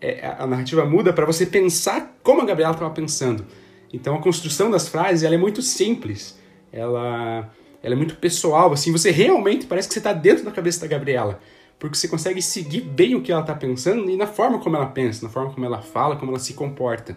É, 0.00 0.34
a 0.38 0.46
narrativa 0.46 0.84
muda 0.84 1.12
para 1.12 1.26
você 1.26 1.44
pensar 1.44 2.16
como 2.22 2.40
a 2.40 2.44
Gabriela 2.44 2.72
estava 2.72 2.90
pensando. 2.94 3.44
Então 3.92 4.14
a 4.14 4.22
construção 4.22 4.70
das 4.70 4.88
frases 4.88 5.24
ela 5.24 5.34
é 5.34 5.38
muito 5.38 5.60
simples. 5.60 6.38
Ela, 6.72 7.50
ela 7.82 7.94
é 7.94 7.96
muito 7.96 8.14
pessoal, 8.16 8.72
assim, 8.72 8.92
você 8.92 9.10
realmente 9.10 9.66
parece 9.66 9.88
que 9.88 9.94
você 9.94 10.00
está 10.00 10.12
dentro 10.12 10.44
da 10.44 10.52
cabeça 10.52 10.80
da 10.80 10.86
Gabriela 10.86 11.40
porque 11.80 11.96
você 11.96 12.06
consegue 12.06 12.40
seguir 12.42 12.82
bem 12.82 13.14
o 13.14 13.22
que 13.22 13.32
ela 13.32 13.40
está 13.40 13.54
pensando 13.54 14.08
e 14.10 14.16
na 14.16 14.26
forma 14.26 14.60
como 14.60 14.76
ela 14.76 14.86
pensa, 14.86 15.24
na 15.24 15.32
forma 15.32 15.50
como 15.52 15.64
ela 15.64 15.80
fala, 15.80 16.14
como 16.14 16.30
ela 16.30 16.38
se 16.38 16.52
comporta. 16.52 17.16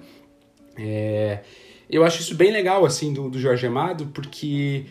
É, 0.78 1.41
eu 1.89 2.03
acho 2.03 2.22
isso 2.22 2.34
bem 2.34 2.51
legal, 2.51 2.86
assim, 2.86 3.14
do, 3.14 3.30
do 3.30 3.39
Jorge 3.39 3.68
Amado, 3.68 4.07
porque 4.14 4.86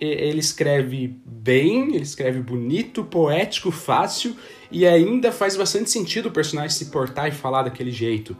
ele 0.00 0.38
escreve 0.38 1.18
bem, 1.26 1.94
ele 1.94 2.04
escreve 2.04 2.40
bonito, 2.40 3.02
poético, 3.02 3.72
fácil, 3.72 4.36
e 4.70 4.86
ainda 4.86 5.32
faz 5.32 5.56
bastante 5.56 5.90
sentido 5.90 6.26
o 6.26 6.30
personagem 6.30 6.70
se 6.70 6.86
portar 6.86 7.28
e 7.28 7.32
falar 7.32 7.64
daquele 7.64 7.90
jeito. 7.90 8.36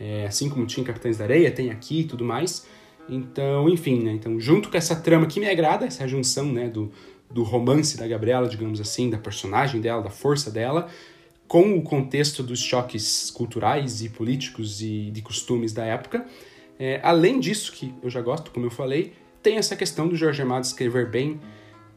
é, 0.00 0.26
assim 0.26 0.48
como 0.48 0.64
tinha 0.64 0.84
Capitães 0.84 1.18
da 1.18 1.24
Areia, 1.24 1.50
tem 1.50 1.70
aqui 1.70 2.00
e 2.00 2.04
tudo 2.04 2.24
mais. 2.24 2.66
Então, 3.06 3.68
enfim, 3.68 4.02
né? 4.02 4.12
Então, 4.12 4.40
junto 4.40 4.70
com 4.70 4.76
essa 4.76 4.96
trama 4.96 5.26
que 5.26 5.38
me 5.38 5.48
agrada, 5.48 5.84
essa 5.84 6.08
junção, 6.08 6.46
né, 6.46 6.68
do, 6.68 6.90
do 7.30 7.42
romance 7.42 7.96
da 7.96 8.06
Gabriela, 8.06 8.48
digamos 8.48 8.80
assim, 8.80 9.08
da 9.08 9.18
personagem 9.18 9.80
dela, 9.80 10.02
da 10.02 10.10
força 10.10 10.50
dela, 10.50 10.88
com 11.46 11.76
o 11.76 11.82
contexto 11.82 12.42
dos 12.42 12.60
choques 12.60 13.30
culturais 13.30 14.02
e 14.02 14.08
políticos 14.08 14.82
e 14.82 15.10
de 15.10 15.22
costumes 15.22 15.72
da 15.72 15.84
época. 15.84 16.26
É, 16.78 17.00
além 17.02 17.38
disso, 17.38 17.72
que 17.72 17.94
eu 18.02 18.10
já 18.10 18.20
gosto, 18.20 18.50
como 18.50 18.66
eu 18.66 18.70
falei, 18.70 19.12
tem 19.42 19.56
essa 19.56 19.76
questão 19.76 20.08
do 20.08 20.16
Jorge 20.16 20.42
Amado 20.42 20.64
escrever 20.64 21.10
bem, 21.10 21.40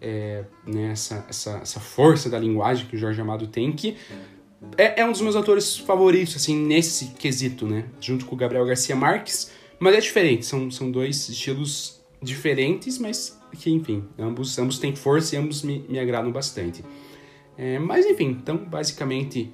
é, 0.02 0.44
né, 0.66 0.92
essa, 0.92 1.26
essa, 1.30 1.60
essa 1.62 1.80
força 1.80 2.30
da 2.30 2.38
linguagem 2.38 2.86
que 2.88 2.96
o 2.96 3.00
Jorge 3.00 3.22
Amado 3.22 3.48
tem, 3.48 3.72
que 3.72 3.96
é, 4.78 5.02
é, 5.02 5.06
um 5.06 5.12
dos 5.12 5.22
meus 5.22 5.36
autores 5.36 5.78
favoritos, 5.78 6.36
assim, 6.36 6.58
nesse 6.58 7.08
quesito, 7.14 7.66
né? 7.68 7.86
Junto 8.00 8.26
com 8.26 8.36
o 8.36 8.38
Gabriel 8.38 8.66
Garcia 8.66 8.96
Marques, 8.96 9.52
mas 9.80 9.96
é 9.96 10.00
diferente, 10.00 10.46
são, 10.46 10.72
são 10.72 10.90
dois 10.90 11.28
estilos 11.30 12.03
diferentes, 12.24 12.98
mas 12.98 13.40
que, 13.60 13.70
enfim, 13.72 14.04
ambos, 14.18 14.58
ambos 14.58 14.80
têm 14.80 14.96
força 14.96 15.36
e 15.36 15.38
ambos 15.38 15.62
me, 15.62 15.86
me 15.88 16.00
agradam 16.00 16.32
bastante. 16.32 16.84
É, 17.58 17.78
mas, 17.78 18.06
enfim, 18.06 18.38
então, 18.42 18.58
basicamente, 18.58 19.52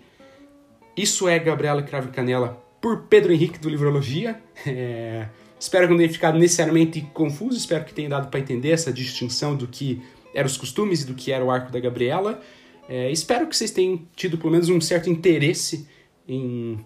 isso 0.95 1.27
é 1.27 1.37
Gabriela 1.39 1.81
Cravo 1.81 2.09
Canela 2.09 2.63
por 2.81 3.03
Pedro 3.03 3.33
Henrique 3.33 3.59
do 3.59 3.69
Livrologia. 3.69 4.41
É, 4.65 5.27
espero 5.59 5.87
que 5.87 5.91
não 5.91 5.97
tenha 5.97 6.11
ficado 6.11 6.37
necessariamente 6.37 7.01
confuso, 7.13 7.57
espero 7.57 7.83
que 7.85 7.93
tenha 7.93 8.09
dado 8.09 8.29
para 8.29 8.39
entender 8.39 8.71
essa 8.71 8.91
distinção 8.91 9.55
do 9.55 9.67
que 9.67 10.01
eram 10.33 10.47
os 10.47 10.57
costumes 10.57 11.01
e 11.01 11.05
do 11.05 11.13
que 11.13 11.31
era 11.31 11.43
o 11.43 11.51
arco 11.51 11.71
da 11.71 11.79
Gabriela. 11.79 12.41
É, 12.87 13.11
espero 13.11 13.47
que 13.47 13.55
vocês 13.55 13.71
tenham 13.71 14.01
tido 14.15 14.37
pelo 14.37 14.51
menos 14.51 14.69
um 14.69 14.81
certo 14.81 15.09
interesse 15.09 15.87
em, 16.27 16.79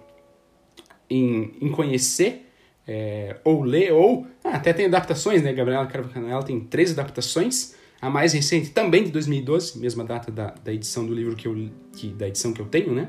em, 1.09 1.53
em 1.61 1.69
conhecer 1.69 2.49
é, 2.87 3.37
ou 3.43 3.63
ler, 3.63 3.91
ou 3.93 4.27
ah, 4.43 4.55
até 4.55 4.73
tem 4.73 4.85
adaptações, 4.85 5.41
né? 5.41 5.53
Gabriela 5.53 5.85
Carvacanella 5.85 6.43
tem 6.43 6.59
três 6.59 6.91
adaptações. 6.91 7.75
A 8.01 8.09
mais 8.09 8.33
recente 8.33 8.71
também 8.71 9.05
de 9.05 9.11
2012, 9.11 9.79
mesma 9.79 10.03
data 10.03 10.29
da, 10.29 10.53
da 10.61 10.73
edição 10.73 11.05
do 11.05 11.13
livro 11.13 11.35
que 11.37 11.47
eu 11.47 11.69
que, 11.95 12.09
da 12.09 12.27
edição 12.27 12.51
que 12.51 12.59
eu 12.59 12.65
tenho, 12.65 12.93
né? 12.93 13.07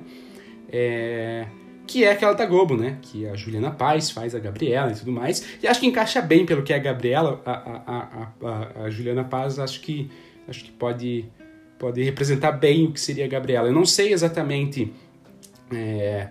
É, 0.70 1.46
que 1.86 2.04
é 2.04 2.12
aquela 2.12 2.32
da 2.32 2.46
Globo, 2.46 2.76
né? 2.76 2.98
Que 3.02 3.26
a 3.26 3.34
Juliana 3.34 3.72
Paz 3.72 4.10
faz 4.10 4.34
a 4.34 4.38
Gabriela 4.38 4.92
e 4.92 4.94
tudo 4.94 5.10
mais. 5.10 5.58
E 5.62 5.66
acho 5.66 5.80
que 5.80 5.86
encaixa 5.86 6.22
bem 6.22 6.46
pelo 6.46 6.62
que 6.62 6.72
é 6.72 6.76
a 6.76 6.78
Gabriela, 6.78 7.42
a, 7.44 7.52
a, 7.52 8.28
a, 8.42 8.84
a, 8.84 8.90
Juliana 8.90 9.24
Paz, 9.24 9.58
acho 9.58 9.80
que 9.80 10.08
acho 10.46 10.64
que 10.64 10.70
pode 10.70 11.24
pode 11.76 12.02
representar 12.02 12.52
bem 12.52 12.86
o 12.86 12.92
que 12.92 13.00
seria 13.00 13.24
a 13.24 13.28
Gabriela. 13.28 13.68
Eu 13.68 13.72
não 13.72 13.84
sei 13.84 14.12
exatamente 14.12 14.92
é, 15.72 16.28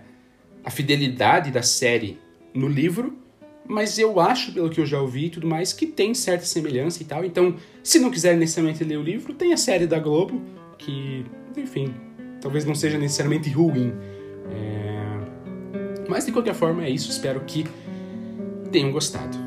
a 0.64 0.70
fidelidade 0.70 1.50
da 1.50 1.62
série 1.62 2.18
no 2.54 2.66
livro, 2.66 3.23
mas 3.66 3.98
eu 3.98 4.20
acho, 4.20 4.52
pelo 4.52 4.68
que 4.68 4.80
eu 4.80 4.86
já 4.86 5.00
ouvi 5.00 5.26
e 5.26 5.30
tudo 5.30 5.46
mais, 5.46 5.72
que 5.72 5.86
tem 5.86 6.14
certa 6.14 6.44
semelhança 6.44 7.02
e 7.02 7.06
tal. 7.06 7.24
Então, 7.24 7.56
se 7.82 7.98
não 7.98 8.10
quiser 8.10 8.36
necessariamente 8.36 8.84
ler 8.84 8.98
o 8.98 9.02
livro, 9.02 9.32
tem 9.32 9.52
a 9.52 9.56
série 9.56 9.86
da 9.86 9.98
Globo, 9.98 10.40
que, 10.78 11.24
enfim, 11.56 11.94
talvez 12.40 12.64
não 12.64 12.74
seja 12.74 12.98
necessariamente 12.98 13.48
ruim. 13.50 13.92
É... 14.50 16.04
Mas 16.08 16.26
de 16.26 16.32
qualquer 16.32 16.54
forma 16.54 16.84
é 16.84 16.90
isso, 16.90 17.10
espero 17.10 17.40
que 17.40 17.64
tenham 18.70 18.92
gostado. 18.92 19.43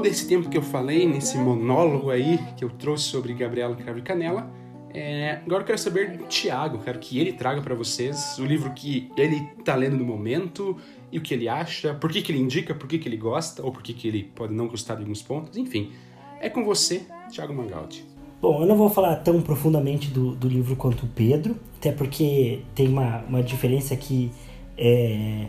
Todo 0.00 0.06
esse 0.06 0.26
tempo 0.26 0.48
que 0.48 0.56
eu 0.56 0.62
falei, 0.62 1.06
nesse 1.06 1.36
monólogo 1.36 2.08
aí 2.08 2.40
que 2.56 2.64
eu 2.64 2.70
trouxe 2.70 3.04
sobre 3.04 3.34
Gabriela 3.34 3.76
Cravo 3.76 3.98
e 3.98 4.02
Canela, 4.02 4.50
é, 4.94 5.42
agora 5.44 5.60
eu 5.60 5.66
quero 5.66 5.78
saber 5.78 6.16
do 6.16 6.24
Tiago, 6.24 6.78
quero 6.78 6.98
que 6.98 7.18
ele 7.18 7.34
traga 7.34 7.60
para 7.60 7.74
vocês 7.74 8.38
o 8.38 8.46
livro 8.46 8.72
que 8.72 9.12
ele 9.14 9.42
tá 9.62 9.74
lendo 9.74 9.98
no 9.98 10.04
momento 10.04 10.74
e 11.12 11.18
o 11.18 11.20
que 11.20 11.34
ele 11.34 11.50
acha, 11.50 11.92
por 11.92 12.10
que, 12.10 12.22
que 12.22 12.32
ele 12.32 12.38
indica, 12.38 12.74
por 12.74 12.88
que, 12.88 12.98
que 12.98 13.06
ele 13.06 13.18
gosta, 13.18 13.62
ou 13.62 13.70
por 13.70 13.82
que, 13.82 13.92
que 13.92 14.08
ele 14.08 14.24
pode 14.34 14.54
não 14.54 14.68
gostar 14.68 14.94
de 14.94 15.02
alguns 15.02 15.20
pontos, 15.20 15.58
enfim. 15.58 15.92
É 16.40 16.48
com 16.48 16.64
você, 16.64 17.02
Tiago 17.30 17.52
Mangaldi. 17.52 18.02
Bom, 18.40 18.62
eu 18.62 18.66
não 18.66 18.76
vou 18.76 18.88
falar 18.88 19.16
tão 19.16 19.42
profundamente 19.42 20.08
do, 20.08 20.34
do 20.34 20.48
livro 20.48 20.76
quanto 20.76 21.04
o 21.04 21.08
Pedro, 21.08 21.58
até 21.76 21.92
porque 21.92 22.62
tem 22.74 22.88
uma, 22.88 23.18
uma 23.28 23.42
diferença 23.42 23.94
que 23.94 24.30
é, 24.78 25.48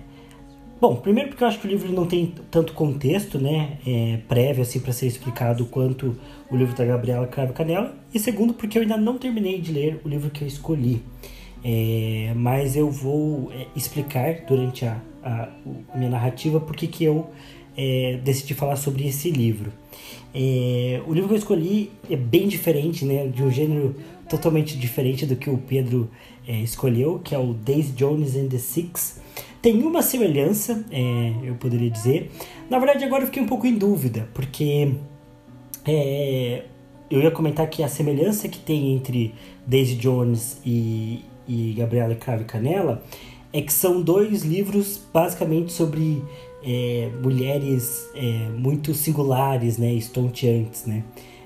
Bom, 0.82 0.96
primeiro 0.96 1.30
porque 1.30 1.44
eu 1.44 1.48
acho 1.48 1.60
que 1.60 1.68
o 1.68 1.70
livro 1.70 1.94
não 1.94 2.08
tem 2.08 2.34
tanto 2.50 2.74
contexto, 2.74 3.38
né, 3.38 3.78
é, 3.86 4.18
prévio 4.28 4.64
assim 4.64 4.80
para 4.80 4.92
ser 4.92 5.06
explicado 5.06 5.64
quanto 5.68 6.18
o 6.50 6.58
livro 6.58 6.76
da 6.76 6.84
Gabriela 6.84 7.28
Cravo 7.28 7.54
Canela, 7.54 7.96
e 8.12 8.18
segundo 8.18 8.52
porque 8.52 8.80
eu 8.80 8.82
ainda 8.82 8.98
não 8.98 9.20
terminei 9.20 9.62
de 9.62 9.72
ler 9.72 10.02
o 10.04 10.10
livro 10.10 10.32
que 10.32 10.42
eu 10.42 10.48
escolhi. 10.48 11.04
É, 11.64 12.34
mas 12.36 12.76
eu 12.76 12.90
vou 12.90 13.52
é, 13.54 13.68
explicar 13.76 14.44
durante 14.48 14.84
a, 14.84 15.00
a, 15.22 15.50
a, 15.94 15.98
minha 16.00 16.10
narrativa 16.10 16.60
porque 16.60 16.88
que 16.88 17.04
eu 17.04 17.30
é, 17.78 18.20
decidi 18.24 18.56
falar 18.56 18.76
sobre 18.76 19.08
esse 19.08 19.30
livro. 19.30 19.72
É, 20.34 21.00
o 21.06 21.14
livro 21.14 21.28
que 21.28 21.36
eu 21.36 21.38
escolhi 21.38 21.92
é 22.10 22.16
bem 22.16 22.48
diferente, 22.48 23.06
né, 23.06 23.28
de 23.28 23.44
um 23.44 23.52
gênero 23.52 23.96
totalmente 24.28 24.76
diferente 24.80 25.28
do 25.28 25.36
que 25.36 25.48
o 25.48 25.60
Pedro 25.60 26.10
é, 26.48 26.60
escolheu, 26.60 27.22
que 27.24 27.36
é 27.36 27.38
o 27.38 27.54
Daisy 27.54 27.92
Jones 27.92 28.36
and 28.36 28.48
the 28.48 28.58
Six 28.58 29.22
tem 29.62 29.84
uma 29.84 30.02
semelhança, 30.02 30.84
é, 30.92 31.34
eu 31.44 31.56
poderia 31.56 31.90
dizer. 31.90 32.32
Na 32.70 32.80
verdade, 32.80 33.06
agora 33.06 33.24
eu 33.24 33.28
fiquei 33.28 33.42
um 33.44 33.48
pouco 33.48 33.68
em 33.68 33.78
dúvida, 33.78 34.28
porque 34.34 34.96
é, 35.86 36.64
eu 37.10 37.22
ia 37.22 37.32
comentar 37.32 37.70
que 37.70 37.84
a 37.84 37.88
semelhança 37.88 38.48
que 38.48 38.58
tem 38.58 38.94
entre 38.94 39.34
Daisy 39.66 39.96
Jones 39.96 40.60
e, 40.66 41.24
e 41.48 41.74
Gabriela 41.78 42.16
Crave 42.16 42.46
Canela 42.46 43.04
é 43.54 43.62
que 43.62 43.72
são 43.72 44.02
dois 44.02 44.44
livros 44.44 45.02
basicamente 45.14 45.74
sobre 45.74 46.24
é, 46.64 47.10
mulheres 47.22 48.10
é, 48.16 48.50
muito 48.58 48.94
singulares, 48.94 49.78
né, 49.78 49.94
estonteantes, 49.94 50.86
né. 50.86 51.04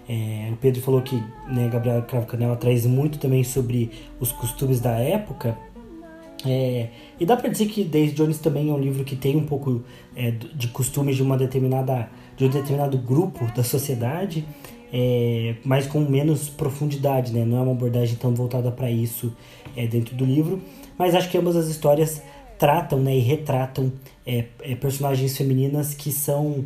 É, 0.07 0.51
o 0.53 0.57
Pedro 0.57 0.81
falou 0.83 1.01
que 1.01 1.15
né, 1.47 1.67
Gabriela 1.67 2.03
Cravo 2.03 2.27
Canela 2.27 2.55
traz 2.55 2.85
muito 2.85 3.17
também 3.17 3.43
sobre 3.43 3.89
os 4.19 4.31
costumes 4.31 4.79
da 4.79 4.91
época 4.99 5.57
é, 6.43 6.89
e 7.19 7.25
dá 7.25 7.37
para 7.37 7.49
dizer 7.49 7.67
que 7.67 7.83
Daisy 7.83 8.13
Jones 8.13 8.39
também 8.39 8.69
é 8.69 8.73
um 8.73 8.79
livro 8.79 9.03
que 9.03 9.15
tem 9.15 9.35
um 9.35 9.45
pouco 9.45 9.83
é, 10.15 10.31
de 10.31 10.67
costumes 10.67 11.15
de 11.15 11.23
uma 11.23 11.37
determinada 11.37 12.09
de 12.35 12.43
um 12.43 12.49
determinado 12.49 12.97
grupo 12.97 13.45
da 13.55 13.63
sociedade, 13.63 14.45
é, 14.91 15.55
mas 15.63 15.87
com 15.87 16.01
menos 16.01 16.49
profundidade, 16.49 17.31
né? 17.31 17.45
Não 17.45 17.57
é 17.57 17.61
uma 17.61 17.71
abordagem 17.71 18.17
tão 18.17 18.35
voltada 18.35 18.69
para 18.71 18.91
isso 18.91 19.33
é, 19.75 19.87
dentro 19.87 20.15
do 20.15 20.25
livro, 20.25 20.61
mas 20.97 21.15
acho 21.15 21.29
que 21.29 21.37
ambas 21.37 21.55
as 21.55 21.67
histórias 21.67 22.21
tratam, 22.57 22.99
né, 22.99 23.15
e 23.15 23.19
retratam 23.19 23.91
é, 24.25 24.45
é, 24.61 24.75
personagens 24.75 25.35
femininas 25.37 25.93
que 25.93 26.11
são 26.11 26.65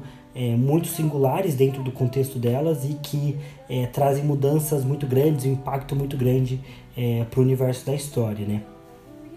muito 0.58 0.88
singulares 0.88 1.56
dentro 1.56 1.84
do 1.84 1.92
contexto 1.92 2.40
delas 2.40 2.86
e 2.86 2.94
que 2.94 3.36
trazem 3.92 4.24
mudanças 4.24 4.86
muito 4.86 5.06
grandes, 5.06 5.44
um 5.44 5.52
impacto 5.52 5.96
muito 5.98 6.16
grande 6.16 6.62
para 7.30 7.40
o 7.42 7.44
universo 7.44 7.86
da 7.86 7.94
história, 7.94 8.46
né? 8.46 8.62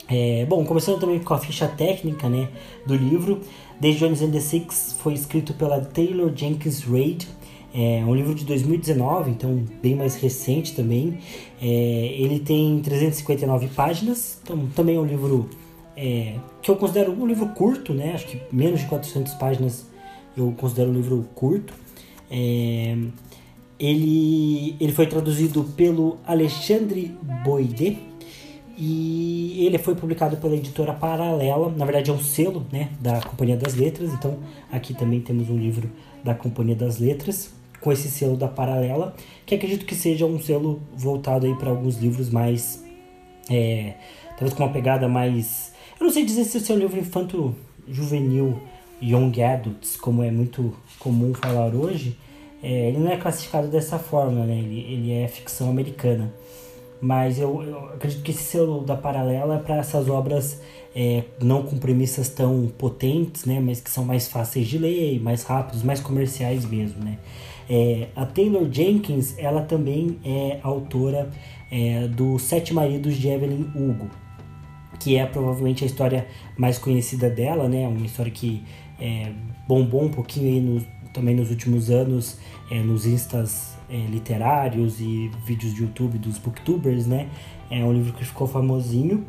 É, 0.09 0.45
bom, 0.47 0.65
começando 0.65 1.01
também 1.01 1.19
com 1.21 1.33
a 1.33 1.39
ficha 1.39 1.69
técnica 1.69 2.29
né, 2.29 2.49
do 2.87 2.95
livro, 2.95 3.41
The 3.81 3.93
Jones 3.93 4.21
and 4.23 4.31
the 4.31 4.41
Six 4.41 4.97
foi 4.99 5.15
escrito 5.15 5.55
pela 5.55 5.81
Taylor 5.81 6.31
Jenkins 6.35 6.85
Reid, 6.85 7.29
é 7.75 8.05
um 8.05 8.15
livro 8.15 8.35
de 8.35 8.45
2019, 8.45 9.31
então 9.31 9.65
bem 9.83 9.97
mais 9.97 10.15
recente 10.17 10.75
também. 10.75 11.19
É, 11.61 11.67
ele 11.67 12.39
tem 12.39 12.79
359 12.81 13.69
páginas, 13.69 14.39
então 14.43 14.69
também 14.77 14.97
é 14.97 15.01
um 15.01 15.07
livro 15.07 15.49
é, 15.97 16.35
que 16.61 16.71
eu 16.71 16.77
considero 16.77 17.13
um 17.13 17.27
livro 17.27 17.49
curto, 17.49 17.95
né? 17.95 18.13
Acho 18.13 18.27
que 18.27 18.43
menos 18.53 18.81
de 18.81 18.87
400 18.87 19.33
páginas 19.35 19.87
eu 20.37 20.53
considero 20.59 20.91
um 20.91 20.93
livro 20.93 21.27
curto. 21.35 21.73
É, 22.31 22.95
ele, 23.81 24.77
ele 24.79 24.93
foi 24.93 25.07
traduzido 25.07 25.65
pelo 25.75 26.19
Alexandre 26.27 27.17
Boide 27.43 27.99
e 28.77 29.67
ele 29.67 29.79
foi 29.79 29.95
publicado 29.95 30.37
pela 30.37 30.55
editora 30.57 30.93
Paralela, 30.93 31.71
na 31.71 31.85
verdade 31.85 32.11
é 32.11 32.13
um 32.13 32.21
selo 32.21 32.67
né, 32.73 32.91
da 33.01 33.21
Companhia 33.21 33.57
das 33.57 33.75
Letras, 33.75 34.13
então 34.13 34.39
aqui 34.71 34.95
também 34.95 35.21
temos 35.21 35.51
um 35.51 35.57
livro 35.57 35.91
da 36.25 36.35
Companhia 36.35 36.75
das 36.75 36.99
Letras 36.99 37.53
com 37.81 37.93
esse 37.93 38.09
selo 38.09 38.37
da 38.37 38.49
Paralela, 38.49 39.15
que 39.45 39.55
acredito 39.55 39.85
que 39.85 39.95
seja 39.95 40.25
um 40.25 40.41
selo 40.41 40.81
voltado 40.97 41.47
aí 41.47 41.55
para 41.57 41.71
alguns 41.71 41.97
livros 41.99 42.31
mais 42.31 42.83
é, 43.51 43.95
talvez 44.31 44.55
com 44.55 44.63
uma 44.63 44.73
pegada 44.73 45.09
mais, 45.09 45.73
eu 46.01 46.07
não 46.07 46.13
sei 46.13 46.25
dizer 46.25 46.45
se 46.45 46.71
é 46.71 46.75
um 46.75 46.79
livro 46.79 46.99
infanto 46.99 47.55
juvenil 47.89 48.61
young 49.03 49.43
adults, 49.43 49.97
como 49.97 50.23
é 50.23 50.31
muito 50.31 50.75
comum 50.99 51.35
falar 51.35 51.75
hoje, 51.75 52.17
é, 52.63 52.89
ele 52.89 52.99
não 52.99 53.11
é 53.11 53.17
classificado 53.17 53.67
dessa 53.67 53.99
forma, 53.99 54.45
né? 54.45 54.57
Ele, 54.57 54.81
ele 54.81 55.13
é 55.13 55.27
ficção 55.27 55.69
americana. 55.69 56.33
Mas 57.03 57.41
eu, 57.41 57.61
eu 57.65 57.87
acredito 57.87 58.23
que 58.23 58.31
esse 58.31 58.45
selo 58.45 58.85
da 58.85 58.97
Paralela 58.97 59.57
é 59.57 59.59
para 59.59 59.79
essas 59.79 60.09
obras 60.09 60.63
é, 60.95 61.25
não 61.43 61.65
com 61.65 61.77
premissas 61.77 62.29
tão 62.29 62.71
potentes, 62.79 63.45
né? 63.45 63.59
Mas 63.59 63.81
que 63.81 63.91
são 63.91 64.05
mais 64.05 64.29
fáceis 64.29 64.69
de 64.69 64.79
ler, 64.79 65.21
mais 65.21 65.43
rápidos, 65.43 65.83
mais 65.83 65.99
comerciais 65.99 66.65
mesmo, 66.65 67.03
né? 67.03 67.19
É, 67.69 68.07
a 68.15 68.25
Taylor 68.25 68.69
Jenkins, 68.71 69.37
ela 69.37 69.63
também 69.63 70.17
é 70.25 70.61
autora 70.63 71.29
é, 71.73 72.07
do 72.07 72.39
Sete 72.39 72.73
Maridos 72.73 73.17
de 73.17 73.27
Evelyn 73.29 73.67
Hugo, 73.75 74.09
que 75.01 75.17
é 75.17 75.27
provavelmente 75.27 75.83
a 75.83 75.87
história 75.89 76.29
mais 76.57 76.79
conhecida 76.79 77.29
dela, 77.29 77.69
né? 77.69 77.89
Uma 77.89 78.07
história 78.07 78.31
que 78.31 78.63
é, 79.01 79.33
bombou 79.67 80.05
um 80.05 80.11
pouquinho 80.11 80.47
aí 80.47 80.61
no, 80.61 80.81
também 81.13 81.35
nos 81.35 81.51
últimos 81.51 81.91
anos 81.91 82.39
é, 82.71 82.79
nos 82.79 83.07
instas 83.07 83.77
é, 83.93 83.97
literários 84.11 85.01
e 85.01 85.31
vídeos 85.45 85.75
de 85.75 85.83
YouTube 85.83 86.19
dos 86.19 86.39
booktubers, 86.39 87.07
né? 87.07 87.29
É 87.71 87.85
um 87.85 87.93
livro 87.93 88.13
que 88.15 88.25
ficou 88.25 88.47
famosinho. 88.47 89.25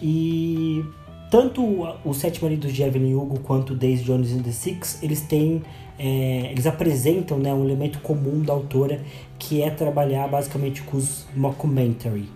E 0.00 0.84
tanto 1.30 1.62
o 2.04 2.14
Sete 2.14 2.42
Maridos 2.42 2.72
de 2.72 2.82
Evelyn 2.82 3.14
Hugo 3.14 3.40
quanto 3.40 3.74
Days 3.74 4.02
Jones 4.02 4.32
and 4.32 4.42
the 4.42 4.52
Six, 4.52 5.02
eles 5.02 5.20
têm 5.22 5.62
é, 5.98 6.50
eles 6.50 6.66
apresentam 6.66 7.38
né, 7.38 7.52
um 7.52 7.64
elemento 7.64 8.00
comum 8.00 8.42
da 8.42 8.52
autora 8.52 9.00
que 9.38 9.62
é 9.62 9.70
trabalhar 9.70 10.26
basicamente 10.28 10.82
com 10.82 10.96
os 10.96 11.26
mockumentary. 11.34 12.28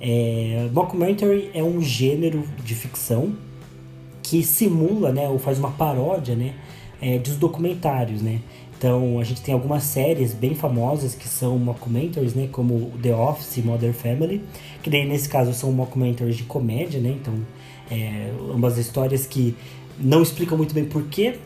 É, 0.00 0.68
mockumentary 0.72 1.50
é 1.54 1.62
um 1.62 1.80
gênero 1.80 2.42
de 2.64 2.74
ficção 2.74 3.34
que 4.22 4.42
simula, 4.42 5.12
né, 5.12 5.28
ou 5.28 5.38
faz 5.38 5.58
uma 5.58 5.70
paródia, 5.70 6.34
né, 6.34 6.54
é, 7.00 7.18
dos 7.18 7.36
documentários, 7.36 8.22
né. 8.22 8.40
Então 8.76 9.18
a 9.18 9.24
gente 9.24 9.40
tem 9.40 9.54
algumas 9.54 9.84
séries 9.84 10.34
bem 10.34 10.54
famosas 10.54 11.14
que 11.14 11.28
são 11.28 11.58
mockumentaries, 11.58 12.34
né, 12.34 12.48
como 12.50 12.92
The 13.02 13.14
Office 13.14 13.56
e 13.56 13.62
Modern 13.62 13.92
Family, 13.92 14.42
que 14.82 14.90
daí 14.90 15.06
nesse 15.06 15.28
caso 15.28 15.54
são 15.54 15.72
mockumentaries 15.72 16.36
de 16.36 16.44
comédia, 16.44 17.00
né. 17.00 17.16
Então 17.20 17.34
é, 17.90 18.30
ambas 18.54 18.78
histórias 18.78 19.26
que 19.26 19.56
não 19.98 20.22
explicam 20.22 20.56
muito 20.58 20.74
bem 20.74 20.84
porquê, 20.84 21.36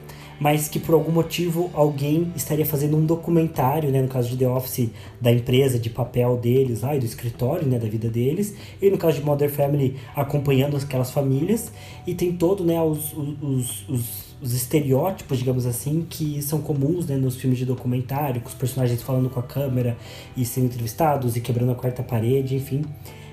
mas 0.41 0.69
que 0.69 0.79
por 0.81 0.95
algum 0.95 1.13
motivo 1.13 1.71
alguém 1.75 2.33
estaria 2.35 2.65
fazendo 2.65 2.97
um 2.97 3.05
documentário, 3.05 3.91
né, 3.91 4.01
no 4.01 4.09
caso 4.09 4.31
de 4.31 4.39
The 4.39 4.49
Office, 4.49 4.89
da 5.21 5.31
empresa, 5.31 5.79
de 5.79 5.91
papel 5.91 6.39
deles 6.39 6.81
lá 6.81 6.97
e 6.97 6.99
do 6.99 7.05
escritório, 7.05 7.69
né, 7.69 7.79
da 7.79 7.87
vida 7.87 8.09
deles, 8.09 8.55
e 8.81 8.89
no 8.89 8.97
caso 8.97 9.19
de 9.19 9.25
Modern 9.25 9.53
Family, 9.53 9.97
acompanhando 10.17 10.77
aquelas 10.79 11.11
famílias, 11.11 11.71
e 12.07 12.15
tem 12.15 12.33
todo, 12.33 12.65
né, 12.65 12.81
os, 12.81 13.13
os, 13.13 13.89
os, 13.89 14.30
os 14.41 14.55
estereótipos, 14.55 15.39
digamos 15.39 15.67
assim, 15.67 16.07
que 16.09 16.41
são 16.43 16.61
comuns, 16.61 17.07
né, 17.07 17.17
nos 17.17 17.37
filmes 17.37 17.59
de 17.59 17.67
documentário, 17.67 18.41
com 18.41 18.49
os 18.49 18.55
personagens 18.55 19.03
falando 19.03 19.29
com 19.29 19.39
a 19.39 19.43
câmera 19.43 19.97
e 20.37 20.45
sendo 20.45 20.67
entrevistados 20.67 21.37
e 21.37 21.41
quebrando 21.41 21.73
a 21.73 21.75
quarta 21.75 22.03
parede, 22.03 22.57
enfim. 22.57 22.83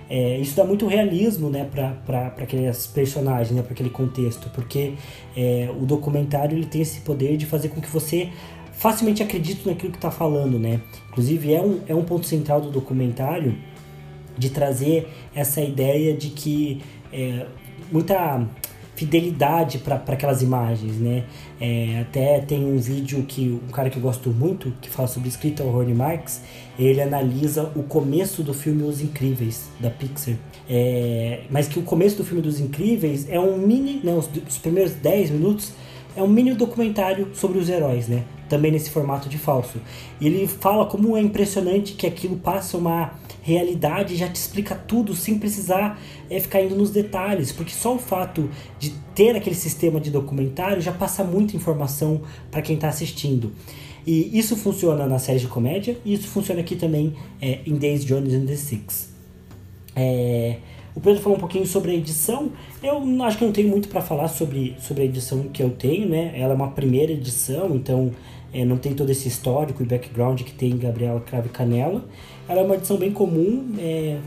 É, 0.10 0.38
isso 0.40 0.56
dá 0.56 0.64
muito 0.64 0.88
realismo 0.88 1.50
né, 1.50 1.66
para 1.66 2.28
aqueles 2.38 2.88
personagens, 2.88 3.52
né, 3.52 3.62
para 3.62 3.74
aquele 3.74 3.90
contexto, 3.90 4.50
porque 4.50 4.94
é, 5.36 5.70
o 5.80 5.86
documentário 5.86 6.58
ele 6.58 6.66
tem 6.66 6.82
esse 6.82 7.02
poder 7.02 7.38
de 7.38 7.46
fazer 7.46 7.70
com 7.70 7.82
que 7.82 7.90
você 7.90 8.30
facilmente 8.72 9.22
acredite 9.24 9.68
naquilo 9.68 9.92
que 9.92 9.98
está 9.98 10.12
falando. 10.12 10.58
Né? 10.58 10.82
Inclusive, 11.10 11.54
é 11.54 11.62
um, 11.62 11.82
é 11.88 11.96
um 11.96 12.04
ponto 12.04 12.26
central 12.26 12.62
do 12.62 12.70
documentário 12.70 13.58
de 14.38 14.50
trazer 14.50 15.10
essa 15.34 15.62
ideia 15.62 16.16
de 16.16 16.30
que 16.30 16.82
é, 17.12 17.46
muita 17.92 18.48
fidelidade 18.98 19.78
para 19.78 19.96
aquelas 19.96 20.42
imagens, 20.42 20.98
né? 20.98 21.24
É, 21.62 22.00
até 22.02 22.40
tem 22.40 22.66
um 22.66 22.78
vídeo 22.80 23.24
que 23.28 23.62
um 23.64 23.72
cara 23.72 23.92
que 23.92 23.98
eu 23.98 24.02
gosto 24.02 24.32
muito, 24.32 24.74
que 24.82 24.90
fala 24.90 25.08
sobre 25.08 25.30
escrita, 25.30 25.64
o 25.64 25.70
Ronnie 25.70 25.94
Marx, 25.94 26.42
ele 26.80 27.00
analisa 27.00 27.72
o 27.76 27.84
começo 27.84 28.42
do 28.42 28.56
filme 28.56 28.82
Os 28.82 29.00
Incríveis, 29.00 29.70
da 29.80 29.92
Pixar. 29.92 30.34
É, 30.68 31.42
mas 31.52 31.68
que 31.68 31.78
o 31.78 31.84
começo 31.84 32.18
do 32.18 32.26
filme 32.26 32.42
dos 32.42 32.60
Incríveis 32.60 33.30
é 33.30 33.40
um 33.40 33.56
mini, 33.56 34.02
né, 34.04 34.14
os, 34.14 34.28
os 34.48 34.58
primeiros 34.58 34.94
10 34.94 35.30
minutos, 35.30 35.74
é 36.16 36.24
um 36.24 36.28
mini 36.28 36.56
documentário 36.56 37.30
sobre 37.36 37.60
os 37.60 37.70
heróis, 37.70 38.08
né? 38.08 38.24
Também 38.50 38.72
nesse 38.72 38.90
formato 38.90 39.28
de 39.28 39.38
falso. 39.38 39.82
E 40.20 40.28
ele 40.28 40.48
fala 40.48 40.86
como 40.86 41.18
é 41.18 41.22
impressionante 41.22 41.94
que 41.94 42.08
aquilo 42.08 42.38
passa 42.38 42.78
uma 42.78 43.14
realidade 43.48 44.18
já 44.18 44.28
te 44.28 44.36
explica 44.36 44.76
tudo 44.76 45.16
sem 45.16 45.40
precisar 45.40 45.98
é, 46.30 46.38
ficar 46.38 46.62
indo 46.62 46.76
nos 46.76 46.92
detalhes, 46.92 47.50
porque 47.50 47.72
só 47.72 47.96
o 47.96 47.98
fato 47.98 48.50
de 48.78 48.90
ter 49.16 49.38
aquele 49.38 49.56
sistema 49.56 50.02
de 50.02 50.12
documentário 50.12 50.82
já 50.82 50.92
passa 50.92 51.24
muita 51.24 51.56
informação 51.56 52.22
para 52.52 52.62
quem 52.62 52.76
está 52.76 52.90
assistindo. 52.90 53.54
E 54.06 54.38
isso 54.38 54.56
funciona 54.56 55.06
na 55.06 55.18
série 55.18 55.40
de 55.40 55.48
comédia 55.48 55.98
e 56.04 56.14
isso 56.14 56.28
funciona 56.28 56.60
aqui 56.60 56.76
também 56.76 57.14
é, 57.42 57.60
em 57.66 57.76
Days 57.76 58.04
Jones 58.04 58.34
and 58.34 58.46
the 58.46 58.56
Six. 58.56 59.14
É, 59.96 60.58
o 60.94 61.00
Pedro 61.00 61.22
falou 61.22 61.38
um 61.38 61.40
pouquinho 61.40 61.66
sobre 61.66 61.92
a 61.92 61.94
edição. 61.94 62.52
Eu 62.82 63.02
acho 63.24 63.38
que 63.38 63.46
não 63.46 63.52
tenho 63.52 63.70
muito 63.70 63.88
para 63.88 64.02
falar 64.02 64.28
sobre, 64.28 64.76
sobre 64.80 65.04
a 65.04 65.06
edição 65.06 65.44
que 65.44 65.62
eu 65.62 65.70
tenho, 65.70 66.10
né? 66.10 66.34
Ela 66.36 66.54
é 66.54 66.56
uma 66.56 66.72
primeira 66.72 67.12
edição, 67.12 67.76
então 67.76 68.12
é, 68.54 68.64
não 68.66 68.78
tem 68.78 68.94
todo 68.94 69.10
esse 69.10 69.28
histórico 69.28 69.84
e 69.84 69.86
background 69.86 70.42
que 70.42 70.54
tem 70.54 70.78
Gabriela 70.78 71.20
Crave 71.22 71.50
Canela. 71.50 72.04
Ela 72.48 72.62
é 72.62 72.64
uma 72.64 72.76
edição 72.76 72.98
bem 72.98 73.12
comum, 73.12 73.74
é, 73.78 74.20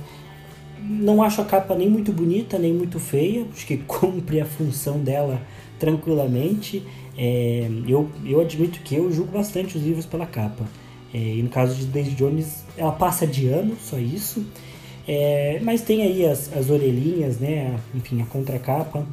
não 0.83 1.23
acho 1.23 1.41
a 1.41 1.45
capa 1.45 1.75
nem 1.75 1.89
muito 1.89 2.12
bonita, 2.12 2.59
nem 2.59 2.73
muito 2.73 2.99
feia, 2.99 3.47
acho 3.53 3.66
que 3.66 3.77
cumpre 3.87 4.41
a 4.41 4.45
função 4.45 4.99
dela 4.99 5.41
tranquilamente. 5.79 6.83
É, 7.16 7.68
eu, 7.87 8.09
eu 8.25 8.41
admito 8.41 8.81
que 8.81 8.95
eu 8.95 9.11
julgo 9.12 9.33
bastante 9.33 9.77
os 9.77 9.83
livros 9.83 10.07
pela 10.07 10.27
capa. 10.27 10.64
É, 11.12 11.18
e 11.18 11.43
no 11.43 11.49
caso 11.49 11.75
de 11.75 11.87
Daisy 11.87 12.12
Jones, 12.12 12.64
ela 12.77 12.93
passa 12.93 13.27
de 13.27 13.49
ano, 13.49 13.77
só 13.81 13.99
isso. 13.99 14.47
É, 15.09 15.59
mas 15.62 15.83
tem 15.83 16.03
aí 16.03 16.25
as, 16.25 16.55
as 16.57 16.71
orelhinhas, 16.71 17.39
né? 17.39 17.79
Enfim, 17.95 18.23
a 18.23 18.27
contracapa. 18.27 19.05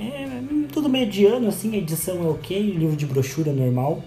É, 0.00 0.26
tudo 0.72 0.88
mediano, 0.88 1.48
assim, 1.48 1.74
a 1.74 1.78
edição 1.78 2.24
é 2.24 2.28
ok, 2.28 2.60
livro 2.60 2.96
de 2.96 3.06
brochura 3.06 3.52
normal. 3.52 4.02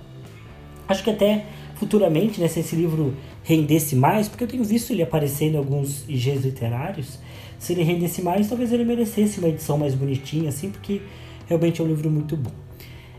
Acho 0.88 1.04
que 1.04 1.10
até 1.10 1.46
futuramente, 1.76 2.40
né, 2.40 2.48
se 2.48 2.60
esse 2.60 2.76
livro 2.76 3.14
rendesse 3.44 3.96
mais, 3.96 4.28
porque 4.28 4.44
eu 4.44 4.48
tenho 4.48 4.64
visto 4.64 4.92
ele 4.92 5.04
aparecer 5.04 5.54
em 5.54 5.58
alguns 5.58 6.08
IGs 6.08 6.44
literários, 6.44 7.20
se 7.60 7.74
ele 7.74 7.84
rendesse 7.84 8.22
mais, 8.22 8.48
talvez 8.48 8.72
ele 8.72 8.84
merecesse 8.84 9.40
uma 9.40 9.50
edição 9.50 9.78
mais 9.78 9.94
bonitinha, 9.94 10.50
assim, 10.50 10.70
porque 10.70 11.02
realmente 11.48 11.82
é 11.82 11.84
um 11.84 11.88
livro 11.88 12.10
muito 12.10 12.36
bom. 12.36 12.52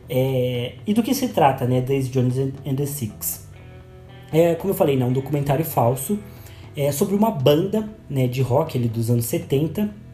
É, 0.08 0.74
e 0.86 0.94
do 0.94 1.02
que 1.02 1.14
se 1.14 1.28
trata, 1.28 1.66
né, 1.66 1.80
Daisy 1.80 2.10
Jones 2.10 2.38
and 2.38 2.74
the 2.74 2.86
Six? 2.86 3.46
É, 4.32 4.54
como 4.54 4.72
eu 4.72 4.76
falei, 4.76 4.96
né, 4.96 5.04
um 5.04 5.12
documentário 5.12 5.64
falso 5.64 6.18
é, 6.76 6.92
sobre 6.92 7.14
uma 7.14 7.30
banda 7.30 7.88
né, 8.08 8.26
de 8.26 8.42
rock 8.42 8.78
ali, 8.78 8.88
dos 8.88 9.10
anos 9.10 9.24
70 9.26 10.08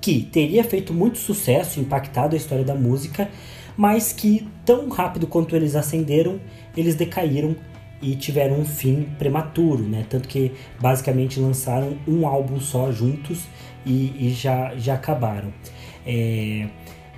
que 0.00 0.20
teria 0.20 0.62
feito 0.62 0.94
muito 0.94 1.18
sucesso, 1.18 1.80
impactado 1.80 2.34
a 2.34 2.36
história 2.36 2.64
da 2.64 2.76
música, 2.76 3.28
mas 3.76 4.12
que 4.12 4.48
tão 4.64 4.88
rápido 4.88 5.26
quanto 5.26 5.54
eles 5.54 5.76
ascenderam, 5.76 6.40
eles 6.76 6.94
decaíram 6.94 7.56
e 8.00 8.14
tiveram 8.14 8.60
um 8.60 8.64
fim 8.64 9.08
prematuro, 9.18 9.82
né? 9.82 10.04
Tanto 10.08 10.28
que 10.28 10.52
basicamente 10.80 11.40
lançaram 11.40 11.96
um 12.06 12.26
álbum 12.26 12.60
só 12.60 12.92
juntos 12.92 13.44
e, 13.84 14.28
e 14.28 14.30
já, 14.30 14.74
já 14.76 14.94
acabaram. 14.94 15.52
É, 16.06 16.68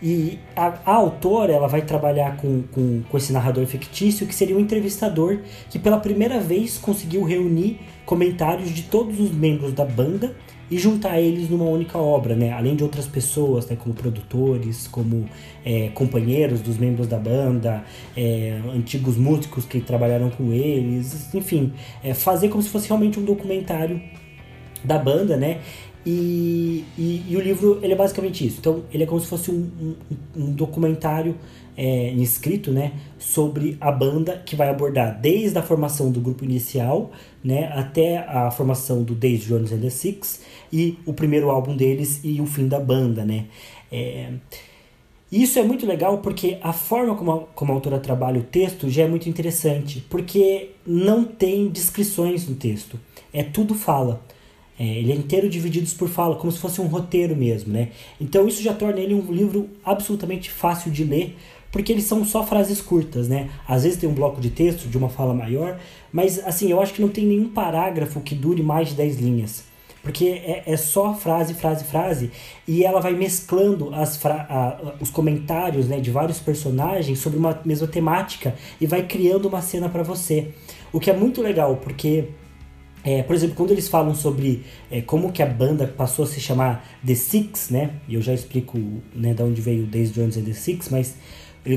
e 0.00 0.38
a, 0.54 0.78
a, 0.86 0.94
autora 0.94 1.52
ela 1.52 1.66
vai 1.66 1.82
trabalhar 1.82 2.36
com, 2.36 2.62
com, 2.62 3.02
com 3.02 3.16
esse 3.16 3.32
narrador 3.32 3.66
fictício 3.66 4.26
que 4.26 4.34
seria 4.34 4.56
um 4.56 4.60
entrevistador 4.60 5.40
que 5.68 5.78
pela 5.78 5.98
primeira 5.98 6.38
vez 6.38 6.78
conseguiu 6.78 7.24
reunir 7.24 7.80
comentários 8.06 8.70
de 8.70 8.84
todos 8.84 9.18
os 9.18 9.32
membros 9.32 9.72
da 9.72 9.84
banda 9.84 10.36
e 10.70 10.78
juntar 10.78 11.20
eles 11.20 11.48
numa 11.48 11.64
única 11.64 11.98
obra, 11.98 12.34
né? 12.36 12.52
Além 12.52 12.76
de 12.76 12.82
outras 12.82 13.06
pessoas, 13.06 13.66
né? 13.66 13.76
Como 13.76 13.94
produtores, 13.94 14.86
como 14.88 15.28
é, 15.64 15.88
companheiros 15.88 16.60
dos 16.60 16.76
membros 16.78 17.06
da 17.06 17.18
banda, 17.18 17.84
é, 18.16 18.60
antigos 18.74 19.16
músicos 19.16 19.64
que 19.64 19.80
trabalharam 19.80 20.30
com 20.30 20.52
eles, 20.52 21.34
enfim, 21.34 21.72
é, 22.02 22.14
fazer 22.14 22.48
como 22.48 22.62
se 22.62 22.68
fosse 22.68 22.88
realmente 22.88 23.18
um 23.18 23.24
documentário 23.24 24.00
da 24.84 24.98
banda, 24.98 25.36
né? 25.36 25.60
E, 26.06 26.84
e, 26.96 27.24
e, 27.28 27.36
o 27.36 27.40
livro 27.40 27.80
ele 27.82 27.92
é 27.92 27.96
basicamente 27.96 28.46
isso. 28.46 28.58
Então 28.60 28.84
ele 28.92 29.02
é 29.02 29.06
como 29.06 29.20
se 29.20 29.26
fosse 29.26 29.50
um, 29.50 29.70
um, 29.80 29.94
um 30.36 30.52
documentário 30.52 31.34
é, 31.78 32.10
escrito, 32.14 32.72
né, 32.72 32.92
sobre 33.20 33.76
a 33.80 33.92
banda 33.92 34.42
que 34.44 34.56
vai 34.56 34.68
abordar 34.68 35.20
desde 35.20 35.56
a 35.56 35.62
formação 35.62 36.10
do 36.10 36.20
grupo 36.20 36.44
inicial, 36.44 37.12
né, 37.42 37.70
até 37.72 38.18
a 38.18 38.50
formação 38.50 39.04
do 39.04 39.14
Days 39.14 39.44
Jones 39.44 39.70
and 39.70 39.78
the 39.78 39.88
Six 39.88 40.42
e 40.72 40.98
o 41.06 41.12
primeiro 41.12 41.50
álbum 41.50 41.76
deles 41.76 42.20
e 42.24 42.40
o 42.40 42.46
fim 42.46 42.66
da 42.66 42.80
banda, 42.80 43.24
né. 43.24 43.44
É, 43.92 44.32
isso 45.30 45.58
é 45.58 45.62
muito 45.62 45.86
legal 45.86 46.18
porque 46.18 46.58
a 46.60 46.72
forma 46.72 47.14
como 47.14 47.30
a, 47.30 47.40
como 47.54 47.70
a 47.70 47.74
autora 47.76 48.00
trabalha 48.00 48.40
o 48.40 48.44
texto 48.44 48.90
já 48.90 49.04
é 49.04 49.08
muito 49.08 49.28
interessante, 49.28 50.04
porque 50.10 50.70
não 50.84 51.22
tem 51.22 51.68
descrições 51.68 52.48
no 52.48 52.56
texto, 52.56 52.98
é 53.32 53.44
tudo 53.44 53.74
fala. 53.74 54.20
É, 54.80 54.84
ele 54.84 55.10
é 55.10 55.14
inteiro 55.14 55.48
dividido 55.48 55.90
por 55.96 56.08
fala, 56.08 56.36
como 56.36 56.52
se 56.52 56.58
fosse 56.58 56.80
um 56.80 56.86
roteiro 56.86 57.34
mesmo, 57.34 57.72
né? 57.72 57.88
Então 58.20 58.46
isso 58.46 58.62
já 58.62 58.72
torna 58.72 59.00
ele 59.00 59.12
um 59.12 59.32
livro 59.32 59.68
absolutamente 59.84 60.50
fácil 60.50 60.92
de 60.92 61.02
ler, 61.02 61.36
porque 61.70 61.92
eles 61.92 62.04
são 62.04 62.24
só 62.24 62.44
frases 62.44 62.80
curtas, 62.80 63.28
né? 63.28 63.50
Às 63.66 63.84
vezes 63.84 63.98
tem 63.98 64.08
um 64.08 64.14
bloco 64.14 64.40
de 64.40 64.50
texto 64.50 64.88
de 64.88 64.96
uma 64.96 65.08
fala 65.08 65.34
maior, 65.34 65.78
mas 66.12 66.38
assim, 66.46 66.70
eu 66.70 66.80
acho 66.80 66.94
que 66.94 67.02
não 67.02 67.08
tem 67.08 67.26
nenhum 67.26 67.48
parágrafo 67.48 68.20
que 68.20 68.34
dure 68.34 68.62
mais 68.62 68.88
de 68.88 68.94
10 68.94 69.20
linhas. 69.20 69.64
Porque 70.02 70.24
é, 70.26 70.62
é 70.64 70.76
só 70.76 71.12
frase, 71.12 71.54
frase, 71.54 71.84
frase, 71.84 72.30
e 72.66 72.84
ela 72.84 73.00
vai 73.00 73.12
mesclando 73.12 73.92
as 73.94 74.24
a, 74.24 74.94
os 75.00 75.10
comentários 75.10 75.88
né, 75.88 76.00
de 76.00 76.10
vários 76.10 76.38
personagens 76.38 77.18
sobre 77.18 77.38
uma 77.38 77.60
mesma 77.64 77.86
temática 77.86 78.54
e 78.80 78.86
vai 78.86 79.02
criando 79.02 79.48
uma 79.48 79.60
cena 79.60 79.88
para 79.88 80.02
você. 80.02 80.52
O 80.92 80.98
que 80.98 81.10
é 81.10 81.16
muito 81.16 81.42
legal, 81.42 81.76
porque 81.76 82.28
é, 83.04 83.22
por 83.22 83.34
exemplo, 83.34 83.56
quando 83.56 83.70
eles 83.70 83.88
falam 83.88 84.14
sobre 84.14 84.64
é, 84.90 85.00
como 85.00 85.32
que 85.32 85.42
a 85.42 85.46
banda 85.46 85.86
passou 85.86 86.24
a 86.24 86.28
se 86.28 86.40
chamar 86.40 86.84
The 87.06 87.14
Six, 87.14 87.70
né? 87.70 87.90
E 88.08 88.14
eu 88.14 88.22
já 88.22 88.34
explico 88.34 88.78
né, 89.14 89.34
de 89.34 89.42
onde 89.42 89.60
veio 89.60 89.86
Days 89.86 90.12
Jones 90.12 90.36
and 90.36 90.44
The 90.44 90.52
Six, 90.52 90.88
mas 90.90 91.14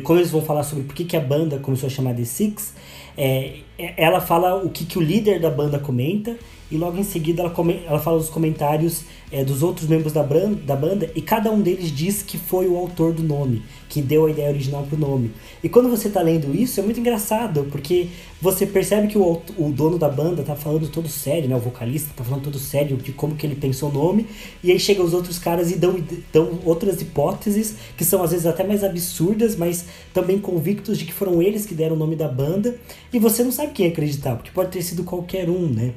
quando 0.03 0.19
eles 0.19 0.31
vão 0.31 0.41
falar 0.41 0.63
sobre 0.63 0.83
por 0.83 0.95
que, 0.95 1.05
que 1.05 1.17
a 1.17 1.21
banda 1.21 1.57
começou 1.59 1.87
a 1.87 1.89
chamar 1.89 2.15
The 2.15 2.25
Six, 2.25 2.73
é, 3.17 3.59
é, 3.77 3.93
ela 3.97 4.21
fala 4.21 4.63
o 4.63 4.69
que, 4.69 4.85
que 4.85 4.97
o 4.97 5.01
líder 5.01 5.39
da 5.39 5.49
banda 5.49 5.79
comenta 5.79 6.37
e 6.71 6.77
logo 6.77 6.97
em 6.97 7.03
seguida 7.03 7.41
ela, 7.41 7.51
come, 7.51 7.81
ela 7.85 7.99
fala 7.99 8.17
os 8.17 8.29
comentários 8.29 9.03
é, 9.31 9.43
dos 9.43 9.61
outros 9.61 9.87
membros 9.87 10.13
da, 10.13 10.23
brand, 10.23 10.57
da 10.57 10.75
banda 10.75 11.09
e 11.15 11.21
cada 11.21 11.51
um 11.51 11.61
deles 11.61 11.91
diz 11.91 12.21
que 12.21 12.37
foi 12.37 12.67
o 12.67 12.77
autor 12.77 13.13
do 13.13 13.23
nome, 13.23 13.61
que 13.87 14.01
deu 14.01 14.25
a 14.25 14.31
ideia 14.31 14.49
original 14.49 14.83
pro 14.83 14.97
nome. 14.97 15.31
E 15.63 15.69
quando 15.69 15.89
você 15.89 16.09
tá 16.09 16.21
lendo 16.21 16.55
isso 16.55 16.79
é 16.79 16.83
muito 16.83 16.99
engraçado, 16.99 17.67
porque 17.71 18.07
você 18.41 18.65
percebe 18.65 19.07
que 19.07 19.17
o, 19.17 19.41
o 19.57 19.69
dono 19.69 19.97
da 19.97 20.09
banda 20.09 20.43
tá 20.43 20.55
falando 20.55 20.89
todo 20.89 21.07
sério, 21.07 21.47
né? 21.47 21.55
O 21.55 21.59
vocalista 21.59 22.09
tá 22.15 22.23
falando 22.23 22.43
todo 22.43 22.57
sério 22.57 22.97
de 22.97 23.11
como 23.11 23.35
que 23.35 23.45
ele 23.45 23.55
pensou 23.55 23.89
o 23.89 23.93
nome, 23.93 24.25
e 24.63 24.71
aí 24.71 24.79
chegam 24.79 25.05
os 25.05 25.13
outros 25.13 25.37
caras 25.37 25.71
e 25.71 25.75
dão, 25.75 25.95
dão 26.33 26.59
outras 26.65 27.01
hipóteses 27.01 27.75
que 27.95 28.03
são 28.03 28.23
às 28.23 28.31
vezes 28.31 28.45
até 28.45 28.63
mais 28.63 28.83
absurdas, 28.83 29.55
mas 29.55 29.85
também 30.13 30.39
convictos 30.39 30.97
de 30.97 31.05
que 31.05 31.13
foram 31.13 31.41
eles 31.41 31.65
que 31.65 31.75
deram 31.75 31.95
o 31.95 31.99
nome 31.99 32.15
da 32.15 32.27
banda, 32.27 32.75
e 33.13 33.19
você 33.19 33.43
não 33.43 33.51
sabe 33.51 33.71
quem 33.73 33.87
acreditar, 33.87 34.35
porque 34.35 34.51
pode 34.51 34.71
ter 34.71 34.81
sido 34.81 35.03
qualquer 35.03 35.49
um, 35.49 35.67
né? 35.67 35.93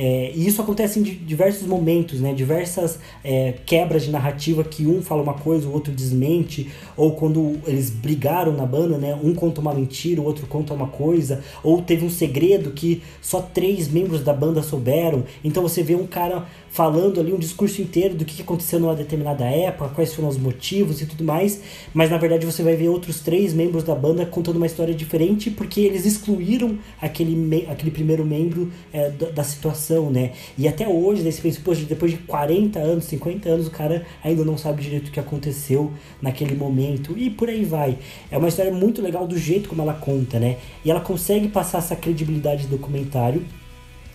É, 0.00 0.30
e 0.32 0.46
isso 0.46 0.62
acontece 0.62 1.00
em 1.00 1.02
diversos 1.02 1.66
momentos, 1.66 2.20
né? 2.20 2.32
Diversas 2.32 3.00
é, 3.24 3.54
quebras 3.66 4.04
de 4.04 4.12
narrativa 4.12 4.62
que 4.62 4.86
um 4.86 5.02
fala 5.02 5.20
uma 5.20 5.34
coisa, 5.34 5.66
o 5.66 5.72
outro 5.72 5.92
desmente, 5.92 6.70
ou 6.96 7.16
quando 7.16 7.58
eles 7.66 7.90
brigaram 7.90 8.52
na 8.52 8.64
banda, 8.64 8.96
né? 8.96 9.18
Um 9.20 9.34
conta 9.34 9.60
uma 9.60 9.74
mentira, 9.74 10.20
o 10.20 10.24
outro 10.24 10.46
conta 10.46 10.72
uma 10.72 10.86
coisa, 10.86 11.42
ou 11.64 11.82
teve 11.82 12.04
um 12.04 12.10
segredo 12.10 12.70
que 12.70 13.02
só 13.20 13.40
três 13.40 13.88
membros 13.88 14.22
da 14.22 14.32
banda 14.32 14.62
souberam. 14.62 15.24
Então 15.42 15.64
você 15.64 15.82
vê 15.82 15.96
um 15.96 16.06
cara 16.06 16.46
falando 16.78 17.18
ali 17.18 17.32
um 17.32 17.38
discurso 17.38 17.82
inteiro 17.82 18.14
do 18.14 18.24
que 18.24 18.40
aconteceu 18.40 18.78
numa 18.78 18.94
determinada 18.94 19.44
época, 19.44 19.88
quais 19.96 20.14
foram 20.14 20.28
os 20.28 20.38
motivos 20.38 21.02
e 21.02 21.06
tudo 21.06 21.24
mais, 21.24 21.60
mas 21.92 22.08
na 22.08 22.16
verdade 22.18 22.46
você 22.46 22.62
vai 22.62 22.76
ver 22.76 22.88
outros 22.88 23.18
três 23.18 23.52
membros 23.52 23.82
da 23.82 23.96
banda 23.96 24.24
contando 24.24 24.58
uma 24.58 24.66
história 24.66 24.94
diferente 24.94 25.50
porque 25.50 25.80
eles 25.80 26.06
excluíram 26.06 26.78
aquele, 27.02 27.66
aquele 27.68 27.90
primeiro 27.90 28.24
membro 28.24 28.70
é, 28.92 29.10
da, 29.10 29.30
da, 29.30 29.42
situação, 29.42 30.08
né? 30.08 30.30
E 30.56 30.68
até 30.68 30.86
hoje, 30.86 31.22
você 31.22 31.42
pensa, 31.42 31.60
depois 31.84 32.12
de 32.12 32.18
40 32.18 32.78
anos, 32.78 33.06
50 33.06 33.48
anos, 33.48 33.66
o 33.66 33.72
cara 33.72 34.06
ainda 34.22 34.44
não 34.44 34.56
sabe 34.56 34.80
direito 34.80 35.08
o 35.08 35.10
que 35.10 35.18
aconteceu 35.18 35.92
naquele 36.22 36.54
momento 36.54 37.18
e 37.18 37.28
por 37.28 37.48
aí 37.48 37.64
vai. 37.64 37.98
É 38.30 38.38
uma 38.38 38.46
história 38.46 38.72
muito 38.72 39.02
legal 39.02 39.26
do 39.26 39.36
jeito 39.36 39.68
como 39.68 39.82
ela 39.82 39.94
conta, 39.94 40.38
né? 40.38 40.58
E 40.84 40.92
ela 40.92 41.00
consegue 41.00 41.48
passar 41.48 41.78
essa 41.78 41.96
credibilidade 41.96 42.68
do 42.68 42.76
documentário 42.76 43.44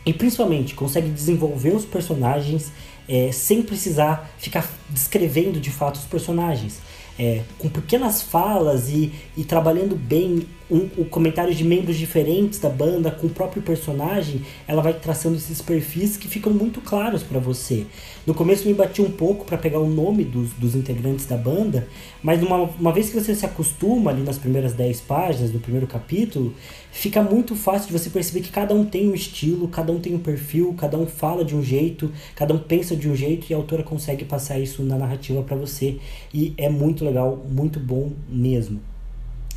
e 0.06 0.14
principalmente 0.14 0.74
consegue 0.76 1.10
desenvolver 1.10 1.74
os 1.76 1.86
personagens 1.86 2.72
é, 3.08 3.32
sem 3.32 3.62
precisar 3.62 4.32
ficar 4.38 4.68
descrevendo 4.90 5.60
de 5.60 5.72
fato 5.72 5.96
os 5.96 6.06
personagens. 6.06 6.80
É, 7.18 7.44
com 7.60 7.70
pequenas 7.70 8.24
falas 8.24 8.90
e, 8.90 9.14
e 9.38 9.44
trabalhando 9.44 9.96
bem 9.96 10.48
um, 10.70 10.90
o 10.98 11.06
comentário 11.06 11.54
de 11.54 11.64
membros 11.64 11.98
diferentes 11.98 12.60
da 12.60 12.70
banda 12.70 13.12
com 13.12 13.28
o 13.28 13.30
próprio 13.30 13.62
personagem, 13.62 14.42
ela 14.68 14.82
vai 14.82 14.94
traçando 14.94 15.36
esses 15.36 15.62
perfis 15.62 16.18
que 16.18 16.28
ficam 16.28 16.54
muito 16.54 16.82
claros 16.82 17.24
para 17.24 17.40
você. 17.40 17.86
No 18.26 18.34
começo 18.34 18.68
me 18.68 18.74
bati 18.74 19.02
um 19.02 19.12
pouco 19.12 19.46
para 19.46 19.58
pegar 19.58 19.80
o 19.80 19.90
nome 19.90 20.24
dos, 20.24 20.52
dos 20.54 20.76
integrantes 20.76 21.26
da 21.26 21.36
banda, 21.36 21.88
mas 22.22 22.42
uma, 22.42 22.58
uma 22.58 22.94
vez 22.94 23.10
que 23.10 23.20
você 23.20 23.36
se 23.36 23.46
acostuma 23.46 24.12
ali 24.12 24.24
nas 24.24 24.38
primeiras 24.38 24.74
10 24.74 25.02
páginas, 25.02 25.52
no 25.52 25.60
primeiro 25.60 25.88
capítulo, 25.88 26.54
fica 26.92 27.22
muito 27.22 27.56
fácil 27.56 27.88
de 27.88 28.00
você 28.00 28.10
perceber 28.10 28.42
que 28.42 28.52
cada 28.52 28.74
um 28.74 28.86
tem 28.86 29.10
um 29.10 29.14
estilo, 29.14 29.68
cada 29.68 29.92
um 29.92 30.00
tem 30.00 30.16
um 30.16 30.20
perfil, 30.20 30.74
cada 30.78 30.98
um 30.98 31.06
fala 31.06 31.44
de 31.44 31.56
um 31.56 31.64
jeito, 31.64 32.12
cada 32.36 32.54
um 32.54 32.60
pensa 32.60 32.96
de 32.96 33.10
um 33.10 33.16
jeito 33.16 33.48
e 33.50 33.54
a 33.54 33.58
autora 33.58 33.84
consegue 33.84 34.24
passar 34.24 34.58
isso 34.60 34.82
na 34.84 34.98
narrativa 34.98 35.42
para 35.44 35.58
você. 35.58 35.98
E 36.34 36.54
é 36.58 36.70
muito 36.70 37.04
legal, 37.04 37.44
muito 37.50 37.80
bom 37.80 38.14
mesmo. 38.30 38.93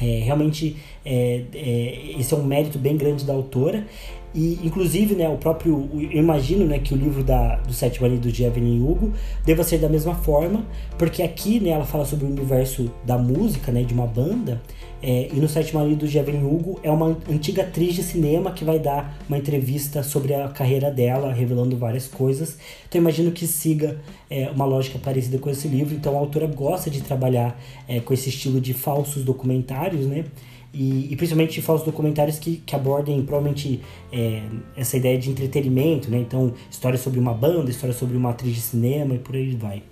É, 0.01 0.21
realmente 0.25 0.77
é, 1.05 1.43
é, 1.55 2.15
esse 2.19 2.35
é 2.35 2.37
um 2.37 2.45
mérito 2.45 2.79
bem 2.79 2.97
grande 2.97 3.25
da 3.25 3.33
autora. 3.33 3.87
E 4.35 4.61
inclusive 4.63 5.15
né 5.15 5.27
o 5.29 5.39
próprio 5.39 5.89
eu 5.95 6.21
imagino 6.21 6.67
né 6.67 6.79
que 6.79 6.93
o 6.93 6.97
livro 6.97 7.25
da 7.25 7.57
do 7.57 7.73
Sete 7.73 8.03
Maridos 8.03 8.31
de 8.31 8.45
Evelyn 8.45 8.83
Hugo 8.83 9.15
deva 9.47 9.65
ser 9.65 9.79
da 9.79 9.89
mesma 9.89 10.15
forma 10.15 10.67
porque 10.99 11.23
aqui 11.23 11.59
né 11.59 11.71
ela 11.71 11.87
fala 11.87 12.05
sobre 12.05 12.27
o 12.27 12.29
universo 12.29 12.93
da 13.03 13.17
música 13.17 13.73
né 13.73 13.83
de 13.83 13.95
uma 13.95 14.07
banda 14.07 14.61
é, 15.03 15.29
e 15.33 15.37
no 15.37 15.49
Sete 15.49 15.75
Maridos 15.75 16.11
de 16.11 16.19
Evelyn 16.19 16.45
Hugo 16.45 16.81
é 16.83 16.91
uma 16.91 17.17
antiga 17.31 17.63
atriz 17.63 17.95
de 17.95 18.03
cinema 18.03 18.51
que 18.51 18.65
vai 18.65 18.79
dar 18.79 19.19
uma 19.29 19.37
entrevista 19.37 20.03
sobre 20.03 20.35
a 20.35 20.49
carreira 20.49 20.91
dela, 20.91 21.33
revelando 21.33 21.77
várias 21.77 22.09
coisas. 22.09 22.59
Então 22.89 23.01
imagino 23.01 23.31
que 23.31 23.47
siga 23.47 24.01
é, 24.31 24.51
uma 24.51 24.65
lógica 24.65 24.99
parecida 24.99 25.39
com 25.39 25.51
esse 25.51 25.69
livro. 25.69 25.95
Então 25.95 26.17
a 26.17 26.19
autora 26.19 26.47
gosta 26.47 26.91
de 26.91 27.03
trabalhar 27.03 27.61
é, 27.87 28.01
com 28.01 28.15
esse 28.15 28.31
estilo 28.31 28.61
de 28.61 28.73
falsos 28.73 29.23
documentários, 29.23 30.07
né? 30.07 30.25
E, 30.73 31.11
e, 31.11 31.17
principalmente 31.17 31.63
falsos 31.63 31.87
documentários 31.87 32.39
que, 32.39 32.57
que 32.59 32.77
abordem 32.77 33.23
provavelmente 33.23 33.81
é, 34.13 34.43
essa 34.77 34.97
ideia 34.99 35.17
de 35.17 35.31
entretenimento, 35.31 36.11
né? 36.11 36.19
Então, 36.19 36.53
história 36.71 36.99
sobre 36.99 37.19
uma 37.19 37.33
banda, 37.33 37.71
história 37.71 37.95
sobre 37.95 38.15
uma 38.17 38.31
atriz 38.31 38.55
de 38.55 38.61
cinema 38.61 39.15
e 39.15 39.19
por 39.19 39.37
aí 39.37 39.55
vai. 39.55 39.83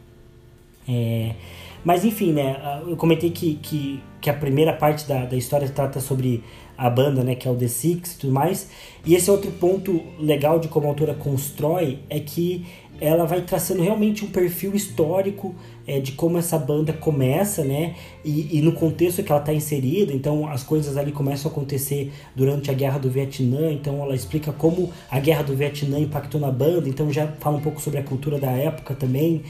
É, 0.87 1.35
mas 1.85 2.05
enfim, 2.05 2.32
né? 2.32 2.80
Eu 2.87 2.97
comentei 2.97 3.30
que, 3.30 3.57
que, 3.57 4.03
que 4.20 4.30
a 4.30 4.35
primeira 4.35 4.72
parte 4.72 5.07
da, 5.07 5.26
da 5.26 5.37
história 5.37 5.68
trata 5.68 6.01
sobre 6.01 6.43
a 6.76 6.89
banda, 6.89 7.22
né? 7.22 7.35
Que 7.35 7.47
é 7.47 7.51
o 7.51 7.55
The 7.55 7.68
Six 7.68 8.14
e 8.14 8.18
tudo 8.18 8.32
mais. 8.32 8.70
E 9.05 9.14
esse 9.14 9.30
outro 9.30 9.51
ponto 9.53 10.01
legal 10.18 10.59
de 10.59 10.68
como 10.68 10.87
a 10.87 10.89
autora 10.89 11.14
constrói 11.14 11.99
é 12.09 12.18
que 12.18 12.64
ela 13.01 13.24
vai 13.26 13.43
traçando 13.43 13.82
realmente 13.82 14.24
um 14.24 14.28
perfil 14.28 14.74
histórico 14.74 15.55
é, 15.87 15.99
de 16.01 16.12
como 16.12 16.39
essa 16.39 16.59
banda 16.59 16.93
começa, 16.93 17.64
né? 17.64 17.97
E, 18.24 18.59
e 18.59 18.62
no 18.62 18.72
contexto 18.72 19.22
que 19.22 19.30
ela 19.30 19.41
está 19.41 19.53
inserida, 19.53 20.12
então 20.12 20.49
as 20.49 20.62
coisas 20.62 20.97
ali 20.97 21.12
começam 21.12 21.51
a 21.51 21.53
acontecer 21.53 22.12
durante 22.35 22.70
a 22.70 22.74
Guerra 22.74 22.99
do 22.99 23.11
Vietnã, 23.11 23.72
então 23.72 24.01
ela 24.01 24.14
explica 24.14 24.53
como 24.53 24.91
a 25.11 25.18
Guerra 25.18 25.43
do 25.43 25.57
Vietnã 25.57 25.99
impactou 25.99 26.41
na 26.41 26.51
banda, 26.51 26.89
então 26.89 27.12
já 27.12 27.26
fala 27.41 27.57
um 27.57 27.61
pouco 27.61 27.80
sobre 27.80 27.99
a 27.99 28.03
cultura 28.03 28.39
da 28.39 28.53
época 28.53 28.95
também 28.95 29.43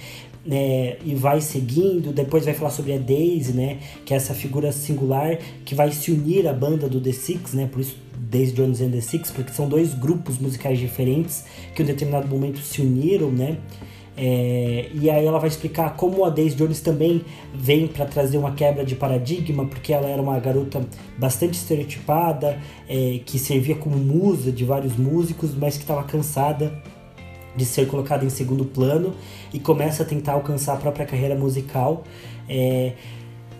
né, 0.45 0.97
e 1.05 1.15
vai 1.15 1.41
seguindo. 1.41 2.13
Depois 2.13 2.45
vai 2.45 2.55
falar 2.55 2.71
sobre 2.71 2.93
a 2.93 2.99
Daisy, 2.99 3.53
né, 3.53 3.79
que 4.05 4.13
é 4.13 4.17
essa 4.17 4.35
figura 4.35 4.73
singular 4.73 5.39
que 5.65 5.75
vai 5.75 5.91
se 5.93 6.11
unir 6.11 6.47
à 6.47 6.53
banda 6.53 6.89
do 6.89 7.01
The 7.01 7.13
Six, 7.13 7.55
né, 7.55 7.69
por 7.71 7.81
isso 7.81 7.97
Daisy 8.17 8.53
Jones 8.53 8.81
and 8.81 8.91
The 8.91 9.01
Six, 9.01 9.31
porque 9.31 9.53
são 9.53 9.69
dois 9.69 9.95
grupos 9.95 10.39
musicais 10.39 10.79
diferentes 10.79 11.45
que 11.75 11.83
em 11.83 11.85
um 11.85 11.89
determinado 11.89 12.29
momento 12.29 12.59
se 12.61 12.81
uniram, 12.81 13.31
né. 13.31 13.59
É, 14.17 14.91
e 14.95 15.11
aí 15.11 15.27
ela 15.27 15.41
vai 15.41 15.49
explicar 15.49 15.97
como 15.97 16.25
a 16.25 16.31
Daisy 16.31 16.55
Jones 16.55 16.81
também 16.81 17.23
vem 17.53 17.89
para 17.89 18.07
trazer 18.07 18.39
uma 18.39 18.53
quebra 18.53 18.85
de 18.85 18.95
paradigma, 18.95 19.67
porque 19.67 19.93
ela 19.93 20.09
era 20.09 20.23
uma 20.23 20.39
garota 20.39 20.87
bastante 21.19 21.55
estereotipada, 21.55 22.59
é, 22.89 23.21
que 23.25 23.39
servia 23.39 23.75
como 23.75 23.97
musa 23.97 24.53
de 24.53 24.65
vários 24.65 24.97
músicos, 24.97 25.55
mas 25.57 25.77
que 25.77 25.83
estava 25.83 26.05
cansada 26.05 26.81
de 27.57 27.65
ser 27.65 27.87
colocada 27.87 28.25
em 28.25 28.31
segundo 28.31 28.65
plano 28.65 29.15
e 29.53 29.59
começa 29.59 30.03
a 30.03 30.07
tentar 30.07 30.33
alcançar 30.33 30.75
a 30.75 30.77
própria 30.77 31.07
carreira 31.07 31.35
musical. 31.35 32.05
É, 32.49 32.93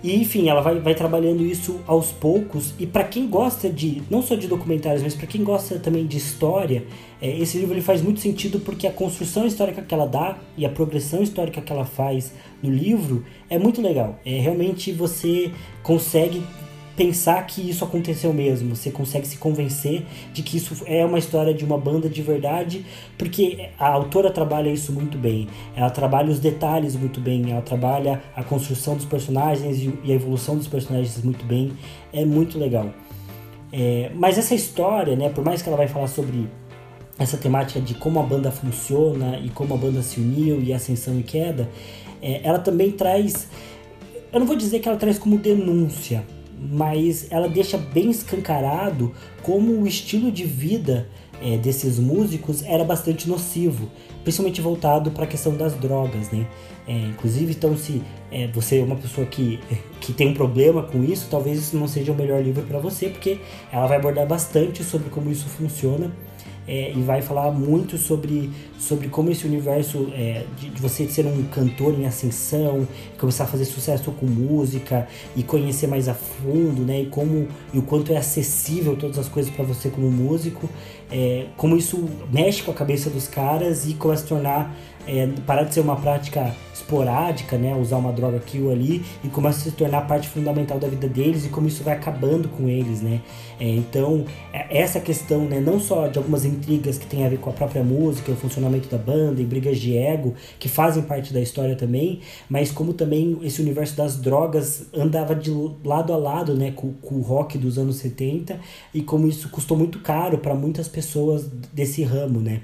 E 0.03 0.21
enfim, 0.21 0.51
ela 0.51 0.61
vai, 0.61 0.79
vai 0.81 0.95
trabalhando 0.95 1.43
isso 1.43 1.81
aos 1.87 2.13
poucos. 2.13 2.75
E 2.79 2.87
para 2.87 3.05
quem 3.05 3.27
gosta 3.27 3.71
de, 3.71 4.03
não 4.11 4.21
só 4.21 4.35
de 4.35 4.47
documentários, 4.47 5.03
mas 5.03 5.15
para 5.15 5.27
quem 5.27 5.43
gosta 5.43 5.79
também 5.79 6.07
de 6.07 6.19
história, 6.19 6.85
é, 7.23 7.39
esse 7.39 7.57
livro 7.57 7.73
ele 7.73 7.81
faz 7.81 8.03
muito 8.03 8.21
sentido 8.21 8.61
porque 8.61 8.87
a 8.87 8.93
construção 8.93 9.47
histórica 9.47 9.81
que 9.81 9.95
ela 9.95 10.07
dá 10.07 10.37
e 10.59 10.67
a 10.67 10.69
progressão 10.69 11.23
histórica 11.23 11.63
que 11.63 11.73
ela 11.73 11.87
faz 11.87 12.35
no 12.63 12.71
livro 12.71 13.25
é 13.49 13.59
muito 13.59 13.81
legal. 13.81 14.19
É 14.27 14.39
realmente 14.41 14.93
você 14.93 15.51
consegue 15.83 16.43
pensar 16.97 17.45
que 17.47 17.69
isso 17.69 17.85
aconteceu 17.85 18.33
mesmo, 18.33 18.75
você 18.75 18.91
consegue 18.91 19.27
se 19.27 19.37
convencer 19.37 20.05
de 20.33 20.43
que 20.43 20.57
isso 20.57 20.83
é 20.87 21.05
uma 21.05 21.19
história 21.19 21.53
de 21.53 21.65
uma 21.65 21.77
banda 21.77 22.09
de 22.09 22.23
verdade, 22.23 22.85
porque 23.19 23.71
a 23.79 23.89
autora 23.89 24.31
trabalha 24.31 24.71
isso 24.71 24.93
muito 24.93 25.19
bem. 25.19 25.49
Ela 25.75 25.91
trabalha 25.91 26.31
os 26.31 26.39
detalhes 26.39 26.95
muito 26.95 27.21
bem, 27.21 27.51
ela 27.51 27.63
trabalha 27.63 28.23
a 28.37 28.43
construção 28.43 28.95
dos 28.95 29.05
personagens 29.05 29.79
e 30.05 30.13
a 30.13 30.15
evolução 30.15 30.57
dos 30.57 30.69
personagens 30.69 31.23
muito 31.23 31.45
bem. 31.45 31.73
É 32.13 32.25
muito 32.25 32.59
legal. 32.59 32.91
É, 33.73 34.11
mas 34.15 34.39
essa 34.39 34.55
história, 34.55 35.17
né, 35.17 35.29
por 35.29 35.45
mais 35.45 35.61
que 35.61 35.69
ela 35.69 35.77
vai 35.77 35.89
falar 35.89 36.07
sobre 36.07 36.49
essa 37.19 37.37
temática 37.37 37.81
de 37.81 37.95
como 37.95 38.21
a 38.21 38.23
banda 38.23 38.51
funciona 38.51 39.39
e 39.39 39.49
como 39.49 39.75
a 39.75 39.77
banda 39.77 40.03
se 40.03 40.21
uniu 40.21 40.63
e 40.63 40.73
ascensão 40.73 41.19
e 41.19 41.23
queda, 41.23 41.69
é, 42.23 42.41
ela 42.45 42.59
também 42.59 42.93
traz. 42.93 43.49
Eu 44.33 44.41
não 44.41 44.47
vou 44.47 44.57
dizer 44.57 44.81
que 44.81 44.89
ela 44.89 44.97
traz 44.97 45.19
como 45.19 45.39
denúncia, 45.39 46.25
mas 46.65 47.27
ela 47.31 47.49
deixa 47.49 47.77
bem 47.77 48.11
escancarado 48.11 49.13
como 49.43 49.73
o 49.73 49.87
estilo 49.87 50.33
de 50.33 50.45
vida 50.45 51.09
é, 51.43 51.59
desses 51.59 51.99
músicos 51.99 52.63
era 52.65 52.85
bastante 52.85 53.29
nocivo, 53.29 53.91
principalmente 54.23 54.61
voltado 54.61 55.11
para 55.11 55.25
a 55.25 55.27
questão 55.27 55.55
das 55.55 55.75
drogas, 55.75 56.31
né? 56.31 56.47
É, 56.87 56.93
inclusive, 56.93 57.53
então, 57.53 57.77
se 57.77 58.03
é, 58.31 58.47
você 58.49 58.79
é 58.79 58.83
uma 58.83 58.97
pessoa 58.97 59.27
que, 59.27 59.59
que 60.01 60.13
tem 60.13 60.29
um 60.29 60.35
problema 60.35 60.83
com 60.83 61.03
isso, 61.03 61.29
talvez 61.31 61.59
isso 61.59 61.77
não 61.77 61.89
seja 61.89 62.13
o 62.13 62.15
melhor 62.15 62.43
livro 62.43 62.63
para 62.63 62.79
você, 62.79 63.09
porque 63.09 63.39
ela 63.73 63.87
vai 63.87 63.99
abordar 63.99 64.27
bastante 64.27 64.83
sobre 64.85 65.11
como 65.11 65.31
isso 65.31 65.47
funciona 65.47 66.13
é, 66.67 66.93
e 66.93 67.03
vai 67.03 67.21
falar 67.21 67.51
muito 67.51 67.99
sobre, 67.99 68.51
sobre 68.79 69.09
como 69.09 69.31
esse 69.31 69.47
universo 69.47 70.09
é, 70.15 70.45
de, 70.59 70.71
de, 70.71 70.81
você 70.81 71.07
ser 71.09 71.27
um 71.27 71.43
cantor 71.45 71.95
em 71.99 72.07
ascensão, 72.07 72.87
começar 73.19 73.45
a 73.45 73.47
fazer 73.47 73.65
sucesso 73.65 74.11
com 74.13 74.27
música 74.27 75.07
e 75.37 75.43
conhecer 75.43 75.87
mais 75.87 76.09
a 76.09 76.15
fundo, 76.15 76.83
né? 76.83 77.03
E 77.03 77.07
como 77.07 77.49
e 77.73 77.79
o 77.79 77.83
quanto 77.83 78.13
é 78.13 78.17
acessível 78.17 78.97
todas 78.97 79.19
as 79.19 79.29
coisas 79.29 79.53
para 79.53 79.65
você 79.65 79.91
como 79.91 80.11
músico, 80.11 80.69
é, 81.11 81.47
como 81.57 81.77
isso 81.77 82.09
mexe 82.33 82.63
com 82.63 82.71
a 82.71 82.75
cabeça 82.75 83.11
dos 83.11 83.29
caras 83.29 83.87
e 83.87 83.95
começa 83.95 84.25
a 84.25 84.29
tornar 84.29 84.77
é, 85.07 85.27
parar 85.47 85.65
de 85.65 85.75
ser 85.75 85.81
uma 85.81 85.97
prática 85.97 86.55
esporádica, 86.73 87.57
né, 87.57 87.75
usar 87.75 87.97
uma 87.97 88.13
droga 88.13 88.37
aqui 88.37 88.61
ou 88.61 88.71
ali, 88.71 89.05
e 89.23 89.29
começa 89.29 89.61
a 89.61 89.63
se 89.63 89.73
tornar 89.73 90.03
parte 90.03 90.29
fundamental 90.29 90.79
da 90.79 90.89
vida 90.89 91.09
deles 91.09 91.47
e 91.47 91.49
como 91.49 91.67
isso 91.67 91.83
vai 91.83 91.95
acabando 91.95 92.49
com 92.49 92.69
eles, 92.69 93.01
né. 93.01 93.21
É, 93.59 93.69
então, 93.69 94.25
é, 94.53 94.79
essa 94.79 95.01
questão, 95.01 95.45
né, 95.45 95.61
não 95.61 95.81
só 95.81 96.09
de 96.09 96.19
algumas 96.19 96.45
intrigas 96.45 96.99
que 96.99 97.07
tem 97.07 97.25
a 97.25 97.29
ver 97.29 97.39
com 97.39 97.51
a 97.51 97.53
própria 97.53 97.83
música, 97.83 98.33
o 98.33 98.37
funcionamento 98.37 98.89
da 98.89 98.99
banda, 98.99 99.41
e 99.41 99.45
brigas 99.45 99.79
de 99.79 99.97
ego, 99.97 100.35
que 100.59 100.69
fazem 100.69 101.03
parte 101.03 101.33
da 101.33 101.41
história 101.41 101.77
também, 101.77 102.21
mas 102.49 102.71
como 102.71 102.93
também 102.93 103.39
esse 103.43 103.63
universo 103.63 103.97
das 103.97 104.17
drogas 104.17 104.87
andava 104.95 105.35
de 105.35 105.51
lado 105.85 106.13
a 106.13 106.17
lado, 106.17 106.55
né, 106.55 106.73
com, 106.73 106.93
com 106.95 107.17
o 107.17 107.23
rock 107.23 107.57
dos 107.57 107.79
anos 107.79 107.97
70, 107.97 108.59
e 108.93 109.03
como 109.03 109.27
isso 109.27 109.49
custou 109.49 109.77
muito 109.77 110.01
caro 110.01 110.39
para 110.39 110.55
muitas 110.55 110.89
pessoas 110.89 111.47
desse 111.73 112.03
ramo, 112.03 112.41
né. 112.41 112.61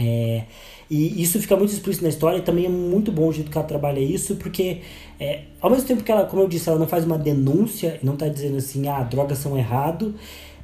É, 0.00 0.44
e 0.90 1.22
isso 1.22 1.38
fica 1.38 1.54
muito 1.56 1.72
explícito 1.72 2.02
na 2.02 2.08
história 2.08 2.38
e 2.38 2.42
também 2.42 2.64
é 2.64 2.68
muito 2.68 3.12
bom 3.12 3.28
o 3.28 3.32
jeito 3.32 3.50
que 3.50 3.56
ela 3.56 3.66
trabalha 3.66 4.00
isso, 4.00 4.36
porque 4.36 4.80
é, 5.20 5.42
ao 5.60 5.70
mesmo 5.70 5.86
tempo 5.86 6.02
que 6.02 6.10
ela, 6.10 6.24
como 6.24 6.42
eu 6.42 6.48
disse, 6.48 6.68
ela 6.68 6.78
não 6.78 6.88
faz 6.88 7.04
uma 7.04 7.18
denúncia, 7.18 8.00
não 8.02 8.14
está 8.14 8.26
dizendo 8.26 8.56
assim, 8.56 8.88
ah, 8.88 9.02
drogas 9.02 9.38
são 9.38 9.56
errado, 9.56 10.14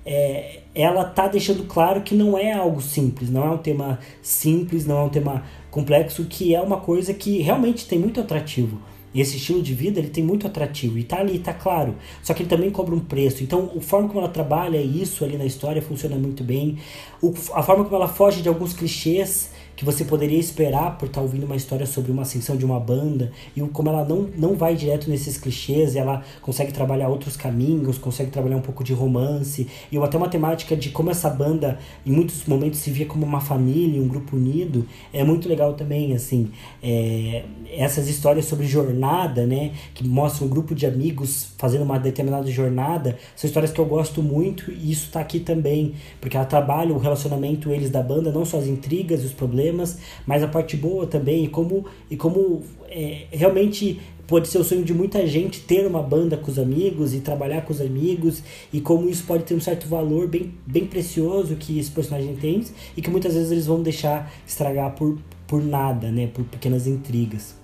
é, 0.05 0.61
ela 0.75 1.05
tá 1.05 1.29
deixando 1.29 1.65
claro 1.65 2.01
que 2.01 2.15
não 2.15 2.37
é 2.37 2.53
algo 2.53 2.81
simples, 2.81 3.31
não 3.31 3.45
é 3.45 3.51
um 3.51 3.59
tema 3.59 3.99
simples, 4.23 4.87
não 4.87 4.99
é 4.99 5.03
um 5.03 5.09
tema 5.09 5.45
complexo, 5.71 6.25
que 6.25 6.55
é 6.55 6.61
uma 6.61 6.81
coisa 6.81 7.13
que 7.13 7.39
realmente 7.43 7.87
tem 7.87 7.99
muito 7.99 8.21
atrativo. 8.21 8.81
Esse 9.21 9.37
estilo 9.37 9.63
de 9.63 9.75
vida 9.75 9.99
ele 9.99 10.09
tem 10.09 10.23
muito 10.23 10.47
atrativo 10.47 10.99
e 10.99 11.05
tá 11.05 11.19
ali, 11.19 11.39
tá 11.39 11.53
claro. 11.53 11.95
Só 12.23 12.35
que 12.35 12.43
ele 12.43 12.49
também 12.49 12.71
cobra 12.71 12.95
um 12.95 13.01
preço. 13.01 13.43
Então, 13.43 13.71
a 13.77 13.81
forma 13.81 14.09
como 14.09 14.21
ela 14.21 14.29
trabalha 14.29 14.81
isso 14.81 15.25
ali 15.25 15.37
na 15.37 15.45
história 15.45 15.81
funciona 15.81 16.17
muito 16.17 16.45
bem. 16.45 16.79
O, 17.23 17.33
a 17.55 17.63
forma 17.63 17.85
como 17.85 17.97
ela 17.97 18.09
foge 18.09 18.43
de 18.43 18.49
alguns 18.49 18.73
clichês 18.73 19.51
que 19.77 19.85
você 19.85 20.05
poderia 20.05 20.39
esperar 20.39 20.97
por 20.97 21.07
estar 21.07 21.21
tá 21.21 21.23
ouvindo 21.23 21.45
uma 21.45 21.55
história 21.55 21.85
sobre 21.85 22.11
uma 22.11 22.23
ascensão 22.23 22.57
de 22.57 22.65
uma 22.65 22.81
banda 22.81 23.31
e 23.55 23.61
como 23.69 23.91
ela 23.91 24.05
não, 24.05 24.29
não 24.37 24.55
vai 24.55 24.75
direto 24.75 25.11
nesses 25.11 25.37
clichês, 25.37 25.95
ela 25.95 26.25
consegue 26.41 26.73
trabalhar 26.73 27.09
outros 27.09 27.37
caminhos, 27.37 27.99
consegue 27.99 28.31
trabalhar 28.31 28.57
um 28.57 28.63
pouco 28.63 28.83
de 28.83 28.95
romance 28.95 29.69
e 29.93 29.99
até 29.99 30.17
uma 30.17 30.29
temática 30.29 30.75
de 30.75 30.89
como 30.89 31.11
essa 31.11 31.29
banda 31.29 31.79
em 32.07 32.11
muitos 32.11 32.47
momentos 32.47 32.81
se 32.81 32.91
via 32.91 33.05
como 33.05 33.27
uma 33.27 33.41
família, 33.41 34.01
um 34.01 34.09
grupo 34.09 34.37
unido, 34.37 34.87
é 35.13 35.23
muito 35.23 35.49
legal 35.49 35.75
também, 35.75 36.15
assim, 36.15 36.51
é, 36.83 37.45
essas 37.71 38.09
histórias 38.09 38.47
sobre 38.47 38.67
jornada, 38.67 39.45
né, 39.47 39.73
que 39.95 40.07
mostram 40.07 40.47
um 40.47 40.51
grupo 40.51 40.75
de 40.75 40.87
amigos 40.87 41.49
fazendo 41.59 41.83
uma 41.83 41.99
determinada 41.99 42.51
jornada, 42.51 43.19
são 43.35 43.47
histórias 43.47 43.73
que 43.73 43.79
eu 43.79 43.85
gosto 43.85 44.23
muito 44.23 44.71
e 44.71 44.91
isso 44.91 45.07
está 45.07 45.21
aqui 45.21 45.41
também, 45.41 45.95
porque 46.21 46.37
ela 46.37 46.47
trabalha 46.47 46.95
o 46.95 46.99
relacionamento 46.99 47.71
eles 47.71 47.91
da 47.91 48.03
banda, 48.03 48.33
não 48.33 48.45
só 48.45 48.59
as 48.59 48.67
intrigas 48.67 49.23
e 49.23 49.27
os 49.27 49.33
problemas 49.33 49.66
problemas, 49.67 49.99
mas 50.27 50.43
a 50.43 50.49
parte 50.49 50.77
boa 50.77 51.07
também, 51.07 51.45
e 51.45 51.49
como, 51.49 51.85
e 52.11 52.17
como 52.17 52.63
é, 52.89 53.27
realmente 53.31 54.01
pode 54.27 54.49
ser 54.49 54.59
o 54.59 54.65
sonho 54.65 54.85
de 54.85 54.93
muita 54.93 55.25
gente 55.27 55.61
ter 55.61 55.87
uma 55.87 56.03
banda 56.03 56.37
com 56.37 56.51
os 56.51 56.59
amigos 56.59 57.15
e 57.15 57.21
trabalhar 57.21 57.63
com 57.63 57.73
os 57.73 57.81
amigos, 57.81 58.43
e 58.73 58.81
como 58.81 59.09
isso 59.09 59.25
pode 59.25 59.45
ter 59.45 59.55
um 59.55 59.61
certo 59.61 59.89
valor 59.89 60.29
bem, 60.29 60.53
bem 60.67 60.87
precioso 60.87 61.57
que 61.57 61.79
esse 61.79 61.91
personagem 61.91 62.35
tem, 62.37 62.63
e 62.97 63.03
que 63.03 63.11
muitas 63.11 63.35
vezes 63.35 63.51
eles 63.51 63.67
vão 63.67 63.83
deixar 63.83 64.33
estragar 64.47 64.95
por, 64.95 65.19
por 65.47 65.63
nada, 65.63 66.11
né, 66.11 66.29
por 66.33 66.45
pequenas 66.45 66.87
intrigas. 66.87 67.57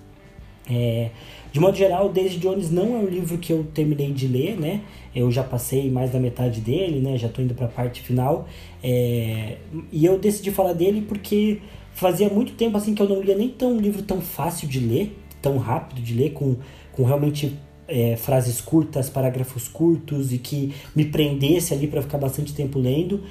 É, 0.69 1.09
de 1.51 1.59
modo 1.59 1.75
geral, 1.75 2.07
Daisy 2.09 2.37
Jones 2.37 2.71
não 2.71 2.95
é 2.95 2.99
um 2.99 3.05
livro 3.05 3.37
que 3.37 3.51
eu 3.51 3.65
terminei 3.73 4.13
de 4.13 4.27
ler, 4.27 4.57
né? 4.57 4.79
Eu 5.13 5.29
já 5.29 5.43
passei 5.43 5.91
mais 5.91 6.09
da 6.09 6.19
metade 6.19 6.61
dele, 6.61 7.01
né? 7.01 7.17
Já 7.17 7.27
estou 7.27 7.43
indo 7.43 7.53
para 7.53 7.65
a 7.65 7.69
parte 7.69 8.01
final. 8.01 8.47
É, 8.81 9.57
e 9.91 10.05
eu 10.05 10.17
decidi 10.17 10.51
falar 10.51 10.71
dele 10.71 11.01
porque 11.01 11.59
fazia 11.93 12.29
muito 12.29 12.53
tempo 12.53 12.77
assim 12.77 12.93
que 12.93 13.01
eu 13.01 13.09
não 13.09 13.21
lia 13.21 13.35
nem 13.35 13.49
tão 13.49 13.73
um 13.73 13.79
livro 13.79 14.01
tão 14.01 14.21
fácil 14.21 14.67
de 14.67 14.79
ler, 14.79 15.17
tão 15.41 15.57
rápido 15.57 16.01
de 16.01 16.13
ler, 16.13 16.31
com, 16.31 16.55
com 16.91 17.03
realmente 17.03 17.57
é, 17.87 18.15
frases 18.15 18.61
curtas, 18.61 19.09
parágrafos 19.09 19.67
curtos 19.67 20.31
e 20.33 20.37
que 20.37 20.73
me 20.95 21.05
prendesse 21.05 21.73
ali 21.73 21.87
para 21.87 22.01
ficar 22.01 22.17
bastante 22.17 22.53
tempo 22.53 22.79
lendo. 22.79 23.23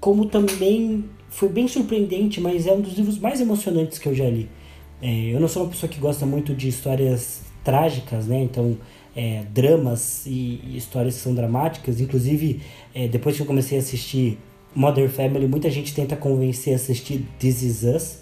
Como 0.00 0.26
também 0.26 1.04
foi 1.28 1.48
bem 1.48 1.68
surpreendente, 1.68 2.40
mas 2.40 2.66
é 2.66 2.72
um 2.72 2.80
dos 2.80 2.94
livros 2.94 3.18
mais 3.18 3.40
emocionantes 3.40 3.98
que 3.98 4.08
eu 4.08 4.14
já 4.14 4.28
li. 4.28 4.48
É, 5.02 5.34
eu 5.34 5.40
não 5.40 5.48
sou 5.48 5.62
uma 5.62 5.70
pessoa 5.70 5.88
que 5.88 5.98
gosta 5.98 6.26
muito 6.26 6.54
de 6.54 6.68
histórias 6.68 7.42
trágicas, 7.62 8.26
né? 8.26 8.42
Então, 8.42 8.76
é, 9.14 9.44
dramas 9.52 10.24
e, 10.26 10.60
e, 10.64 10.76
histórias 10.76 11.16
que 11.16 11.20
são 11.20 11.34
dramáticas. 11.34 12.00
Inclusive, 12.00 12.60
é, 12.94 13.08
depois 13.08 13.36
que 13.36 13.42
eu 13.42 13.46
comecei 13.46 13.78
a 13.78 13.80
assistir 13.80 14.38
Mother 14.74 15.08
Family, 15.08 15.46
muita 15.48 15.68
gente 15.68 15.94
tenta 15.94 16.16
convencer 16.16 16.72
a 16.72 16.76
assistir 16.76 17.26
This 17.38 17.62
Is 17.62 17.82
Us, 17.82 18.18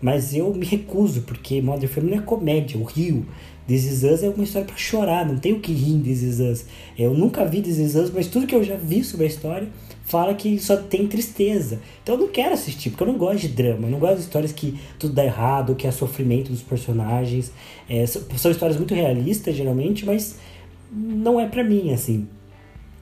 mas 0.00 0.34
eu 0.34 0.52
me 0.52 0.66
recuso, 0.66 1.22
porque 1.22 1.62
Mother 1.62 1.88
Family 1.88 2.14
é 2.14 2.20
comédia, 2.20 2.78
o 2.78 2.82
rio. 2.82 3.24
This 3.68 3.84
Is 3.84 4.02
Us 4.02 4.22
é 4.24 4.28
uma 4.28 4.42
história 4.42 4.66
para 4.66 4.76
chorar, 4.76 5.24
não 5.24 5.38
tem 5.38 5.52
o 5.52 5.60
que 5.60 5.72
rir 5.72 5.92
em 5.92 6.02
This 6.02 6.22
Is 6.22 6.40
Us. 6.40 6.64
Eu 6.98 7.14
nunca 7.14 7.44
vi 7.44 7.62
This 7.62 7.78
Is 7.78 7.94
Us, 7.94 8.10
mas 8.10 8.26
tudo 8.26 8.46
que 8.46 8.54
eu 8.54 8.64
já 8.64 8.74
vi 8.74 9.04
sobre 9.04 9.26
a 9.26 9.28
história 9.28 9.68
fala 10.04 10.34
que 10.34 10.58
só 10.58 10.76
tem 10.76 11.06
tristeza. 11.06 11.80
Então 12.02 12.16
eu 12.16 12.22
não 12.22 12.28
quero 12.28 12.52
assistir, 12.52 12.90
porque 12.90 13.04
eu 13.04 13.06
não 13.06 13.16
gosto 13.16 13.42
de 13.42 13.48
drama, 13.48 13.86
eu 13.86 13.90
não 13.92 14.00
gosto 14.00 14.16
de 14.16 14.22
histórias 14.22 14.50
que 14.50 14.78
tudo 14.98 15.14
dá 15.14 15.24
errado, 15.24 15.76
que 15.76 15.86
é 15.86 15.92
sofrimento 15.92 16.50
dos 16.50 16.62
personagens. 16.62 17.52
É, 17.88 18.04
são 18.06 18.50
histórias 18.50 18.76
muito 18.76 18.92
realistas, 18.92 19.54
geralmente, 19.54 20.04
mas 20.04 20.36
não 20.90 21.38
é 21.38 21.46
para 21.46 21.62
mim, 21.62 21.92
assim. 21.92 22.26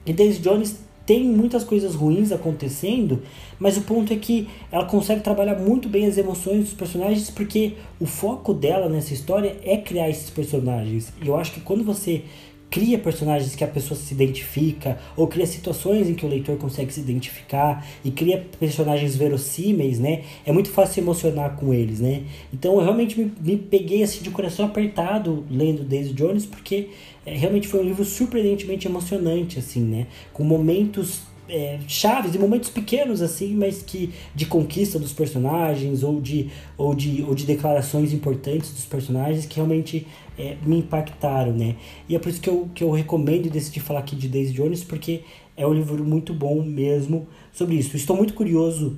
E 0.05 0.13
Daisy 0.13 0.39
Jones 0.39 0.90
tem 1.05 1.23
muitas 1.23 1.63
coisas 1.63 1.95
ruins 1.95 2.31
acontecendo, 2.31 3.21
mas 3.59 3.77
o 3.77 3.81
ponto 3.81 4.13
é 4.13 4.15
que 4.15 4.47
ela 4.71 4.85
consegue 4.85 5.21
trabalhar 5.21 5.55
muito 5.55 5.89
bem 5.89 6.05
as 6.05 6.17
emoções 6.17 6.65
dos 6.65 6.73
personagens, 6.73 7.29
porque 7.29 7.73
o 7.99 8.05
foco 8.05 8.53
dela 8.53 8.87
nessa 8.87 9.13
história 9.13 9.57
é 9.63 9.77
criar 9.77 10.09
esses 10.09 10.29
personagens. 10.29 11.11
E 11.21 11.27
eu 11.27 11.35
acho 11.35 11.53
que 11.53 11.61
quando 11.61 11.83
você 11.83 12.23
cria 12.71 12.97
personagens 12.97 13.53
que 13.53 13.65
a 13.65 13.67
pessoa 13.67 13.99
se 13.99 14.13
identifica, 14.13 14.97
ou 15.17 15.27
cria 15.27 15.45
situações 15.45 16.09
em 16.09 16.15
que 16.15 16.25
o 16.25 16.29
leitor 16.29 16.57
consegue 16.57 16.91
se 16.93 17.01
identificar, 17.01 17.85
e 18.03 18.09
cria 18.09 18.47
personagens 18.57 19.15
verossímeis, 19.17 19.99
né? 19.99 20.23
É 20.45 20.53
muito 20.53 20.69
fácil 20.69 20.93
se 20.95 20.99
emocionar 21.01 21.57
com 21.57 21.73
eles, 21.73 21.99
né? 21.99 22.23
Então 22.53 22.75
eu 22.75 22.79
realmente 22.79 23.19
me, 23.19 23.31
me 23.41 23.57
peguei 23.57 24.01
assim 24.01 24.23
de 24.23 24.29
coração 24.31 24.65
apertado 24.65 25.45
lendo 25.51 25.83
Daisy 25.83 26.13
Jones, 26.13 26.45
porque 26.45 26.87
é, 27.25 27.35
realmente 27.35 27.67
foi 27.67 27.81
um 27.81 27.83
livro 27.83 28.05
surpreendentemente 28.05 28.87
emocionante, 28.87 29.59
assim, 29.59 29.81
né? 29.81 30.07
Com 30.31 30.45
momentos 30.45 31.23
é, 31.51 31.79
chaves, 31.85 32.31
de 32.31 32.39
momentos 32.39 32.69
pequenos 32.69 33.21
assim, 33.21 33.53
mas 33.53 33.83
que 33.83 34.13
de 34.33 34.45
conquista 34.45 34.97
dos 34.97 35.11
personagens 35.11 36.01
ou 36.01 36.21
de, 36.21 36.49
ou 36.77 36.95
de, 36.95 37.23
ou 37.27 37.35
de 37.35 37.45
declarações 37.45 38.13
importantes 38.13 38.71
dos 38.71 38.85
personagens 38.85 39.45
que 39.45 39.57
realmente 39.57 40.07
é, 40.39 40.55
me 40.65 40.77
impactaram, 40.77 41.51
né? 41.51 41.75
E 42.07 42.15
é 42.15 42.19
por 42.19 42.29
isso 42.29 42.39
que 42.39 42.49
eu, 42.49 42.69
que 42.73 42.81
eu 42.81 42.91
recomendo 42.91 43.47
e 43.47 43.49
decidi 43.49 43.81
falar 43.81 43.99
aqui 43.99 44.15
de 44.15 44.29
Daisy 44.29 44.53
Jones, 44.53 44.81
porque 44.81 45.23
é 45.57 45.67
um 45.67 45.73
livro 45.73 46.01
muito 46.05 46.33
bom 46.33 46.63
mesmo 46.63 47.27
sobre 47.51 47.75
isso. 47.75 47.97
Estou 47.97 48.15
muito 48.15 48.33
curioso 48.33 48.97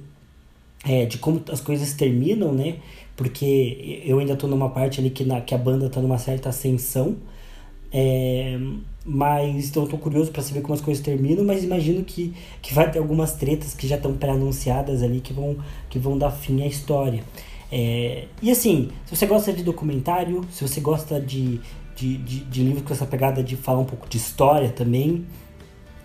é, 0.85 1.05
de 1.05 1.17
como 1.17 1.41
as 1.51 1.59
coisas 1.59 1.93
terminam, 1.93 2.53
né? 2.53 2.75
Porque 3.15 4.03
eu 4.05 4.19
ainda 4.19 4.33
estou 4.33 4.49
numa 4.49 4.69
parte 4.69 4.99
ali 4.99 5.09
que, 5.09 5.23
na, 5.23 5.41
que 5.41 5.55
a 5.55 5.57
banda 5.57 5.87
está 5.87 5.99
numa 5.99 6.19
certa 6.19 6.49
ascensão. 6.49 7.17
É, 7.91 8.59
mas 9.05 9.69
então 9.69 9.83
eu 9.83 9.89
tô 9.89 9.97
curioso 9.97 10.31
para 10.31 10.41
saber 10.41 10.61
como 10.61 10.73
as 10.73 10.81
coisas 10.81 11.03
terminam, 11.03 11.43
mas 11.43 11.63
imagino 11.63 12.03
que, 12.03 12.33
que 12.61 12.73
vai 12.73 12.89
ter 12.89 12.99
algumas 12.99 13.33
tretas 13.33 13.73
que 13.73 13.87
já 13.87 13.97
estão 13.97 14.13
pré-anunciadas 14.13 15.03
ali 15.03 15.19
que 15.19 15.33
vão, 15.33 15.57
que 15.89 15.99
vão 15.99 16.17
dar 16.17 16.31
fim 16.31 16.61
à 16.61 16.67
história. 16.67 17.23
É, 17.71 18.25
e 18.41 18.51
assim, 18.51 18.89
se 19.05 19.15
você 19.15 19.25
gosta 19.25 19.51
de 19.51 19.63
documentário, 19.63 20.45
se 20.51 20.65
você 20.65 20.79
gosta 20.79 21.19
de, 21.19 21.59
de, 21.95 22.17
de, 22.17 22.39
de 22.45 22.63
livro 22.63 22.83
com 22.83 22.93
essa 22.93 23.05
pegada 23.05 23.43
de 23.43 23.57
falar 23.57 23.79
um 23.79 23.85
pouco 23.85 24.07
de 24.07 24.17
história 24.17 24.69
também, 24.69 25.25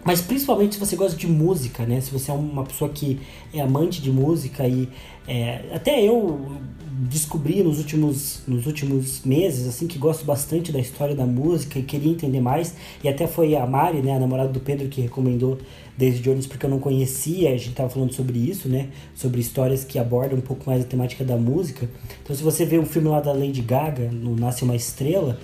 mas 0.05 0.20
principalmente 0.20 0.74
se 0.74 0.80
você 0.80 0.96
gosta 0.96 1.16
de 1.16 1.26
música, 1.26 1.84
né? 1.84 2.01
Se 2.01 2.11
você 2.11 2.30
é 2.30 2.34
uma 2.34 2.64
pessoa 2.64 2.90
que 2.90 3.20
é 3.53 3.61
amante 3.61 4.01
de 4.01 4.11
música 4.11 4.66
e 4.66 4.88
é, 5.26 5.66
até 5.74 6.03
eu 6.03 6.57
descobri 6.99 7.62
nos 7.62 7.78
últimos, 7.78 8.42
nos 8.46 8.66
últimos 8.66 9.22
meses, 9.24 9.68
assim, 9.68 9.86
que 9.86 9.99
gosto 9.99 10.24
bastante 10.24 10.72
da 10.72 10.80
história 10.80 11.14
da 11.14 11.24
música 11.24 11.78
e 11.78 11.82
queria 11.82 12.11
entender 12.11 12.40
mais. 12.40 12.74
E 13.05 13.09
até 13.09 13.26
foi 13.26 13.55
a 13.55 13.64
Mari, 13.64 14.03
né, 14.03 14.16
a 14.16 14.18
namorada 14.18 14.53
do 14.53 14.59
Pedro, 14.59 14.88
que 14.88 15.01
recomendou 15.01 15.59
Daisy 15.96 16.18
Jones 16.18 16.46
porque 16.46 16.66
eu 16.66 16.70
não 16.70 16.80
conhecia. 16.80 17.51
A 17.51 17.57
gente 17.57 17.72
tava 17.72 17.88
falando 17.88 18.12
sobre 18.12 18.38
isso, 18.38 18.68
né? 18.68 18.88
Sobre 19.14 19.40
histórias 19.40 19.84
que 19.84 19.99
abordam 19.99 20.38
um 20.38 20.42
pouco 20.42 20.68
mais 20.68 20.82
a 20.82 20.86
temática 20.86 21.24
da 21.24 21.36
música. 21.36 21.88
Então, 22.22 22.34
se 22.34 22.42
você 22.42 22.64
vê 22.64 22.78
um 22.78 22.86
filme 22.86 23.09
lá 23.09 23.20
da 23.20 23.32
Lady 23.32 23.62
Gaga, 23.62 24.11
no 24.11 24.34
Nasce 24.34 24.64
uma 24.64 24.74
Estrela, 24.74 25.38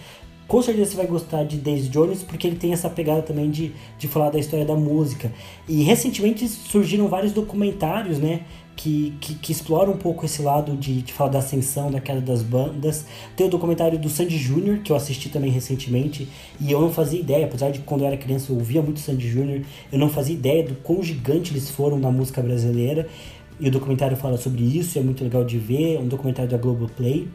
com 0.47 0.61
certeza 0.61 0.91
você 0.91 0.97
vai 0.97 1.07
gostar 1.07 1.45
de 1.45 1.57
Daisy 1.57 1.89
Jones 1.89 2.23
porque 2.23 2.47
ele 2.47 2.57
tem 2.57 2.73
essa 2.73 2.91
pegada 2.91 3.23
também 3.23 3.51
de, 3.51 3.73
de 3.99 4.07
falar 4.07 4.31
da 4.31 4.39
história 4.39 4.65
da 4.65 4.75
música. 4.75 5.33
E 5.69 5.83
recentemente 5.83 6.47
surgiram 6.49 7.09
vários 7.09 7.33
documentários, 7.33 8.19
né? 8.19 8.43
Que, 8.77 9.15
que, 9.21 9.35
que 9.37 9.53
exploram 9.53 9.93
um 9.93 9.97
pouco 9.97 10.27
esse 10.27 10.43
lado 10.43 10.77
de, 10.77 11.01
de 11.01 11.13
falar 11.13 11.31
da 11.31 11.39
ascensão, 11.39 11.91
da 11.91 12.01
queda 12.01 12.21
das 12.21 12.43
bandas. 12.43 13.07
Tem 13.37 13.47
o 13.47 13.51
documentário 13.51 13.99
do 13.99 14.09
Sandy 14.09 14.37
Júnior, 14.37 14.79
que 14.79 14.91
eu 14.91 14.97
assisti 14.97 15.29
também 15.29 15.51
recentemente, 15.51 16.29
e 16.61 16.73
eu 16.73 16.81
não 16.81 16.91
fazia 16.93 17.21
ideia, 17.21 17.47
apesar 17.47 17.71
de 17.71 17.79
quando 17.81 18.01
eu 18.01 18.09
era 18.09 18.17
criança 18.17 18.51
eu 18.51 18.57
ouvia 18.57 18.83
muito 18.83 18.99
Sandy 18.99 19.29
Júnior, 19.29 19.63
eu 19.93 19.99
não 19.99 20.09
fazia 20.09 20.35
ideia 20.35 20.65
do 20.65 20.75
quão 20.77 21.03
gigante 21.03 21.53
eles 21.53 21.71
foram 21.71 21.99
na 21.99 22.11
música 22.11 22.43
brasileira. 22.43 23.09
E 23.61 23.69
o 23.69 23.71
documentário 23.71 24.17
fala 24.17 24.37
sobre 24.37 24.65
isso, 24.65 24.99
é 24.99 25.03
muito 25.03 25.23
legal 25.23 25.45
de 25.45 25.57
ver, 25.57 25.95
é 25.95 25.99
um 26.01 26.09
documentário 26.09 26.51
da 26.51 26.59
Globoplay. 26.59 27.29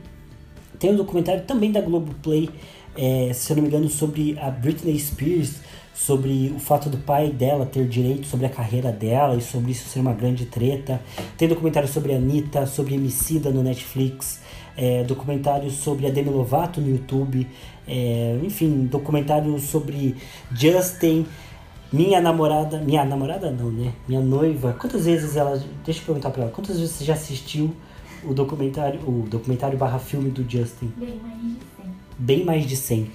Tem 0.77 0.91
um 0.91 0.97
documentário 0.97 1.43
também 1.43 1.71
da 1.71 1.79
Globoplay 1.79 2.49
é, 2.95 3.31
se 3.33 3.51
eu 3.51 3.55
não 3.55 3.63
me 3.63 3.69
engano, 3.69 3.89
sobre 3.89 4.37
a 4.39 4.49
Britney 4.49 4.99
Spears, 4.99 5.61
sobre 5.93 6.53
o 6.55 6.59
fato 6.59 6.89
do 6.89 6.97
pai 6.97 7.29
dela 7.29 7.65
ter 7.65 7.87
direito 7.87 8.25
sobre 8.25 8.45
a 8.45 8.49
carreira 8.49 8.91
dela 8.91 9.35
e 9.35 9.41
sobre 9.41 9.71
isso 9.71 9.89
ser 9.89 9.99
uma 9.99 10.13
grande 10.13 10.45
treta. 10.45 11.01
Tem 11.37 11.47
documentário 11.47 11.89
sobre 11.89 12.13
a 12.13 12.17
Anitta, 12.17 12.65
sobre 12.65 12.95
Emicida 12.95 13.51
no 13.51 13.61
Netflix, 13.61 14.41
é, 14.77 15.03
documentário 15.03 15.69
sobre 15.69 16.07
a 16.07 16.09
Demi 16.09 16.29
Lovato 16.29 16.79
no 16.79 16.89
YouTube, 16.89 17.47
é, 17.87 18.39
enfim, 18.43 18.85
documentário 18.85 19.59
sobre 19.59 20.15
Justin, 20.51 21.25
minha 21.91 22.21
namorada, 22.21 22.79
minha 22.79 23.03
namorada 23.03 23.51
não, 23.51 23.71
né? 23.71 23.91
Minha 24.07 24.21
noiva. 24.21 24.75
Quantas 24.79 25.05
vezes 25.05 25.35
ela, 25.35 25.61
deixa 25.83 26.01
eu 26.01 26.05
perguntar 26.05 26.29
pra 26.29 26.43
ela, 26.43 26.51
quantas 26.51 26.79
vezes 26.79 26.95
você 26.95 27.03
já 27.03 27.13
assistiu 27.13 27.75
o 28.23 28.33
documentário, 28.33 28.99
o 29.07 29.27
documentário 29.27 29.77
barra 29.77 29.97
filme 29.97 30.29
do 30.29 30.49
Justin? 30.49 30.93
Bem 30.95 31.19
mais 31.19 31.41
de 31.41 31.55
100. 31.55 31.85
bem 32.17 32.45
mais 32.45 32.65
de 32.65 32.75
100. 32.75 33.11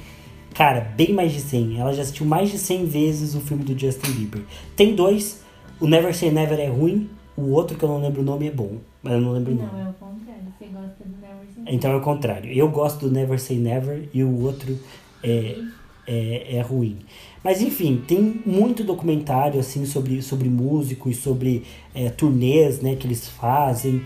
Cara, 0.55 0.81
bem 0.81 1.13
mais 1.13 1.33
de 1.33 1.41
100. 1.41 1.81
Ela 1.81 1.93
já 1.93 2.03
assistiu 2.03 2.25
mais 2.25 2.51
de 2.51 2.59
100 2.59 2.87
vezes 2.87 3.35
o 3.35 3.41
filme 3.41 3.65
do 3.65 3.79
Justin 3.79 4.13
Bieber. 4.13 4.43
Tem 4.77 4.95
dois. 4.95 5.43
O 5.81 5.87
Never 5.89 6.15
Say 6.15 6.31
Never 6.31 6.59
é 6.61 6.69
ruim. 6.69 7.11
O 7.37 7.51
outro, 7.51 7.77
que 7.77 7.85
eu 7.85 7.89
não 7.89 8.01
lembro 8.01 8.23
o 8.23 8.25
nome, 8.25 8.47
é 8.47 8.51
bom. 8.53 8.79
Mas 9.03 9.15
eu 9.15 9.21
não 9.21 9.33
lembro 9.33 9.53
o 9.53 9.57
nome. 9.57 9.69
Não, 9.73 9.81
é 9.81 9.91
o 9.91 9.95
contrário. 9.95 10.45
Você 10.57 10.67
gosta 10.67 11.05
do 11.05 11.21
Never 11.21 11.47
Say 11.55 11.75
Então 11.75 11.91
é 11.91 11.97
o 11.97 12.01
contrário. 12.01 12.53
Eu 12.53 12.69
gosto 12.69 13.09
do 13.09 13.13
Never 13.13 13.41
Say 13.41 13.59
Never 13.59 14.09
e 14.15 14.23
o 14.23 14.43
outro 14.43 14.79
é, 15.25 15.59
é, 16.07 16.57
é 16.57 16.61
ruim. 16.61 16.99
Mas 17.43 17.61
enfim, 17.61 18.03
tem 18.07 18.41
muito 18.47 18.85
documentário 18.85 19.59
assim 19.59 19.85
sobre, 19.85 20.23
sobre 20.23 20.49
músico 20.49 21.11
e 21.11 21.15
sobre 21.15 21.65
é, 21.93 22.09
turnês 22.11 22.81
né, 22.81 22.95
que 22.95 23.07
eles 23.09 23.29
fazem. 23.29 24.03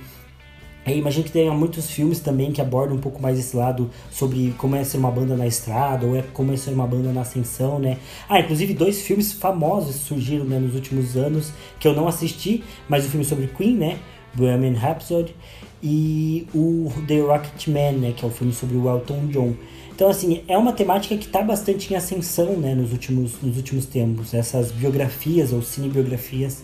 É, 0.88 0.96
imagino 0.96 1.22
que 1.22 1.30
tenha 1.30 1.52
muitos 1.52 1.90
filmes 1.90 2.18
também 2.18 2.50
que 2.50 2.62
abordam 2.62 2.96
um 2.96 3.00
pouco 3.00 3.20
mais 3.20 3.38
esse 3.38 3.54
lado 3.54 3.90
sobre 4.10 4.54
como 4.56 4.74
é 4.74 4.82
ser 4.82 4.96
uma 4.96 5.10
banda 5.10 5.36
na 5.36 5.46
estrada 5.46 6.06
ou 6.06 6.16
é 6.16 6.22
como 6.32 6.50
é 6.50 6.56
ser 6.56 6.70
uma 6.70 6.86
banda 6.86 7.12
na 7.12 7.20
ascensão, 7.20 7.78
né? 7.78 7.98
Ah, 8.26 8.40
inclusive 8.40 8.72
dois 8.72 9.02
filmes 9.02 9.34
famosos 9.34 9.96
surgiram 9.96 10.46
né, 10.46 10.58
nos 10.58 10.74
últimos 10.74 11.14
anos 11.14 11.52
que 11.78 11.86
eu 11.86 11.92
não 11.92 12.08
assisti, 12.08 12.64
mas 12.88 13.04
o 13.04 13.10
filme 13.10 13.22
sobre 13.22 13.48
Queen, 13.48 13.76
né? 13.76 13.98
Bohemian 14.34 14.78
Rhapsody 14.78 15.36
e 15.82 16.46
o 16.54 16.90
The 17.06 17.20
Rocketman, 17.20 17.92
né? 17.92 18.14
Que 18.16 18.24
é 18.24 18.28
o 18.28 18.30
filme 18.30 18.54
sobre 18.54 18.78
o 18.78 18.88
Elton 18.88 19.26
John. 19.26 19.54
Então, 19.94 20.08
assim, 20.08 20.42
é 20.48 20.56
uma 20.56 20.72
temática 20.72 21.18
que 21.18 21.26
está 21.26 21.42
bastante 21.42 21.92
em 21.92 21.96
ascensão, 21.96 22.56
né? 22.56 22.74
Nos 22.74 22.92
últimos, 22.92 23.42
nos 23.42 23.58
últimos 23.58 23.84
tempos. 23.84 24.32
Essas 24.32 24.72
biografias 24.72 25.52
ou 25.52 25.60
cinebiografias 25.60 26.62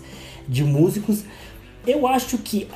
de 0.49 0.65
músicos. 0.65 1.25
Eu 1.87 2.07
acho 2.07 2.39
que 2.39 2.67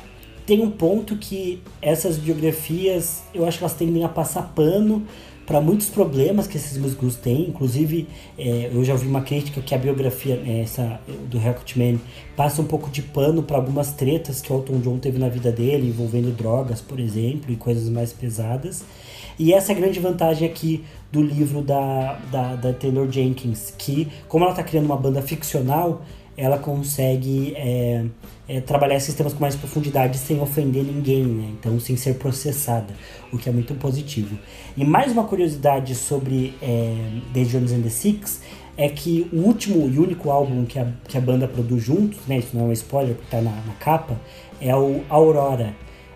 tem 0.49 0.61
um 0.63 0.71
ponto 0.71 1.15
que 1.15 1.61
essas 1.79 2.17
biografias, 2.17 3.21
eu 3.35 3.45
acho 3.45 3.59
que 3.59 3.63
elas 3.63 3.75
tendem 3.75 4.03
a 4.03 4.09
passar 4.09 4.51
pano 4.55 5.05
para 5.45 5.61
muitos 5.61 5.89
problemas 5.89 6.47
que 6.47 6.57
esses 6.57 6.75
músicos 6.75 7.15
têm. 7.15 7.49
Inclusive, 7.49 8.07
é, 8.35 8.71
eu 8.73 8.83
já 8.83 8.93
ouvi 8.93 9.07
uma 9.07 9.21
crítica 9.21 9.61
que 9.61 9.75
a 9.75 9.77
biografia 9.77 10.41
é, 10.43 10.61
essa, 10.61 10.99
do 11.29 11.37
Rocketman 11.37 12.01
passa 12.35 12.63
um 12.63 12.65
pouco 12.65 12.89
de 12.89 13.03
pano 13.03 13.43
para 13.43 13.57
algumas 13.57 13.91
tretas 13.91 14.41
que 14.41 14.51
o 14.51 14.55
Elton 14.55 14.79
John 14.79 14.97
teve 14.97 15.19
na 15.19 15.29
vida 15.29 15.51
dele, 15.51 15.89
envolvendo 15.89 16.35
drogas, 16.35 16.81
por 16.81 16.99
exemplo, 16.99 17.53
e 17.53 17.55
coisas 17.55 17.87
mais 17.87 18.11
pesadas. 18.11 18.83
E 19.37 19.53
essa 19.53 19.71
é 19.71 19.75
a 19.75 19.79
grande 19.79 19.99
vantagem 19.99 20.49
aqui 20.49 20.83
do 21.11 21.21
livro 21.21 21.61
da, 21.61 22.19
da, 22.31 22.55
da 22.55 22.73
Taylor 22.73 23.07
Jenkins, 23.09 23.71
que, 23.77 24.07
como 24.27 24.45
ela 24.45 24.53
está 24.53 24.63
criando 24.63 24.85
uma 24.85 24.97
banda 24.97 25.21
ficcional, 25.21 26.01
ela 26.39 26.57
consegue 26.57 27.53
é, 27.57 28.05
é, 28.47 28.61
trabalhar 28.61 28.95
esses 28.95 29.13
temas 29.13 29.33
com 29.33 29.41
mais 29.41 29.55
profundidade 29.57 30.17
sem 30.17 30.39
ofender 30.39 30.83
ninguém, 30.83 31.25
né? 31.25 31.49
Então, 31.59 31.77
sem 31.79 31.97
ser 31.97 32.15
processada, 32.15 32.93
o 33.31 33.37
que 33.37 33.49
é 33.49 33.51
muito 33.51 33.75
positivo. 33.75 34.39
E 34.77 34.85
mais 34.85 35.11
uma 35.11 35.25
curiosidade 35.25 35.93
sobre 35.95 36.53
é, 36.61 36.95
The 37.33 37.43
Jones 37.43 37.73
and 37.73 37.81
the 37.81 37.89
Six 37.89 38.41
é 38.77 38.87
que 38.87 39.29
o 39.33 39.41
último 39.41 39.89
e 39.89 39.99
único 39.99 40.31
álbum 40.31 40.63
que 40.63 40.79
a, 40.79 40.87
que 41.05 41.17
a 41.17 41.21
banda 41.21 41.45
produz 41.45 41.83
juntos, 41.83 42.19
né? 42.25 42.37
Isso 42.37 42.55
não 42.55 42.65
é 42.65 42.67
um 42.69 42.71
spoiler 42.71 43.15
porque 43.15 43.29
tá 43.29 43.41
na, 43.41 43.51
na 43.51 43.73
capa, 43.73 44.17
é 44.61 44.73
o 44.73 45.01
Aurora. 45.09 45.75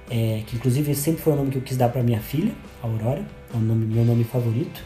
É, 0.09 0.43
que 0.45 0.55
inclusive 0.55 0.93
sempre 0.95 1.21
foi 1.21 1.33
o 1.33 1.35
nome 1.35 1.49
que 1.49 1.57
eu 1.57 1.61
quis 1.61 1.75
dar 1.75 1.89
para 1.89 2.03
minha 2.03 2.19
filha, 2.19 2.51
Aurora, 2.81 3.25
é 3.53 3.57
o 3.57 3.59
nome, 3.59 3.85
meu 3.85 4.05
nome 4.05 4.23
favorito. 4.23 4.83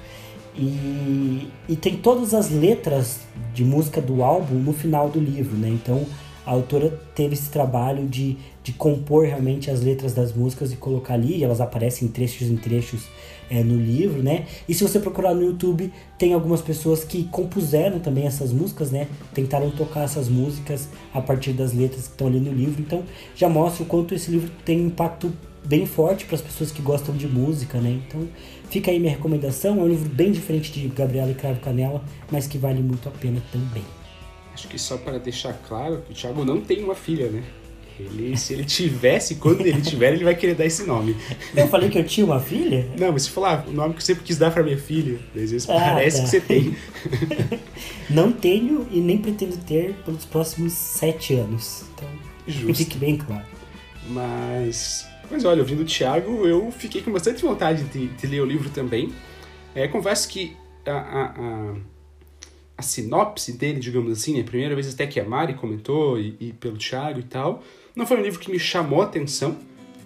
E, 0.58 1.48
e 1.70 1.76
tem 1.76 1.98
todas 1.98 2.34
as 2.34 2.50
letras 2.50 3.20
de 3.54 3.64
música 3.64 4.02
do 4.02 4.24
álbum 4.24 4.56
no 4.56 4.74
final 4.74 5.10
do 5.10 5.20
livro, 5.20 5.56
né? 5.56 5.70
Então 5.70 6.06
a 6.48 6.52
autora 6.52 6.98
teve 7.14 7.34
esse 7.34 7.50
trabalho 7.50 8.08
de, 8.08 8.38
de 8.64 8.72
compor 8.72 9.26
realmente 9.26 9.70
as 9.70 9.82
letras 9.82 10.14
das 10.14 10.34
músicas 10.34 10.72
e 10.72 10.78
colocar 10.78 11.16
ali, 11.16 11.36
e 11.36 11.44
elas 11.44 11.60
aparecem 11.60 12.08
em 12.08 12.12
trechos 12.12 12.48
em 12.48 12.56
trechos 12.56 13.02
é, 13.50 13.62
no 13.62 13.76
livro, 13.76 14.24
né? 14.24 14.46
E 14.68 14.74
se 14.74 14.82
você 14.82 14.98
procurar 14.98 15.34
no 15.34 15.44
YouTube, 15.44 15.92
tem 16.18 16.34
algumas 16.34 16.62
pessoas 16.62 17.04
que 17.04 17.26
compuseram 17.26 18.00
também 18.00 18.26
essas 18.26 18.54
músicas, 18.54 18.92
né? 18.92 19.08
Tentaram 19.34 19.70
tocar 19.72 20.04
essas 20.04 20.30
músicas 20.30 20.88
a 21.14 21.22
partir 21.22 21.52
das 21.52 21.74
letras 21.74 22.04
que 22.04 22.12
estão 22.12 22.28
ali 22.28 22.40
no 22.40 22.54
livro. 22.54 22.82
Então 22.82 23.04
já 23.36 23.50
mostra 23.50 23.84
o 23.84 23.86
quanto 23.86 24.16
esse 24.16 24.32
livro 24.32 24.50
tem 24.64 24.82
um 24.82 24.88
impacto 24.88 25.32
bem 25.66 25.86
forte 25.86 26.26
para 26.26 26.36
as 26.36 26.42
pessoas 26.42 26.72
que 26.72 26.82
gostam 26.82 27.16
de 27.16 27.28
música, 27.28 27.80
né? 27.80 28.00
Então 28.08 28.26
fica 28.70 28.92
aí 28.92 29.00
minha 29.00 29.12
recomendação. 29.14 29.80
É 29.80 29.84
um 29.84 29.88
livro 29.88 30.10
bem 30.10 30.32
diferente 30.32 30.72
de 30.72 30.88
Gabriela 30.88 31.32
e 31.32 31.36
Cravo 31.36 31.60
Canela, 31.60 32.04
mas 32.32 32.48
que 32.48 32.58
vale 32.58 32.82
muito 32.82 33.08
a 33.08 33.12
pena 33.12 33.42
também. 33.52 33.84
Acho 34.54 34.68
que 34.68 34.80
só 34.80 34.98
para 34.98 35.18
deixar 35.20 35.54
claro 35.68 36.02
que 36.06 36.12
o 36.14 36.16
Thiago 36.16 36.44
não 36.44 36.60
tem 36.62 36.84
uma 36.84 36.96
filha, 36.96 37.30
né? 37.30 37.44
Ele, 38.00 38.38
se 38.38 38.54
ele 38.54 38.64
tivesse, 38.64 39.36
quando 39.36 39.62
ele 39.62 39.82
tiver, 39.82 40.14
ele 40.14 40.24
vai 40.24 40.36
querer 40.36 40.54
dar 40.54 40.66
esse 40.66 40.84
nome. 40.86 41.16
Eu 41.56 41.68
falei 41.68 41.90
que 41.90 41.98
eu 41.98 42.04
tinha 42.04 42.24
uma 42.26 42.40
filha? 42.40 42.88
Não, 42.96 43.12
mas 43.12 43.24
se 43.24 43.32
falar 43.32 43.66
o 43.68 43.72
nome 43.72 43.96
que 43.96 44.00
eu 44.02 44.06
sempre 44.06 44.24
quis 44.24 44.38
dar 44.38 44.52
pra 44.52 44.62
minha 44.62 44.78
filha, 44.78 45.18
às 45.36 45.50
vezes 45.52 45.68
Ah, 45.68 45.74
parece 45.74 46.18
tá. 46.18 46.24
que 46.24 46.30
você 46.30 46.40
tem. 46.42 46.76
Não 48.10 48.32
tenho 48.32 48.88
e 48.92 49.00
nem 49.00 49.18
pretendo 49.18 49.58
ter 49.58 49.94
pelos 50.06 50.26
próximos 50.26 50.74
sete 50.74 51.34
anos. 51.34 51.86
Então, 51.96 52.08
que 52.46 52.52
Justo. 52.52 52.76
fique 52.76 52.98
bem 53.00 53.18
claro. 53.18 53.46
Mas, 54.10 55.08
mas 55.30 55.46
olha, 55.46 55.62
ouvindo 55.62 55.82
o 55.82 55.86
Thiago, 55.86 56.46
eu 56.48 56.72
fiquei 56.72 57.02
com 57.02 57.12
bastante 57.12 57.42
vontade 57.42 57.84
de, 57.86 58.08
de 58.08 58.28
ler 58.28 58.42
o 58.42 58.46
livro 58.46 58.70
também. 58.70 59.14
É, 59.76 59.88
confesso 59.88 60.28
que 60.30 60.56
a, 60.86 60.92
a- 60.92 61.26
a- 61.38 61.76
a 62.78 62.82
sinopse 62.82 63.54
dele, 63.54 63.80
digamos 63.80 64.12
assim, 64.12 64.38
né? 64.38 64.44
Primeira 64.44 64.76
vez 64.76 64.94
até 64.94 65.08
que 65.08 65.20
a 65.20 65.26
Mari 65.26 65.56
comentou 65.56 66.20
e, 66.20 66.36
e 66.40 66.54
pelo 66.54 66.78
Thiago 66.78 67.20
e 67.20 67.24
tal. 67.24 67.64
Não 67.96 68.06
foi 68.06 68.18
um 68.18 68.22
livro 68.22 68.40
que 68.40 68.52
me 68.52 68.60
chamou 68.60 69.02
a 69.02 69.06
atenção, 69.06 69.58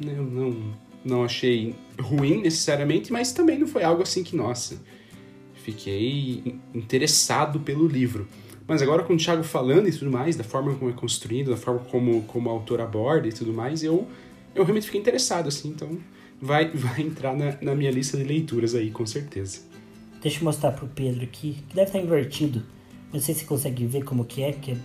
né? 0.04 0.14
Eu 0.18 0.24
não, 0.24 0.74
não 1.04 1.24
achei 1.24 1.76
ruim 2.00 2.42
necessariamente, 2.42 3.12
mas 3.12 3.32
também 3.34 3.60
não 3.60 3.68
foi 3.68 3.84
algo 3.84 4.02
assim 4.02 4.24
que, 4.24 4.36
nossa, 4.36 4.82
fiquei 5.64 6.60
interessado 6.74 7.60
pelo 7.60 7.88
livro. 7.88 8.28
Mas 8.68 8.82
agora 8.82 9.04
com 9.04 9.14
o 9.14 9.18
Thiago 9.18 9.44
falando 9.44 9.90
e 9.90 9.92
tudo 9.92 10.10
mais, 10.10 10.36
da 10.36 10.44
forma 10.44 10.74
como 10.76 10.90
é 10.90 10.94
construído, 10.94 11.52
da 11.52 11.58
forma 11.58 11.82
como, 11.92 12.22
como 12.24 12.50
o 12.50 12.54
autor 12.54 12.80
aborda 12.80 13.28
e 13.28 13.34
tudo 13.34 13.52
mais, 13.54 13.84
eu, 13.84 14.08
eu 14.56 14.64
realmente 14.64 14.86
fiquei 14.86 15.00
interessado, 15.00 15.48
assim, 15.48 15.70
então 15.70 15.98
vai, 16.42 16.70
vai 16.76 17.02
entrar 17.02 17.36
na, 17.36 17.58
na 17.62 17.76
minha 17.76 17.92
lista 17.92 18.18
de 18.18 18.24
leituras 18.24 18.76
aí, 18.76 18.92
com 18.92 19.06
certeza. 19.06 19.60
Deixa 20.22 20.40
eu 20.40 20.44
mostrar 20.44 20.72
pro 20.72 20.88
Pedro 20.88 21.24
aqui, 21.24 21.58
que 21.68 21.76
deve 21.76 21.88
estar 21.88 22.00
invertido. 22.00 22.64
Não 23.12 23.20
sei 23.20 23.34
se 23.34 23.42
você 23.42 23.46
consegue 23.48 23.86
ver 23.86 24.04
como 24.04 24.24
que 24.24 24.44
é, 24.44 24.52
que, 24.52 24.72
é- 24.72 24.78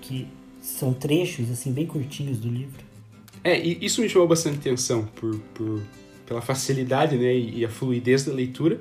que 0.00 0.26
são 0.60 0.92
trechos, 0.92 1.50
assim, 1.50 1.72
bem 1.72 1.86
curtinhos 1.86 2.38
do 2.38 2.48
livro. 2.48 2.84
É, 3.42 3.58
e 3.58 3.78
isso 3.84 4.00
me 4.00 4.08
chamou 4.08 4.28
bastante 4.28 4.58
atenção 4.58 5.04
por, 5.06 5.38
por, 5.54 5.82
pela 6.26 6.40
facilidade 6.40 7.16
né, 7.16 7.34
e 7.36 7.64
a 7.64 7.68
fluidez 7.68 8.24
da 8.24 8.32
leitura, 8.32 8.80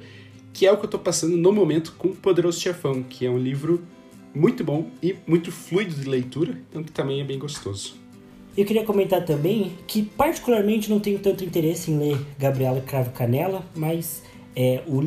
que 0.53 0.65
é 0.65 0.71
o 0.71 0.77
que 0.77 0.86
eu 0.86 0.89
tô 0.89 0.99
passando 0.99 1.36
no 1.36 1.51
momento 1.51 1.93
com 1.97 2.09
o 2.09 2.15
Poderoso 2.15 2.59
Chefão, 2.59 3.01
que 3.03 3.25
é 3.25 3.29
um 3.29 3.38
livro 3.38 3.81
muito 4.34 4.63
bom 4.63 4.89
e 5.01 5.15
muito 5.27 5.51
fluido 5.51 5.93
de 5.95 6.07
leitura, 6.07 6.57
então 6.69 6.84
que 6.84 6.91
também 6.91 7.19
é 7.21 7.23
bem 7.23 7.38
gostoso. 7.39 7.95
Eu 8.56 8.66
queria 8.66 8.84
comentar 8.84 9.26
também 9.26 9.74
que 9.88 10.04
particularmente 10.04 10.89
não 10.89 10.99
tenho 10.99 11.18
tanto 11.20 11.43
interesse 11.43 11.89
em 11.89 11.97
ler 11.97 12.26
Gabriela 12.38 12.82
Cravo 12.82 13.10
Canela, 13.10 13.64
mas 13.76 14.22
é, 14.56 14.84
o, 14.86 14.99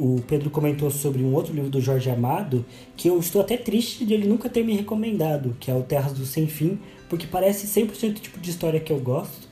o, 0.00 0.16
o 0.16 0.22
Pedro 0.22 0.48
comentou 0.48 0.90
sobre 0.90 1.22
um 1.22 1.34
outro 1.34 1.52
livro 1.52 1.68
do 1.68 1.80
Jorge 1.80 2.08
Amado 2.08 2.64
que 2.96 3.08
eu 3.08 3.18
estou 3.18 3.42
até 3.42 3.58
triste 3.58 4.06
de 4.06 4.14
ele 4.14 4.26
nunca 4.26 4.48
ter 4.48 4.64
me 4.64 4.74
recomendado, 4.74 5.54
que 5.60 5.70
é 5.70 5.74
o 5.74 5.82
Terras 5.82 6.14
do 6.14 6.24
Sem 6.24 6.46
Fim, 6.46 6.78
porque 7.08 7.26
parece 7.26 7.66
100% 7.66 8.10
o 8.10 8.14
tipo 8.14 8.40
de 8.40 8.50
história 8.50 8.80
que 8.80 8.90
eu 8.90 8.98
gosto, 8.98 9.46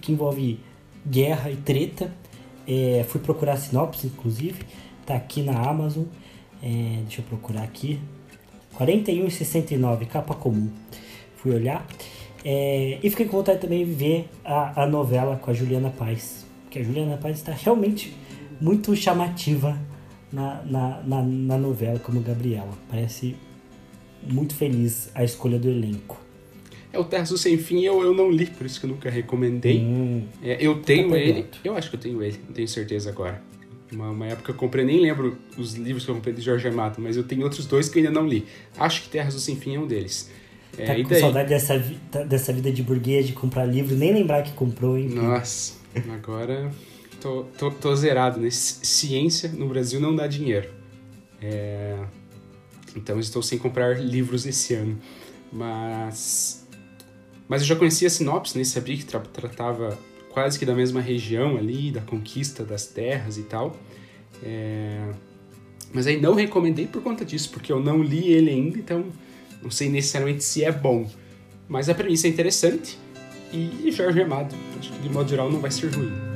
que 0.00 0.10
envolve 0.10 0.58
guerra 1.06 1.50
e 1.50 1.56
treta. 1.56 2.10
É, 2.66 3.04
fui 3.08 3.20
procurar 3.20 3.54
a 3.54 3.56
sinopse, 3.56 4.06
inclusive, 4.06 4.64
tá 5.04 5.14
aqui 5.14 5.42
na 5.42 5.68
Amazon. 5.68 6.04
É, 6.62 7.00
deixa 7.02 7.20
eu 7.20 7.24
procurar 7.24 7.62
aqui. 7.62 8.00
41,69, 8.78 10.06
capa 10.06 10.34
comum. 10.34 10.70
Fui 11.36 11.54
olhar. 11.54 11.86
É, 12.44 12.98
e 13.02 13.10
fiquei 13.10 13.26
com 13.26 13.36
vontade 13.36 13.60
também 13.60 13.84
de 13.84 13.92
ver 13.92 14.28
a, 14.44 14.82
a 14.82 14.86
novela 14.86 15.36
com 15.36 15.50
a 15.50 15.54
Juliana 15.54 15.90
Paz. 15.90 16.44
Porque 16.64 16.78
a 16.78 16.82
Juliana 16.82 17.16
Paz 17.16 17.38
está 17.38 17.52
realmente 17.52 18.16
muito 18.60 18.94
chamativa 18.96 19.78
na, 20.32 20.62
na, 20.64 21.02
na, 21.02 21.22
na 21.22 21.58
novela, 21.58 21.98
como 21.98 22.20
Gabriela. 22.20 22.72
Parece 22.88 23.36
muito 24.22 24.54
feliz 24.54 25.10
a 25.14 25.22
escolha 25.24 25.58
do 25.58 25.68
elenco. 25.68 26.20
É 26.92 26.98
o 26.98 27.04
Terras 27.04 27.30
do 27.30 27.38
Sem 27.38 27.56
Fim, 27.56 27.80
eu, 27.82 28.02
eu 28.02 28.12
não 28.12 28.30
li, 28.30 28.46
por 28.46 28.66
isso 28.66 28.78
que 28.78 28.84
eu 28.86 28.90
nunca 28.90 29.08
recomendei. 29.08 29.80
Hum, 29.80 30.24
É, 30.42 30.58
eu 30.60 30.80
tenho 30.82 31.10
Tá 31.10 31.18
ele, 31.18 31.46
eu 31.64 31.74
acho 31.74 31.88
que 31.88 31.96
eu 31.96 32.00
tenho 32.00 32.22
ele, 32.22 32.38
não 32.46 32.52
tenho 32.52 32.68
certeza 32.68 33.08
agora. 33.08 33.42
Uma, 33.90 34.10
uma 34.10 34.26
época 34.26 34.52
eu 34.52 34.56
comprei, 34.56 34.84
nem 34.84 35.00
lembro 35.00 35.38
os 35.56 35.74
livros 35.74 36.04
que 36.04 36.10
eu 36.10 36.14
comprei 36.14 36.34
de 36.34 36.42
Jorge 36.42 36.68
Amado, 36.68 37.00
mas 37.00 37.16
eu 37.16 37.24
tenho 37.24 37.42
outros 37.44 37.66
dois 37.66 37.88
que 37.88 37.98
eu 37.98 38.04
ainda 38.04 38.20
não 38.20 38.26
li. 38.26 38.44
Acho 38.78 39.02
que 39.02 39.08
Terras 39.08 39.32
do 39.34 39.40
Sem 39.40 39.56
Fim 39.56 39.76
é 39.76 39.80
um 39.80 39.86
deles. 39.86 40.30
É, 40.78 40.86
tá 40.86 40.94
com 41.08 41.14
saudade 41.20 41.48
dessa, 41.50 41.78
vi- 41.78 41.98
tá- 42.10 42.22
dessa 42.22 42.52
vida 42.52 42.72
de 42.72 42.82
burguês, 42.82 43.26
de 43.26 43.32
comprar 43.32 43.64
livro, 43.66 43.94
nem 43.94 44.12
lembrar 44.12 44.42
que 44.42 44.52
comprou, 44.52 44.96
hein? 44.96 45.08
Nossa, 45.10 45.74
agora 46.12 46.72
tô, 47.20 47.44
tô, 47.58 47.70
tô 47.70 47.94
zerado, 47.94 48.40
né? 48.40 48.50
Ci- 48.50 48.78
Ciência 48.86 49.50
no 49.50 49.68
Brasil 49.68 50.00
não 50.00 50.14
dá 50.16 50.26
dinheiro. 50.26 50.68
É, 51.42 51.98
Então 52.96 53.18
estou 53.20 53.42
sem 53.42 53.58
comprar 53.58 53.98
livros 54.00 54.46
esse 54.46 54.74
ano. 54.74 54.98
Mas. 55.52 56.66
Mas 57.48 57.60
eu 57.62 57.66
já 57.68 57.76
conhecia 57.76 58.06
a 58.06 58.10
sinopse, 58.10 58.56
né? 58.56 58.64
Sabia 58.64 58.96
que 58.96 59.04
tra- 59.04 59.20
tratava 59.20 59.98
quase 60.30 60.58
que 60.58 60.64
da 60.64 60.74
mesma 60.74 61.00
região 61.00 61.56
ali, 61.58 61.90
da 61.90 62.00
conquista 62.00 62.64
das 62.64 62.86
terras 62.86 63.36
e 63.36 63.42
tal. 63.42 63.76
É, 64.42 65.10
Mas 65.92 66.06
aí 66.06 66.18
não 66.20 66.34
recomendei 66.34 66.86
por 66.86 67.02
conta 67.02 67.24
disso, 67.24 67.50
porque 67.50 67.70
eu 67.70 67.78
não 67.80 68.02
li 68.02 68.28
ele 68.32 68.50
ainda, 68.50 68.78
então 68.78 69.04
não 69.62 69.70
sei 69.70 69.88
necessariamente 69.88 70.44
se 70.44 70.64
é 70.64 70.72
bom. 70.72 71.08
Mas 71.68 71.88
a 71.88 71.94
premissa 71.94 72.26
é 72.26 72.30
interessante 72.30 72.98
e 73.52 73.90
Jorge 73.92 74.22
Amado, 74.22 74.54
acho 74.78 74.92
que 74.92 74.98
de 75.00 75.10
modo 75.10 75.28
geral 75.28 75.50
não 75.50 75.60
vai 75.60 75.70
ser 75.70 75.94
ruim. 75.94 76.31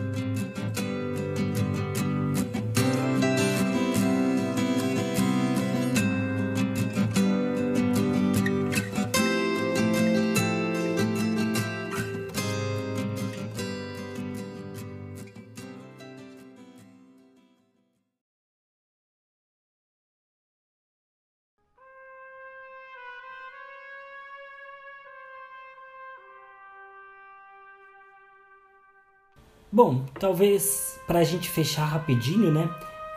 Bom, 29.76 30.06
talvez 30.18 30.98
pra 31.06 31.22
gente 31.22 31.50
fechar 31.50 31.84
rapidinho, 31.84 32.50
né? 32.50 32.66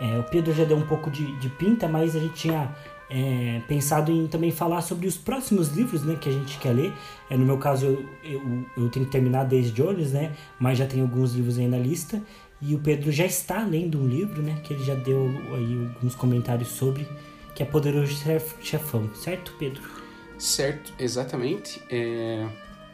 É, 0.01 0.19
o 0.19 0.23
Pedro 0.23 0.53
já 0.53 0.65
deu 0.65 0.75
um 0.75 0.85
pouco 0.85 1.09
de, 1.09 1.31
de 1.39 1.47
pinta, 1.47 1.87
mas 1.87 2.17
a 2.17 2.19
gente 2.19 2.33
tinha 2.33 2.75
é, 3.09 3.61
pensado 3.65 4.11
em 4.11 4.27
também 4.27 4.51
falar 4.51 4.81
sobre 4.81 5.07
os 5.07 5.15
próximos 5.15 5.69
livros 5.69 6.03
né, 6.03 6.17
que 6.19 6.27
a 6.27 6.31
gente 6.33 6.59
quer 6.59 6.73
ler. 6.73 6.91
É, 7.29 7.37
no 7.37 7.45
meu 7.45 7.57
caso, 7.57 7.85
eu, 7.85 8.05
eu, 8.21 8.65
eu 8.75 8.89
tenho 8.89 9.05
que 9.05 9.11
terminar 9.13 9.45
Daisy 9.45 9.71
Jones, 9.71 10.11
né? 10.11 10.35
Mas 10.59 10.77
já 10.77 10.85
tem 10.85 10.99
alguns 10.99 11.33
livros 11.33 11.57
aí 11.57 11.65
na 11.65 11.77
lista. 11.77 12.21
E 12.61 12.75
o 12.75 12.79
Pedro 12.79 13.09
já 13.09 13.25
está 13.25 13.63
lendo 13.63 13.97
um 13.97 14.05
livro, 14.05 14.41
né? 14.41 14.59
Que 14.61 14.73
ele 14.73 14.83
já 14.83 14.95
deu 14.95 15.29
aí 15.55 15.89
alguns 15.95 16.13
comentários 16.13 16.67
sobre, 16.67 17.07
que 17.55 17.63
é 17.63 17.65
Poderoso 17.65 18.11
Chef- 18.11 18.55
Chefão, 18.61 19.09
certo, 19.15 19.55
Pedro? 19.57 19.81
Certo, 20.37 20.93
exatamente. 20.99 21.81
É... 21.89 22.45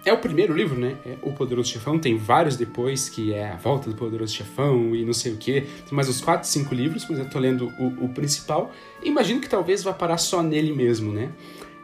é 0.05 0.13
o 0.13 0.17
primeiro 0.19 0.53
livro, 0.53 0.79
né? 0.79 0.97
É 1.03 1.17
o 1.23 1.33
Poderoso 1.33 1.69
Chefão. 1.69 1.97
Tem 1.97 2.15
vários 2.15 2.55
depois, 2.55 3.09
que 3.09 3.33
é 3.33 3.49
A 3.49 3.55
Volta 3.55 3.89
do 3.89 3.95
Poderoso 3.95 4.33
Chefão 4.33 4.95
e 4.95 5.03
não 5.03 5.13
sei 5.13 5.33
o 5.33 5.37
quê. 5.37 5.65
Tem 5.83 5.95
mais 5.95 6.07
uns 6.07 6.21
4, 6.21 6.47
5 6.47 6.73
livros, 6.75 7.07
mas 7.09 7.17
eu 7.17 7.27
tô 7.27 7.39
lendo 7.39 7.73
o, 7.79 8.05
o 8.05 8.09
principal. 8.09 8.71
Imagino 9.03 9.41
que 9.41 9.49
talvez 9.49 9.81
vá 9.81 9.91
parar 9.91 10.19
só 10.19 10.43
nele 10.43 10.71
mesmo, 10.71 11.11
né? 11.11 11.31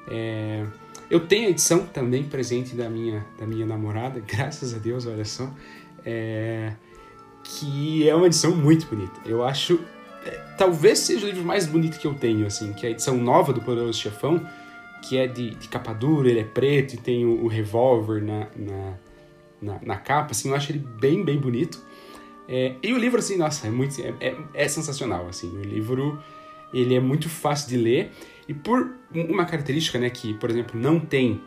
É... 0.07 0.63
Eu 1.09 1.22
tenho 1.22 1.47
a 1.47 1.49
edição 1.49 1.86
também 1.88 2.24
presente 2.24 2.76
da 2.76 2.89
minha, 2.89 3.26
da 3.39 3.45
minha 3.45 3.65
namorada, 3.65 4.22
graças 4.26 4.74
a 4.76 4.78
Deus, 4.78 5.07
olha 5.07 5.26
só. 5.26 5.51
É... 6.05 6.74
Que 7.43 8.07
é 8.07 8.15
uma 8.15 8.28
edição 8.28 8.55
muito 8.55 8.86
bonita. 8.86 9.19
Eu 9.26 9.43
acho. 9.43 9.80
é, 10.24 10.30
talvez 10.59 10.99
seja 10.99 11.26
o 11.26 11.30
livro 11.30 11.43
mais 11.43 11.65
bonito 11.65 11.97
que 11.99 12.05
eu 12.05 12.13
tenho, 12.13 12.45
assim, 12.45 12.72
que 12.72 12.86
é 12.86 12.89
a 12.89 12.91
edição 12.91 13.17
nova 13.17 13.51
do 13.51 13.61
Poderoso 13.61 13.99
Chefão 13.99 14.45
que 15.02 15.18
é 15.18 15.28
de, 15.28 15.52
de 15.52 15.68
capa 15.68 15.93
dura, 15.93 16.30
ele 16.30 16.39
é 16.39 16.43
preto 16.43 16.93
e 16.93 16.97
tem 16.97 17.26
o, 17.26 17.43
o 17.43 17.47
revólver 17.47 18.22
na, 18.22 18.47
na, 18.56 18.93
na, 19.62 19.80
na 19.82 19.97
capa, 19.97 20.32
assim, 20.32 20.49
eu 20.49 20.56
acho 20.56 20.72
ele 20.72 20.80
bem, 20.99 21.24
bem 21.24 21.38
bonito. 21.38 21.82
É, 22.47 22.76
e 22.84 22.93
o 22.93 22.97
livro, 22.97 23.20
assim, 23.20 23.38
nossa, 23.38 23.68
é 23.68 23.70
muito, 23.70 23.99
é, 24.02 24.14
é, 24.20 24.36
é 24.54 24.68
sensacional, 24.68 25.28
assim, 25.28 25.49
o 25.49 25.62
livro, 25.62 26.20
ele 26.74 26.93
é 26.93 26.99
muito 26.99 27.30
fácil 27.30 27.70
de 27.70 27.78
ler, 27.78 28.12
e 28.47 28.54
por 28.54 28.95
uma 29.14 29.45
característica, 29.45 29.97
né, 29.97 30.10
que, 30.10 30.34
por 30.36 30.49
exemplo, 30.49 30.80
não 30.80 30.99
tem 30.99 31.41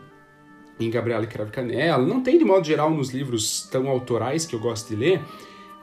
em 0.80 0.90
Gabriela 0.90 1.26
Cravo 1.26 1.52
Canela, 1.52 2.04
não 2.04 2.22
tem 2.22 2.38
de 2.38 2.44
modo 2.44 2.66
geral 2.66 2.90
nos 2.90 3.10
livros 3.10 3.68
tão 3.70 3.88
autorais 3.88 4.44
que 4.44 4.56
eu 4.56 4.60
gosto 4.60 4.88
de 4.88 4.96
ler, 4.96 5.22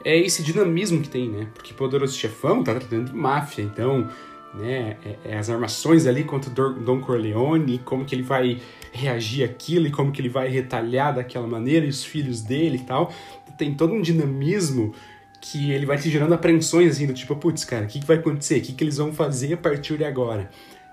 é 0.04 0.18
esse 0.18 0.42
dinamismo 0.42 1.00
que 1.00 1.08
tem, 1.08 1.28
né, 1.28 1.48
porque 1.54 1.72
Poderoso 1.72 2.16
Chefão 2.16 2.62
tá 2.62 2.74
tratando 2.74 3.10
de 3.10 3.16
máfia, 3.16 3.62
então 3.62 4.08
né, 4.54 4.96
é, 5.04 5.32
é 5.32 5.38
as 5.38 5.48
armações 5.48 6.06
ali 6.06 6.24
contra 6.24 6.50
o 6.50 6.80
Don 6.80 7.00
Corleone, 7.00 7.78
como 7.78 8.04
que 8.04 8.14
ele 8.14 8.22
vai 8.22 8.60
reagir 8.92 9.44
àquilo 9.44 9.86
e 9.86 9.90
como 9.90 10.12
que 10.12 10.20
ele 10.20 10.28
vai 10.28 10.48
retalhar 10.48 11.14
daquela 11.14 11.46
maneira, 11.46 11.86
e 11.86 11.88
os 11.88 12.04
filhos 12.04 12.42
dele 12.42 12.76
e 12.76 12.86
tal. 12.86 13.12
Tem 13.56 13.74
todo 13.74 13.92
um 13.92 14.02
dinamismo 14.02 14.94
que 15.40 15.72
ele 15.72 15.84
vai 15.84 15.98
te 15.98 16.08
gerando 16.08 16.34
apreensões, 16.34 16.92
assim, 16.92 17.06
do 17.06 17.12
tipo, 17.12 17.34
putz, 17.34 17.64
cara, 17.64 17.84
o 17.84 17.88
que, 17.88 17.98
que 18.00 18.06
vai 18.06 18.16
acontecer? 18.16 18.58
O 18.58 18.62
que, 18.62 18.72
que 18.72 18.84
eles 18.84 18.96
vão 18.96 19.12
fazer 19.12 19.54
a 19.54 19.56
partir 19.56 19.98
de 19.98 20.04
agora? 20.04 20.48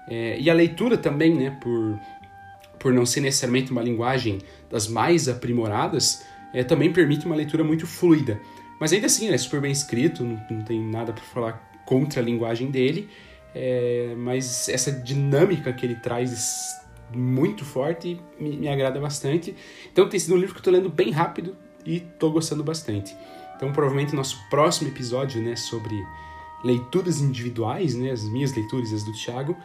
É, 0.10 0.40
e 0.40 0.50
a 0.50 0.54
leitura 0.54 0.98
também, 0.98 1.36
né, 1.36 1.56
por, 1.62 2.00
por 2.80 2.92
não 2.92 3.06
ser 3.06 3.22
necessariamente 3.22 3.72
uma 3.72 3.84
linguagem 3.84 4.40
das 4.70 4.88
mais 4.88 5.30
aprimoradas, 5.30 6.26
é, 6.52 6.64
também 6.64 6.92
permite 6.92 7.28
uma 7.28 7.36
leitura 7.36 7.64
muito 7.64 7.86
fluida. 7.86 8.40
Mas 8.80 8.92
ainda 8.92 9.06
assim, 9.06 9.26
ele 9.26 9.36
é 9.36 9.38
super 9.38 9.62
bem 9.62 9.72
escrito, 9.72 10.24
não, 10.24 10.42
não 10.50 10.64
tem 10.64 10.82
nada 10.82 11.14
para 11.14 11.24
falar 11.24 11.70
contra 11.86 12.20
a 12.20 12.24
linguagem 12.24 12.72
dele, 12.72 13.08
é, 13.54 14.14
mas 14.18 14.70
essa 14.70 14.92
dinâmica 14.92 15.74
que 15.74 15.86
ele 15.86 15.96
traz 15.96 16.80
muito 17.14 17.66
forte 17.66 18.20
me, 18.40 18.58
me 18.58 18.68
agrada 18.68 19.00
bastante. 19.00 19.56
Então 19.92 20.08
tem 20.08 20.20
sido 20.20 20.36
um 20.36 20.38
livro 20.38 20.54
que 20.54 20.60
eu 20.60 20.64
tô 20.64 20.72
lendo 20.72 20.90
bem 20.90 21.12
rápido 21.12 21.56
e 21.86 22.00
tô 22.00 22.32
gostando 22.32 22.64
bastante. 22.64 23.16
Então 23.56 23.72
provavelmente 23.74 24.16
nosso 24.16 24.38
próximo 24.50 24.90
episódio, 24.90 25.42
né, 25.42 25.56
sobre 25.56 25.96
leituras 26.64 27.20
individuais, 27.20 27.96
né, 27.96 28.12
as 28.12 28.24
minhas 28.24 28.54
leituras 28.56 28.92
e 28.92 28.96
as 28.96 29.04
do 29.04 29.14
Thiago, 29.14 29.58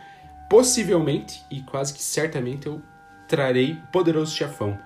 possivelmente 0.49 1.43
e 1.51 1.63
quase 1.63 1.93
que 1.93 2.03
certamente 2.03 2.67
eu 2.67 2.81
trarei 3.29 3.77
Poderoso 3.93 4.35
Chefão, 4.35 4.79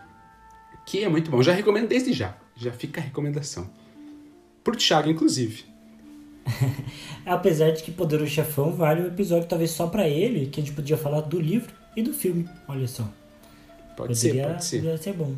que 0.86 1.05
é 1.05 1.09
muito 1.09 1.30
bom. 1.30 1.42
Já 1.42 1.53
recomendo 1.53 1.88
desde 1.88 2.12
já. 2.12 2.36
Já 2.57 2.72
fica 2.72 3.01
a 3.01 3.05
recomendação. 3.05 3.70
Por 4.64 4.74
Thiago, 4.74 5.09
inclusive. 5.09 5.64
Apesar 7.26 7.70
de 7.72 7.82
que 7.82 7.90
Poderoso 7.90 8.30
Chefão 8.30 8.72
vale 8.72 9.03
um 9.03 9.07
episódio 9.07 9.49
talvez 9.49 9.70
só 9.70 9.86
pra 9.86 10.09
ele, 10.09 10.46
que 10.46 10.61
a 10.61 10.62
gente 10.64 10.74
podia 10.74 10.96
falar 10.96 11.20
do 11.22 11.38
livro 11.40 11.72
e 11.96 12.03
do 12.03 12.12
filme. 12.12 12.49
Olha 12.66 12.86
só. 12.88 13.09
Pode 13.96 14.16
ser, 14.16 14.28
Poderia- 14.28 14.49
pode 14.51 14.64
ser. 14.64 14.76
Poderia 14.78 14.99
ser 14.99 15.12
bom. 15.12 15.32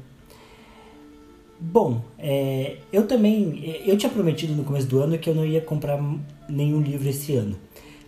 Bom, 1.58 2.02
é, 2.18 2.76
eu 2.92 3.06
também. 3.06 3.62
é, 3.64 3.90
Eu 3.90 3.96
tinha 3.98 4.10
prometido 4.10 4.54
no 4.54 4.64
começo 4.64 4.86
do 4.86 4.98
ano 5.00 5.18
que 5.18 5.28
eu 5.28 5.34
não 5.34 5.44
ia 5.44 5.60
comprar 5.60 6.00
nenhum 6.48 6.80
livro 6.80 7.08
esse 7.08 7.34
ano. 7.34 7.56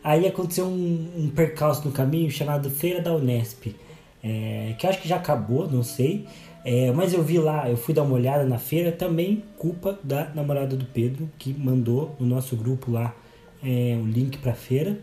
Aí 0.03 0.27
aconteceu 0.27 0.65
um, 0.67 1.09
um 1.17 1.29
percalço 1.29 1.85
no 1.87 1.93
caminho 1.93 2.31
chamado 2.31 2.71
Feira 2.71 3.01
da 3.01 3.15
Unesp. 3.15 3.75
É, 4.23 4.75
que 4.79 4.87
acho 4.87 5.01
que 5.01 5.09
já 5.09 5.17
acabou, 5.17 5.71
não 5.71 5.83
sei. 5.83 6.27
É, 6.65 6.93
mas 6.93 7.13
eu 7.13 7.23
vi 7.23 7.39
lá, 7.39 7.69
eu 7.69 7.77
fui 7.77 7.93
dar 7.93 8.03
uma 8.03 8.15
olhada 8.15 8.45
na 8.45 8.59
feira, 8.59 8.93
também 8.93 9.43
culpa 9.59 9.99
da 10.05 10.31
namorada 10.33 10.77
do 10.77 10.85
Pedro, 10.85 11.29
que 11.39 11.53
mandou 11.53 12.15
no 12.21 12.27
nosso 12.27 12.57
grupo 12.57 12.91
lá 12.91 13.15
é, 13.63 13.97
um 13.97 14.07
link 14.07 14.39
pra 14.39 14.55
feira. 14.55 14.99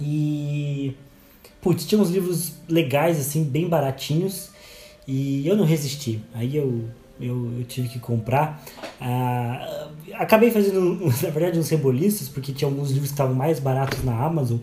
E. 0.00 0.94
Putz, 1.60 1.86
tinha 1.86 2.00
uns 2.00 2.10
livros 2.10 2.54
legais, 2.68 3.18
assim, 3.18 3.44
bem 3.44 3.68
baratinhos. 3.68 4.50
E 5.06 5.46
eu 5.46 5.56
não 5.56 5.64
resisti. 5.64 6.20
Aí 6.32 6.56
eu, 6.56 6.84
eu, 7.20 7.58
eu 7.58 7.64
tive 7.64 7.88
que 7.88 7.98
comprar. 7.98 8.62
Ah, 9.00 9.88
acabei 10.14 10.50
fazendo, 10.50 10.98
na 11.04 11.30
verdade, 11.30 11.58
uns 11.58 11.68
reboliços, 11.68 12.28
porque 12.28 12.52
tinha 12.52 12.68
alguns 12.68 12.88
livros 12.90 13.08
que 13.08 13.14
estavam 13.14 13.34
mais 13.34 13.58
baratos 13.58 14.02
na 14.04 14.16
Amazon. 14.24 14.58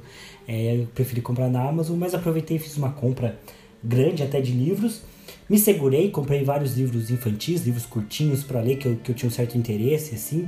É, 0.48 0.78
eu 0.78 0.88
preferi 0.94 1.22
comprar 1.22 1.50
na 1.50 1.68
Amazon, 1.68 1.98
mas 1.98 2.14
aproveitei 2.16 2.58
e 2.58 2.60
fiz 2.60 2.78
uma 2.78 2.92
compra 2.92 3.38
grande 3.84 4.24
até 4.24 4.40
de 4.42 4.52
livros. 4.52 5.02
Me 5.50 5.58
segurei, 5.58 6.10
comprei 6.10 6.44
vários 6.44 6.78
livros 6.78 7.10
infantis, 7.10 7.66
livros 7.66 7.86
curtinhos 7.86 8.44
para 8.44 8.62
ler, 8.62 8.78
que 8.78 8.86
eu, 8.88 8.96
que 8.98 9.12
eu 9.12 9.16
tinha 9.16 9.28
um 9.28 9.32
certo 9.32 9.58
interesse, 9.58 10.16
assim. 10.16 10.48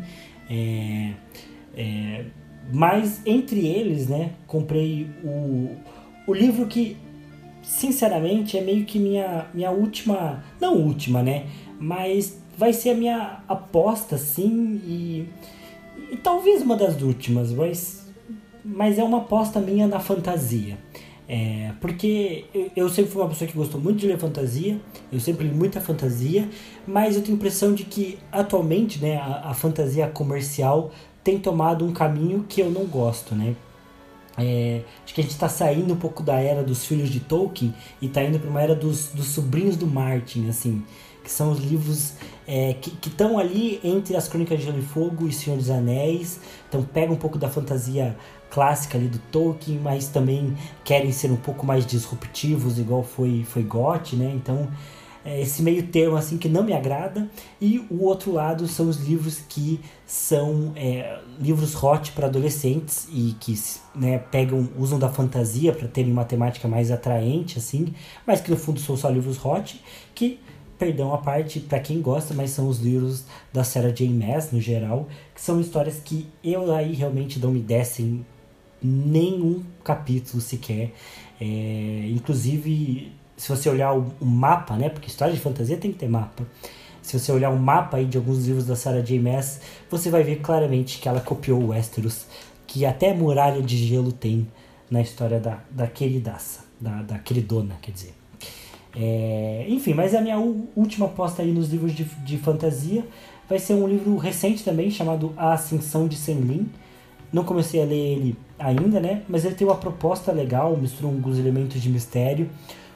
É, 0.49 1.13
é, 1.75 2.25
mas 2.71 3.21
entre 3.25 3.65
eles, 3.65 4.07
né, 4.07 4.31
comprei 4.45 5.07
o, 5.23 5.75
o 6.27 6.33
livro 6.33 6.65
que, 6.67 6.97
sinceramente, 7.61 8.57
é 8.57 8.61
meio 8.61 8.85
que 8.85 8.99
minha, 8.99 9.47
minha 9.53 9.71
última. 9.71 10.43
Não 10.59 10.75
última, 10.75 11.23
né? 11.23 11.45
Mas 11.79 12.37
vai 12.57 12.73
ser 12.73 12.91
a 12.91 12.95
minha 12.95 13.39
aposta, 13.47 14.17
sim, 14.17 14.81
e, 14.85 15.29
e 16.11 16.17
talvez 16.17 16.61
uma 16.61 16.75
das 16.75 17.01
últimas, 17.01 17.51
mas, 17.53 18.05
mas 18.63 18.99
é 18.99 19.03
uma 19.03 19.19
aposta 19.19 19.59
minha 19.59 19.87
na 19.87 19.99
fantasia. 19.99 20.77
É, 21.31 21.73
porque 21.79 22.45
eu- 22.75 22.89
sempre 22.89 23.11
fui 23.11 23.21
uma 23.21 23.29
pessoa 23.29 23.47
que 23.47 23.55
gostou 23.55 23.79
muito 23.79 23.99
de 23.99 24.07
ler 24.07 24.17
fantasia, 24.17 24.81
eu 25.11 25.19
sempre 25.19 25.47
li 25.47 25.53
muita 25.53 25.79
fantasia, 25.79 26.49
mas 26.87 27.15
eu 27.15 27.21
tenho 27.21 27.35
a 27.35 27.37
impressão 27.37 27.73
de 27.73 27.83
que 27.83 28.17
atualmente 28.31 28.99
né, 28.99 29.17
a, 29.17 29.51
a 29.51 29.53
fantasia 29.53 30.07
comercial 30.07 30.91
tem 31.23 31.37
tomado 31.37 31.85
um 31.85 31.93
caminho 31.93 32.45
que 32.49 32.59
eu 32.61 32.71
não 32.71 32.85
gosto, 32.85 33.35
né? 33.35 33.55
É, 34.37 34.81
acho 35.03 35.13
que 35.13 35.19
a 35.21 35.23
gente 35.23 35.33
está 35.33 35.49
saindo 35.49 35.93
um 35.93 35.97
pouco 35.97 36.23
da 36.23 36.39
era 36.39 36.63
dos 36.63 36.85
filhos 36.85 37.09
de 37.09 37.19
Tolkien 37.19 37.73
e 38.01 38.05
está 38.05 38.23
indo 38.23 38.39
para 38.39 38.49
uma 38.49 38.61
era 38.61 38.73
dos, 38.73 39.07
dos 39.07 39.27
sobrinhos 39.27 39.75
do 39.75 39.85
Martin, 39.85 40.47
assim, 40.49 40.81
que 41.29 41.35
são 41.35 41.51
os 41.51 41.59
livros 41.59 42.13
é, 42.47 42.73
que 42.73 43.07
estão 43.07 43.37
ali 43.37 43.79
entre 43.83 44.17
as 44.17 44.27
Crônicas 44.27 44.57
de 44.57 44.65
Gelo 44.65 44.79
e 44.79 44.81
Fogo 44.81 45.27
e 45.27 45.31
Senhor 45.31 45.55
dos 45.55 45.69
Anéis. 45.69 46.39
Então 46.67 46.81
pega 46.81 47.13
um 47.13 47.15
pouco 47.15 47.37
da 47.37 47.47
fantasia 47.47 48.17
clássica 48.49 48.97
ali 48.97 49.07
do 49.07 49.19
Tolkien, 49.31 49.77
mas 49.77 50.07
também 50.07 50.57
querem 50.83 51.11
ser 51.11 51.31
um 51.31 51.35
pouco 51.35 51.67
mais 51.67 51.85
disruptivos, 51.85 52.79
igual 52.79 53.03
foi 53.03 53.43
foi 53.43 53.61
Goth, 53.61 54.13
né? 54.13 54.33
Então 54.35 54.67
é 55.23 55.39
esse 55.39 55.61
meio 55.61 55.83
termo 55.83 56.15
assim 56.15 56.35
que 56.35 56.49
não 56.49 56.63
me 56.63 56.73
agrada 56.73 57.29
e 57.61 57.77
o 57.91 58.05
outro 58.05 58.31
lado 58.31 58.67
são 58.67 58.89
os 58.89 58.97
livros 58.97 59.39
que 59.47 59.79
são 60.07 60.71
é, 60.75 61.19
livros 61.39 61.75
hot 61.75 62.13
para 62.13 62.25
adolescentes 62.25 63.07
e 63.11 63.35
que 63.39 63.53
né, 63.93 64.17
pegam 64.17 64.67
usam 64.77 64.97
da 64.97 65.09
fantasia 65.09 65.73
para 65.73 65.87
terem 65.87 66.11
uma 66.11 66.23
temática 66.23 66.67
mais 66.69 66.89
atraente 66.89 67.59
assim 67.59 67.93
mas 68.25 68.39
que 68.39 68.49
no 68.49 68.55
fundo 68.55 68.79
são 68.79 68.95
só 68.95 69.09
livros 69.09 69.43
hot 69.43 69.83
que 70.15 70.39
perdão 70.79 71.13
a 71.13 71.19
parte 71.19 71.59
para 71.59 71.79
quem 71.79 72.01
gosta 72.01 72.33
mas 72.33 72.49
são 72.49 72.67
os 72.67 72.79
livros 72.79 73.25
da 73.53 73.63
Sarah 73.63 73.91
J 73.91 74.09
Maas 74.09 74.51
no 74.51 74.59
geral 74.59 75.07
que 75.35 75.41
são 75.41 75.61
histórias 75.61 75.99
que 76.03 76.27
eu 76.43 76.73
aí 76.73 76.93
realmente 76.93 77.39
não 77.39 77.51
me 77.51 77.59
descem 77.59 78.25
nenhum 78.81 79.61
capítulo 79.83 80.41
sequer 80.41 80.93
é, 81.39 82.09
inclusive 82.09 83.19
se 83.39 83.47
você 83.47 83.69
olhar 83.69 83.97
o, 83.97 84.13
o 84.19 84.25
mapa, 84.25 84.75
né? 84.75 84.89
Porque 84.89 85.07
história 85.07 85.33
de 85.33 85.39
fantasia 85.39 85.77
tem 85.77 85.93
que 85.93 85.97
ter 85.97 86.09
mapa. 86.09 86.45
Se 87.01 87.17
você 87.17 87.31
olhar 87.31 87.49
o 87.49 87.57
mapa 87.57 87.97
aí 87.97 88.05
de 88.05 88.17
alguns 88.17 88.45
livros 88.45 88.65
da 88.65 88.75
Sarah 88.75 88.99
J 88.99 89.17
Maas, 89.17 89.61
você 89.89 90.09
vai 90.09 90.23
ver 90.23 90.41
claramente 90.41 90.99
que 90.99 91.07
ela 91.07 91.21
copiou 91.21 91.61
o 91.61 91.67
Westeros, 91.69 92.25
que 92.67 92.85
até 92.85 93.13
Muralha 93.13 93.61
de 93.61 93.77
Gelo 93.77 94.11
tem 94.11 94.45
na 94.91 95.01
história 95.01 95.39
da, 95.39 95.63
da 95.71 95.87
queridaça, 95.87 96.65
da, 96.79 97.01
da 97.01 97.17
queridona, 97.17 97.77
quer 97.81 97.91
dizer. 97.91 98.13
É, 98.95 99.65
enfim, 99.67 99.93
mas 99.93 100.15
a 100.15 100.21
minha 100.21 100.37
última 100.75 101.05
aposta 101.05 101.41
aí 101.41 101.51
nos 101.51 101.69
livros 101.69 101.93
de, 101.93 102.03
de 102.03 102.37
fantasia 102.37 103.05
vai 103.47 103.59
ser 103.59 103.73
um 103.73 103.87
livro 103.87 104.17
recente 104.17 104.63
também, 104.63 104.89
chamado 104.91 105.33
A 105.37 105.53
Ascensão 105.53 106.07
de 106.07 106.15
Senlin. 106.15 106.69
Não 107.31 107.43
comecei 107.43 107.81
a 107.81 107.85
ler 107.85 107.95
ele 107.95 108.35
ainda, 108.57 108.99
né? 108.99 109.23
Mas 109.29 109.45
ele 109.45 109.55
tem 109.55 109.67
uma 109.67 109.75
proposta 109.75 110.31
legal, 110.31 110.75
mistura 110.75 111.07
alguns 111.07 111.37
elementos 111.37 111.81
de 111.81 111.89
mistério. 111.89 112.49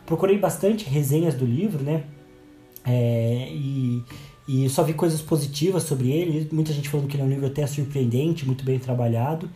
Procurei 0.06 0.38
bastante 0.38 0.90
resenhas 0.90 1.36
do 1.36 1.46
livro, 1.46 1.84
né? 1.84 2.04
É, 2.86 3.48
e, 3.52 4.04
e 4.48 4.70
só 4.70 4.84
vi 4.84 4.94
coisas 4.94 5.22
positivas 5.22 5.84
sobre 5.84 6.12
ele. 6.12 6.50
Muita 6.52 6.74
gente 6.74 6.90
falando 6.90 7.08
que 7.08 7.16
ele 7.16 7.24
é 7.24 7.26
um 7.26 7.30
livro 7.30 7.46
até 7.46 7.66
surpreendente, 7.66 8.46
muito 8.46 8.64
bem 8.64 8.80
trabalhado. 8.80 9.50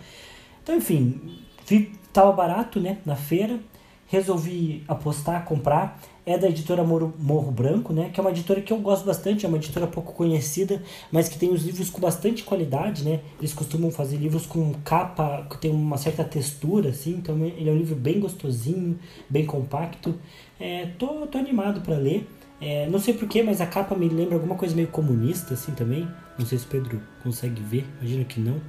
Então, 0.63 0.75
enfim, 0.75 1.39
vi, 1.67 1.91
tava 2.13 2.31
barato, 2.31 2.79
né? 2.79 2.99
Na 3.05 3.15
feira. 3.15 3.59
Resolvi 4.07 4.83
apostar, 4.87 5.43
comprar. 5.45 5.99
É 6.25 6.37
da 6.37 6.49
editora 6.49 6.83
Morro, 6.83 7.13
Morro 7.17 7.51
Branco, 7.51 7.93
né? 7.93 8.09
Que 8.13 8.19
é 8.19 8.21
uma 8.21 8.31
editora 8.31 8.59
que 8.61 8.73
eu 8.73 8.77
gosto 8.79 9.05
bastante, 9.05 9.45
é 9.45 9.49
uma 9.49 9.57
editora 9.57 9.87
pouco 9.87 10.11
conhecida, 10.13 10.81
mas 11.09 11.29
que 11.29 11.37
tem 11.37 11.51
os 11.53 11.63
livros 11.63 11.89
com 11.89 12.01
bastante 12.01 12.43
qualidade, 12.43 13.03
né? 13.05 13.21
Eles 13.39 13.53
costumam 13.53 13.89
fazer 13.91 14.17
livros 14.17 14.45
com 14.45 14.73
capa 14.83 15.47
que 15.49 15.57
tem 15.57 15.71
uma 15.71 15.97
certa 15.97 16.23
textura, 16.25 16.89
assim. 16.89 17.11
Então 17.11 17.37
ele 17.45 17.69
é 17.69 17.71
um 17.71 17.77
livro 17.77 17.95
bem 17.95 18.19
gostosinho, 18.19 18.99
bem 19.29 19.45
compacto. 19.45 20.15
É, 20.59 20.87
tô, 20.99 21.25
tô 21.27 21.37
animado 21.37 21.79
para 21.81 21.95
ler. 21.95 22.27
É, 22.59 22.89
não 22.89 22.99
sei 22.99 23.13
porquê, 23.13 23.41
mas 23.43 23.61
a 23.61 23.67
capa 23.67 23.95
me 23.95 24.09
lembra 24.09 24.35
alguma 24.35 24.55
coisa 24.55 24.75
meio 24.75 24.87
comunista, 24.89 25.53
assim 25.53 25.71
também. 25.73 26.07
Não 26.37 26.45
sei 26.45 26.57
se 26.57 26.65
o 26.65 26.67
Pedro 26.69 27.01
consegue 27.23 27.61
ver, 27.61 27.85
imagino 28.01 28.25
que 28.25 28.39
não. 28.39 28.59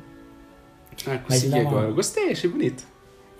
Ah, 1.07 1.19
consegui 1.19 1.59
uma- 1.59 1.71
agora. 1.71 1.89
Eu 1.89 1.95
Gostei, 1.95 2.31
achei 2.33 2.49
bonito. 2.51 2.87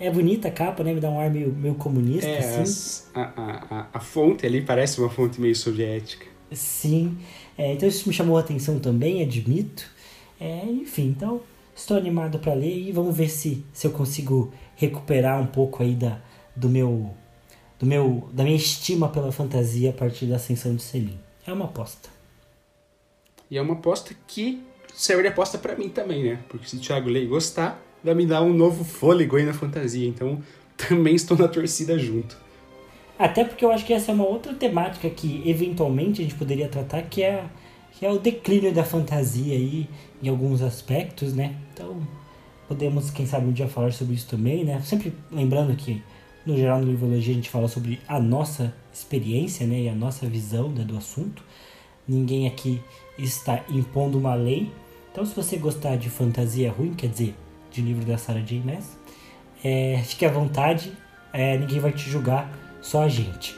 É 0.01 0.11
bonita 0.11 0.49
a 0.49 0.51
capa, 0.51 0.85
né? 0.85 0.93
Me 0.93 1.01
dá 1.01 1.11
um 1.11 1.19
ar 1.19 1.31
meio, 1.31 1.53
meio 1.53 1.75
comunista, 1.75 2.27
É, 2.29 2.39
assim. 2.39 2.63
as- 2.63 3.11
a, 3.15 3.23
a, 3.23 3.87
a, 3.95 4.01
fonte 4.01 4.47
ali 4.47 4.63
parece 4.63 5.01
uma 5.01 5.11
fonte 5.11 5.41
meio 5.41 5.57
soviética. 5.57 6.27
Sim. 6.53 7.19
É, 7.57 7.73
então 7.73 7.89
isso 7.89 8.09
me 8.09 8.15
chamou 8.15 8.37
a 8.37 8.41
atenção 8.41 8.79
também, 8.79 9.23
admito. 9.23 9.85
É, 10.41 10.65
enfim, 10.65 11.09
então 11.09 11.43
estou 11.75 11.97
animado 11.97 12.39
para 12.39 12.55
ler 12.55 12.77
e 12.77 12.93
vamos 12.93 13.17
ver 13.17 13.29
se, 13.29 13.65
se 13.73 13.87
eu 13.87 13.91
consigo 13.91 14.53
recuperar 14.77 15.41
um 15.41 15.47
pouco 15.47 15.83
aí 15.83 15.95
da, 15.95 16.21
do 16.55 16.69
meu, 16.69 17.11
do 17.79 17.85
meu, 17.85 18.29
da 18.33 18.45
minha 18.45 18.57
estima 18.57 19.09
pela 19.09 19.33
fantasia 19.33 19.91
a 19.91 19.93
partir 19.93 20.27
da 20.27 20.37
ascensão 20.37 20.75
de 20.77 20.83
Selim. 20.83 21.19
É 21.45 21.53
uma 21.53 21.65
aposta. 21.65 22.09
E 23.51 23.57
é 23.59 23.63
uma 23.63 23.75
aposta 23.75 24.15
que 24.27 24.63
serve 24.95 25.23
de 25.23 25.29
aposta 25.29 25.59
pra 25.59 25.75
mim 25.75 25.89
também, 25.89 26.23
né? 26.23 26.39
Porque 26.49 26.69
se 26.69 26.77
o 26.77 26.81
Thiago 26.81 27.09
ler 27.09 27.25
e 27.25 27.27
gostar, 27.27 27.83
vai 28.03 28.15
me 28.15 28.27
dar 28.27 28.43
um 28.43 28.53
novo 28.53 28.85
fôlego 28.85 29.37
aí 29.37 29.45
na 29.45 29.53
fantasia. 29.53 30.09
Então 30.09 30.41
também 30.77 31.15
estou 31.15 31.37
na 31.37 31.49
torcida 31.49 31.99
junto. 31.99 32.37
Até 33.19 33.45
porque 33.45 33.65
eu 33.65 33.73
acho 33.73 33.85
que 33.85 33.93
essa 33.93 34.13
é 34.13 34.15
uma 34.15 34.27
outra 34.27 34.55
temática 34.55 35.11
que 35.11 35.43
eventualmente 35.45 36.21
a 36.21 36.25
gente 36.25 36.37
poderia 36.37 36.69
tratar, 36.69 37.03
que 37.03 37.23
é, 37.23 37.45
que 37.93 38.07
é 38.07 38.11
o 38.11 38.19
declínio 38.19 38.73
da 38.73 38.85
fantasia 38.85 39.55
aí 39.57 39.89
em 40.23 40.29
alguns 40.29 40.63
aspectos, 40.63 41.35
né? 41.35 41.57
Então 41.73 42.01
podemos, 42.69 43.11
quem 43.11 43.27
sabe, 43.27 43.47
um 43.47 43.53
dia 43.53 43.67
falar 43.67 43.93
sobre 43.93 44.15
isso 44.15 44.29
também, 44.29 44.65
né? 44.65 44.81
Sempre 44.85 45.13
lembrando 45.33 45.75
que 45.75 46.01
no 46.47 46.57
geral 46.57 46.81
no 46.81 46.87
Livrologia 46.87 47.33
a 47.33 47.37
gente 47.37 47.51
fala 47.51 47.67
sobre 47.67 47.99
a 48.07 48.21
nossa 48.21 48.73
experiência, 48.93 49.67
né? 49.67 49.81
E 49.81 49.89
a 49.89 49.95
nossa 49.95 50.25
visão 50.27 50.69
né, 50.69 50.85
do 50.85 50.97
assunto. 50.97 51.43
Ninguém 52.07 52.47
aqui 52.47 52.81
está 53.19 53.65
impondo 53.69 54.17
uma 54.17 54.37
lei. 54.37 54.71
Então 55.11 55.27
se 55.27 55.35
você 55.35 55.57
gostar 55.57 55.97
de 55.97 56.09
fantasia 56.09 56.71
ruim, 56.71 56.95
quer 56.95 57.09
dizer, 57.09 57.35
de 57.71 57.83
livro 57.83 58.05
da 58.05 58.19
Sarah 58.19 58.41
J 58.41 58.61
Maas, 58.65 58.99
é, 59.63 60.01
fique 60.05 60.25
à 60.25 60.31
vontade, 60.31 60.93
é, 61.33 61.57
ninguém 61.59 61.81
vai 61.81 61.93
te 61.93 62.09
julgar, 62.09 62.51
só 62.81 63.03
a 63.03 63.09
gente. 63.09 63.57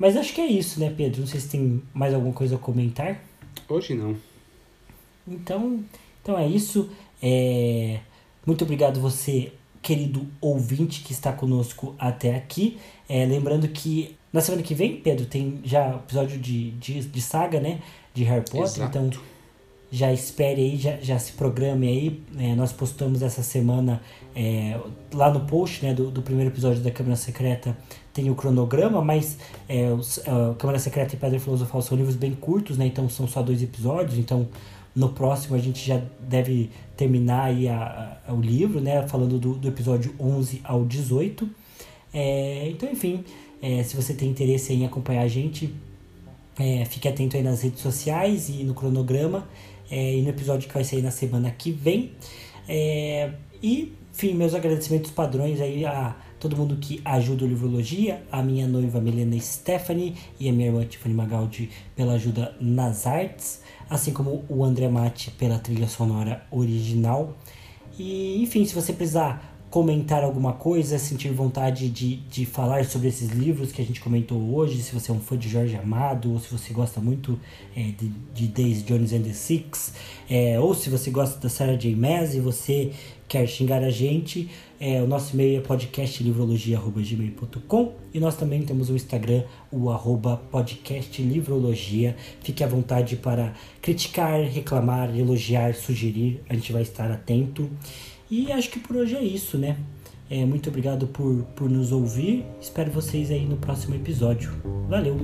Mas 0.00 0.16
acho 0.16 0.32
que 0.32 0.40
é 0.40 0.46
isso, 0.46 0.80
né, 0.80 0.90
Pedro? 0.96 1.20
Não 1.20 1.26
sei 1.26 1.38
se 1.38 1.50
tem 1.50 1.82
mais 1.92 2.14
alguma 2.14 2.32
coisa 2.32 2.56
a 2.56 2.58
comentar. 2.58 3.22
Hoje 3.68 3.94
não. 3.94 4.16
Então, 5.28 5.84
então 6.22 6.38
é 6.38 6.48
isso. 6.48 6.88
É... 7.22 8.00
Muito 8.46 8.64
obrigado 8.64 8.98
você, 8.98 9.52
querido 9.82 10.26
ouvinte 10.40 11.02
que 11.02 11.12
está 11.12 11.34
conosco 11.34 11.94
até 11.98 12.34
aqui. 12.34 12.78
É, 13.06 13.26
lembrando 13.26 13.68
que 13.68 14.16
na 14.32 14.40
semana 14.40 14.62
que 14.62 14.74
vem, 14.74 14.96
Pedro, 14.96 15.26
tem 15.26 15.60
já 15.64 15.96
episódio 15.96 16.38
de, 16.38 16.70
de, 16.70 17.02
de 17.02 17.20
saga, 17.20 17.60
né? 17.60 17.82
De 18.14 18.24
Harry 18.24 18.44
Potter. 18.50 18.84
Exato. 18.84 18.98
Então 18.98 19.10
já 19.90 20.12
espere 20.12 20.60
aí, 20.62 20.76
já, 20.76 20.96
já 21.00 21.18
se 21.18 21.32
programe 21.32 21.86
aí. 21.88 22.22
É, 22.38 22.54
nós 22.54 22.72
postamos 22.72 23.22
essa 23.22 23.42
semana 23.42 24.00
é, 24.36 24.78
lá 25.12 25.30
no 25.30 25.40
post 25.40 25.84
né, 25.84 25.92
do, 25.92 26.10
do 26.10 26.22
primeiro 26.22 26.50
episódio 26.50 26.80
da 26.82 26.90
Câmara 26.90 27.16
Secreta 27.16 27.76
tem 28.12 28.28
o 28.28 28.34
cronograma, 28.34 29.02
mas 29.02 29.36
é, 29.68 29.90
os, 29.92 30.18
a 30.26 30.54
Câmara 30.58 30.78
Secreta 30.78 31.14
e 31.14 31.18
Pedra 31.18 31.38
Filosofal 31.38 31.80
são 31.82 31.96
livros 31.96 32.16
bem 32.16 32.32
curtos, 32.32 32.76
né? 32.76 32.86
Então 32.86 33.08
são 33.08 33.26
só 33.28 33.40
dois 33.42 33.62
episódios, 33.62 34.18
então 34.18 34.48
no 34.94 35.10
próximo 35.10 35.54
a 35.54 35.58
gente 35.58 35.86
já 35.86 36.00
deve 36.20 36.70
terminar 36.96 37.44
aí 37.44 37.68
a, 37.68 38.18
a- 38.26 38.32
o 38.32 38.40
livro, 38.40 38.80
né? 38.80 39.06
Falando 39.06 39.38
do, 39.38 39.54
do 39.54 39.68
episódio 39.68 40.12
11 40.18 40.60
ao 40.64 40.84
18. 40.84 41.48
É, 42.12 42.68
então, 42.70 42.90
enfim, 42.90 43.24
é, 43.62 43.82
se 43.84 43.94
você 43.94 44.12
tem 44.12 44.28
interesse 44.28 44.72
em 44.72 44.84
acompanhar 44.84 45.22
a 45.22 45.28
gente, 45.28 45.72
é, 46.58 46.84
fique 46.84 47.06
atento 47.08 47.36
aí 47.36 47.42
nas 47.42 47.62
redes 47.62 47.80
sociais 47.80 48.48
e 48.48 48.64
no 48.64 48.74
cronograma 48.74 49.46
é, 49.90 50.16
e 50.16 50.22
no 50.22 50.28
episódio 50.28 50.68
que 50.68 50.74
vai 50.74 50.84
sair 50.84 51.02
na 51.02 51.10
semana 51.10 51.50
que 51.50 51.70
vem. 51.70 52.12
É, 52.68 53.32
e, 53.62 53.92
enfim, 54.12 54.34
meus 54.34 54.54
agradecimentos 54.54 55.10
padrões 55.10 55.60
aí 55.60 55.84
a 55.84 56.16
todo 56.38 56.56
mundo 56.56 56.76
que 56.76 57.00
ajuda 57.04 57.44
o 57.44 57.48
Livrologia, 57.48 58.22
a 58.32 58.42
minha 58.42 58.66
noiva 58.66 59.00
Milena 59.00 59.38
Stephanie 59.38 60.14
e 60.38 60.48
a 60.48 60.52
minha 60.52 60.68
irmã 60.68 60.84
Tiffany 60.84 61.14
Magaldi 61.14 61.70
pela 61.94 62.14
ajuda 62.14 62.56
nas 62.60 63.06
artes, 63.06 63.60
assim 63.88 64.12
como 64.12 64.44
o 64.48 64.64
André 64.64 64.88
Mate 64.88 65.30
pela 65.32 65.58
trilha 65.58 65.86
sonora 65.86 66.46
original. 66.50 67.36
E, 67.98 68.42
enfim, 68.42 68.64
se 68.64 68.74
você 68.74 68.92
precisar 68.92 69.49
comentar 69.70 70.22
alguma 70.24 70.52
coisa, 70.52 70.98
sentir 70.98 71.30
vontade 71.30 71.88
de, 71.88 72.16
de 72.16 72.44
falar 72.44 72.84
sobre 72.84 73.06
esses 73.06 73.30
livros 73.30 73.70
que 73.70 73.80
a 73.80 73.84
gente 73.84 74.00
comentou 74.00 74.52
hoje, 74.52 74.82
se 74.82 74.92
você 74.92 75.12
é 75.12 75.14
um 75.14 75.20
fã 75.20 75.38
de 75.38 75.48
Jorge 75.48 75.76
Amado, 75.76 76.32
ou 76.32 76.40
se 76.40 76.50
você 76.50 76.72
gosta 76.72 77.00
muito 77.00 77.38
é, 77.76 77.82
de, 77.82 78.08
de 78.34 78.48
Days 78.48 78.84
Jones 78.84 79.12
and 79.12 79.22
the 79.22 79.32
Six, 79.32 79.94
é, 80.28 80.58
ou 80.58 80.74
se 80.74 80.90
você 80.90 81.08
gosta 81.10 81.38
da 81.38 81.48
Sarah 81.48 81.76
J. 81.76 81.94
Maas 81.94 82.34
e 82.34 82.40
você 82.40 82.90
quer 83.28 83.46
xingar 83.46 83.84
a 83.84 83.90
gente, 83.90 84.50
é, 84.80 85.00
o 85.00 85.06
nosso 85.06 85.34
e-mail 85.34 85.58
é 85.58 85.60
podcastlivrologia.gmail.com 85.60 87.92
e 88.12 88.18
nós 88.18 88.34
também 88.34 88.62
temos 88.62 88.90
o 88.90 88.96
Instagram, 88.96 89.44
o 89.70 89.88
arroba 89.88 90.42
podcastlivrologia. 90.50 92.16
Fique 92.42 92.64
à 92.64 92.66
vontade 92.66 93.14
para 93.14 93.54
criticar, 93.80 94.40
reclamar, 94.40 95.16
elogiar, 95.16 95.76
sugerir, 95.76 96.40
a 96.48 96.54
gente 96.54 96.72
vai 96.72 96.82
estar 96.82 97.08
atento. 97.08 97.70
E 98.30 98.52
acho 98.52 98.70
que 98.70 98.78
por 98.78 98.96
hoje 98.96 99.16
é 99.16 99.22
isso, 99.22 99.58
né? 99.58 99.76
É, 100.30 100.44
muito 100.44 100.68
obrigado 100.68 101.08
por, 101.08 101.42
por 101.56 101.68
nos 101.68 101.90
ouvir. 101.90 102.44
Espero 102.60 102.90
vocês 102.90 103.30
aí 103.30 103.44
no 103.44 103.56
próximo 103.56 103.96
episódio. 103.96 104.52
Valeu! 104.88 105.16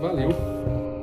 Valeu. 0.00 0.95